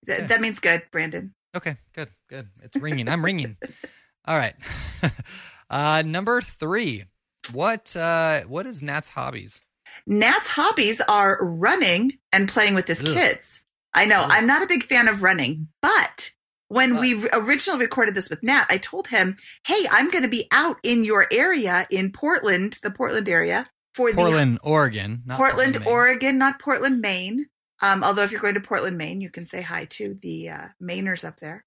[0.06, 0.28] Th- Yeah.
[0.28, 1.34] That means good, Brandon.
[1.56, 2.50] Okay, good, good.
[2.64, 3.08] It's ringing.
[3.08, 3.56] I'm ringing.
[4.26, 4.56] All right.
[5.70, 7.06] uh, number three.
[7.54, 9.62] What uh, what is Nat's hobbies?
[10.08, 13.14] Nat's hobbies are running and playing with his Ugh.
[13.14, 13.62] kids.
[13.94, 14.30] I know Ugh.
[14.32, 16.32] I'm not a big fan of running, but
[16.70, 20.28] when But- we originally recorded this with Nat, I told him, "Hey, I'm going to
[20.28, 25.22] be out in your area in Portland, the Portland area, for the Portland, Oregon.
[25.26, 25.88] Not Portland, Maine.
[25.88, 27.46] Oregon, not Portland, Maine.
[27.86, 30.68] Um, although if you're going to Portland, Maine, you can say hi to the uh,
[30.82, 31.66] Mainers up there.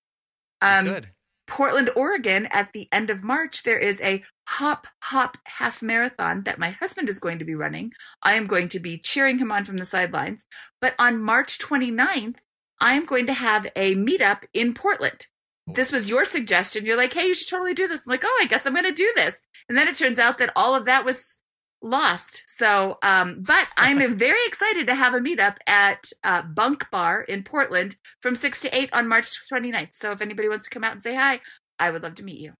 [0.60, 1.08] Um, should.
[1.46, 6.58] Portland, Oregon, at the end of March, there is a hop hop half marathon that
[6.58, 7.92] my husband is going to be running.
[8.22, 10.44] I am going to be cheering him on from the sidelines.
[10.80, 12.38] But on March 29th,
[12.80, 15.26] I am going to have a meetup in Portland.
[15.68, 16.84] This was your suggestion.
[16.84, 18.06] You're like, hey, you should totally do this.
[18.06, 19.40] I'm like, oh, I guess I'm going to do this.
[19.68, 21.38] And then it turns out that all of that was
[21.82, 22.42] lost.
[22.46, 27.42] So, um, but I'm very excited to have a meetup at uh, Bunk Bar in
[27.42, 29.94] Portland from 6 to 8 on March 29th.
[29.94, 31.40] So if anybody wants to come out and say hi,
[31.78, 32.54] I would love to meet you.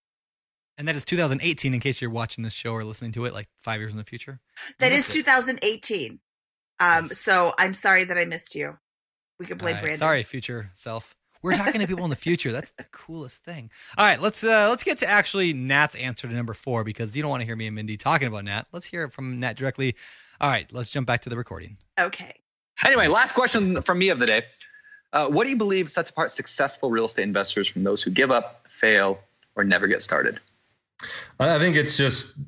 [0.77, 3.49] And that is 2018 in case you're watching this show or listening to it like
[3.59, 4.41] five years in the future.
[4.79, 5.25] That is missed it.
[5.25, 6.21] 2018.
[6.81, 7.19] Um, Yes.
[7.19, 8.79] So I'm sorry that I missed you.
[9.41, 9.99] We can blame right, Brandon.
[9.99, 11.17] Sorry, future self.
[11.43, 12.53] We're talking to people in the future.
[12.53, 13.71] That's the coolest thing.
[13.97, 17.23] All right, let's uh, let's get to actually Nat's answer to number four because you
[17.23, 18.67] don't want to hear me and Mindy talking about Nat.
[18.73, 19.95] Let's hear it from Nat directly.
[20.41, 21.77] All right, let's jump back to the recording.
[21.99, 22.35] Okay.
[22.85, 24.43] Anyway, last question from me of the day.
[25.13, 28.31] Uh, what do you believe sets apart successful real estate investors from those who give
[28.31, 29.19] up, fail,
[29.57, 30.39] or never get started?
[31.41, 32.39] I I think it's just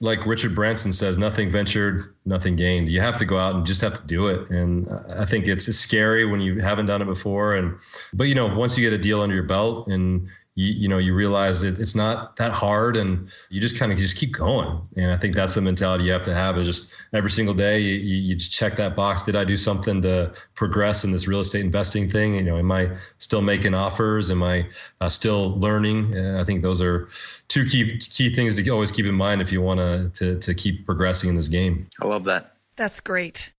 [0.00, 2.88] like Richard Branson says, nothing ventured, nothing gained.
[2.88, 4.48] You have to go out and just have to do it.
[4.50, 4.88] And
[5.18, 7.54] I think it's, scary when you haven't done it before.
[7.54, 7.78] And,
[8.12, 10.28] but you know, once you get a deal under your belt and
[10.58, 13.98] you, you know, you realize that it's not that hard and you just kind of
[13.98, 14.82] just keep going.
[14.96, 17.78] And I think that's the mentality you have to have is just every single day
[17.78, 19.22] you, you, you just check that box.
[19.22, 22.34] Did I do something to progress in this real estate investing thing?
[22.34, 24.32] You know, am I still making offers?
[24.32, 24.68] Am I
[25.00, 26.18] uh, still learning?
[26.18, 27.08] Uh, I think those are
[27.46, 30.54] two key key things to always keep in mind if you want to to to
[30.54, 31.86] keep progressing in this game.
[32.02, 32.56] I love that.
[32.74, 33.52] That's great.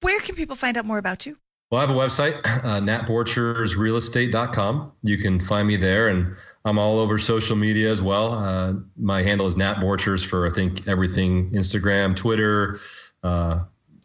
[0.00, 1.38] Where can people find out more about you?
[1.70, 2.34] Well, I have a website,
[2.64, 4.92] uh, natborchersrealestate.com.
[5.02, 8.34] You can find me there, and I'm all over social media as well.
[8.34, 12.78] Uh, my handle is Nat Borchers for I think everything: Instagram, Twitter,
[13.24, 13.64] uh,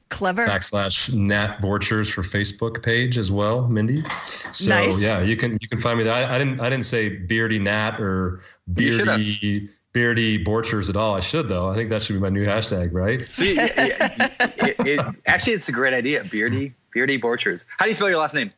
[0.10, 0.48] Clever.
[0.48, 4.02] backslash Nat Borchers for Facebook page as well, Mindy.
[4.10, 4.98] So Nice.
[5.00, 6.16] yeah, you can you can find me there.
[6.16, 8.42] I, I didn't I didn't say Beardy Nat or
[8.76, 9.06] You.
[9.06, 11.16] Beardy Beardy Borchers at all.
[11.16, 11.68] I should though.
[11.68, 13.24] I think that should be my new hashtag, right?
[13.26, 16.24] See, it, it- it- actually, it's a great idea.
[16.24, 17.64] Beardy, Beardy Borchers.
[17.78, 18.52] How do you spell your last name?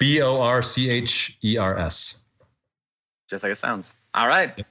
[0.00, 2.24] B O R C H E R S.
[3.30, 3.94] Just like it sounds.
[4.14, 4.64] All right.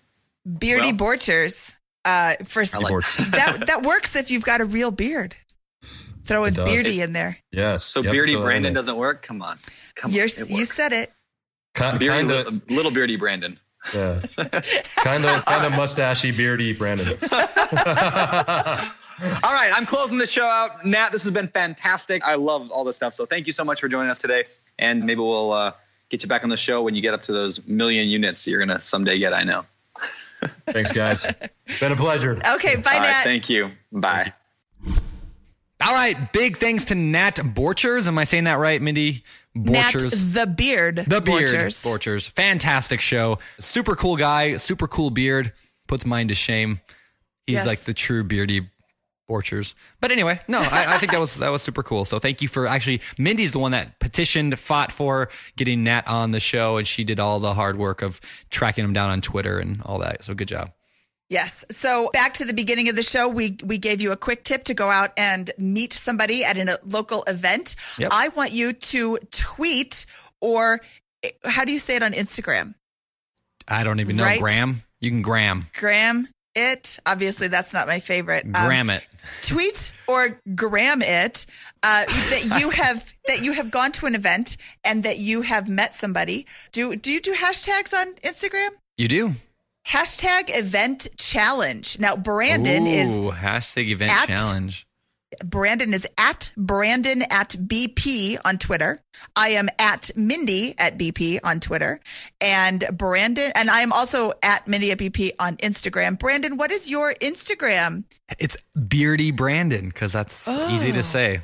[0.60, 1.78] Beardy Well- Borchers.
[2.06, 5.36] Uh, for like- that that works if you've got a real beard.
[6.24, 7.38] Throw a Beardy in there.
[7.52, 7.84] Yes.
[7.86, 9.22] So Yep, Beardy Brandon doesn't work?
[9.24, 9.60] Come on.
[9.96, 10.46] Come You're, on.
[10.48, 11.12] you said it.
[11.74, 13.60] Ki- Beardy, Kinda, little, little Beardy Brandon.
[13.94, 14.20] Yeah.
[14.98, 17.18] kind of, kind of mustachy, beardy Brandon.
[19.20, 20.86] All right, I'm closing the show out.
[20.86, 22.24] Nat, this has been fantastic.
[22.24, 23.16] I love all this stuff.
[23.16, 24.44] So thank you so much for joining us today.
[24.78, 25.72] And maybe we'll uh,
[26.10, 28.64] get you back on the show when you get up to those million units you're
[28.64, 29.34] going to someday get.
[29.34, 29.66] I know.
[30.68, 31.34] Thanks, guys.
[31.80, 32.34] Been a pleasure.
[32.34, 33.08] Okay, bye, All Nat.
[33.08, 33.72] right, thank you.
[33.92, 34.34] Bye.
[34.86, 38.08] All right, big thanks to Nat Borchers.
[38.08, 39.24] Am I saying that right, Mindy?
[39.64, 40.34] Borchers.
[40.34, 40.98] the beard.
[40.98, 41.86] The beard, Borchers.
[41.86, 42.30] Borchers.
[42.30, 43.40] Fantastic show.
[43.60, 44.58] Super cool guy.
[44.58, 45.54] Super cool beard.
[45.88, 46.80] Puts mine to shame.
[47.46, 47.68] He's Yes.
[47.68, 48.70] like the true beardy
[49.30, 49.74] Borchers.
[50.00, 52.06] But anyway, no, I, I think that was that was super cool.
[52.06, 53.02] So thank you for actually.
[53.18, 57.20] Mindy's the one that petitioned, fought for getting Nat on the show, and she did
[57.20, 60.24] all the hard work of tracking him down on Twitter and all that.
[60.24, 60.72] So good job.
[61.30, 61.66] Yes.
[61.70, 64.64] So back to the beginning of the show, we we gave you a quick tip
[64.66, 67.76] to go out and meet somebody at a local event.
[67.98, 68.12] Yep.
[68.14, 70.06] I want you to tweet
[70.40, 70.80] or
[71.44, 72.76] how do you say it on Instagram?
[73.68, 74.40] I don't even know Right?
[74.40, 74.82] Graham.
[75.02, 75.66] You can Graham.
[75.74, 76.98] Gram it.
[77.06, 78.45] Obviously, that's not my favorite.
[78.45, 79.06] Um, Gram it.
[79.41, 81.45] tweet or gram it
[81.84, 84.56] uh, that you have that you have gone to an event
[84.86, 86.48] and that you have met somebody.
[86.72, 88.70] Do do you do hashtags on Instagram?
[88.98, 89.34] You do.
[89.88, 91.98] Hashtag event challenge.
[92.00, 94.86] Now Brandon is hashtag event at- challenge.
[95.44, 99.04] Brandon is at Brandon at BP on Twitter.
[99.36, 102.00] I am at Mindy at BP on Twitter.
[102.40, 106.18] And Brandon, and I am also at Mindy at BP on Instagram.
[106.18, 108.06] Brandon, what is your Instagram?
[108.40, 108.56] It's
[108.88, 111.04] Beardy Brandon because that's easy to oh.
[111.04, 111.42] say.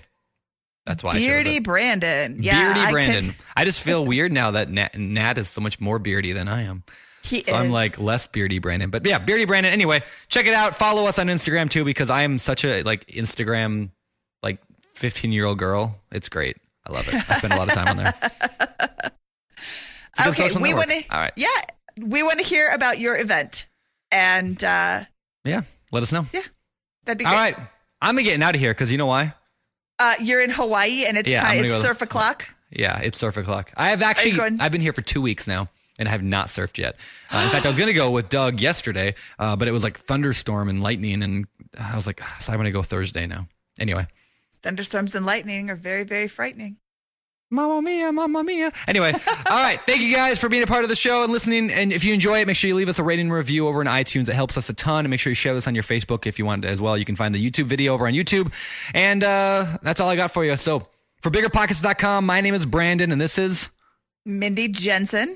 [0.86, 1.20] That's why Oh.
[1.20, 1.60] Beardy.
[1.60, 2.38] Brandon.
[2.42, 2.74] Yeah.
[2.74, 3.36] beardy I could- Brandon.
[3.56, 6.64] I just feel weird now that Nat, Nat is so much more beardy than I
[6.64, 6.84] am.
[7.24, 8.90] He So I'm like less beardy Brandon.
[8.90, 9.72] But yeah, beardy Brandon.
[9.72, 10.76] Anyway, check it out.
[10.76, 13.90] Follow us on Instagram too because I am such a like Instagram
[14.42, 14.60] like
[14.96, 15.96] 15 year old girl.
[16.12, 16.58] It's great.
[16.86, 17.16] I love it.
[17.16, 18.14] I spend a lot of time on there.
[20.28, 21.04] Okay, we want to.
[21.10, 21.34] All right.
[21.36, 21.48] Yeah,
[21.98, 23.66] we want to hear about your event,
[24.12, 25.00] and uh,
[25.44, 25.64] Yeah.
[25.92, 26.26] Let us know.
[26.32, 26.42] Yeah,
[27.06, 27.58] that'd be All great.
[27.58, 27.68] right.
[28.02, 29.34] I'm getting out of here because you know why?
[29.98, 31.58] Uh, you're in Hawaii, and it's Yeah, time.
[31.64, 32.48] It's go surf o'clock.
[32.70, 33.72] Yeah, it's surf o'clock.
[33.76, 35.68] I have actually I've been here for two weeks now
[36.00, 36.96] and I have not surfed yet.
[37.32, 40.00] Uh, in fact, I was gonna go with Doug yesterday, uh, but it was like
[40.00, 41.46] thunderstorm and lightning, and
[41.80, 43.48] I was like, so I'm gonna go Thursday now.
[43.80, 44.08] Anyway,
[44.64, 46.78] Thunderstorms and lightning are very, very frightening.
[47.52, 48.72] Mamma mia, mamma mia.
[48.88, 49.80] Anyway, all right.
[49.82, 51.70] Thank you guys for being a part of the show and listening.
[51.70, 53.80] And if you enjoy it, make sure you leave us a rating and review over
[53.82, 54.28] on iTunes.
[54.28, 55.06] It helps us a ton.
[55.06, 56.98] And make sure you share this on your Facebook if you want as well.
[56.98, 58.52] You can find the YouTube video over on YouTube.
[58.96, 60.58] And uh, that's all I got for you.
[60.58, 60.88] So
[61.22, 63.70] for biggerpockets.com, my name is Brandon, and this is
[64.26, 65.36] Mindy Jensen.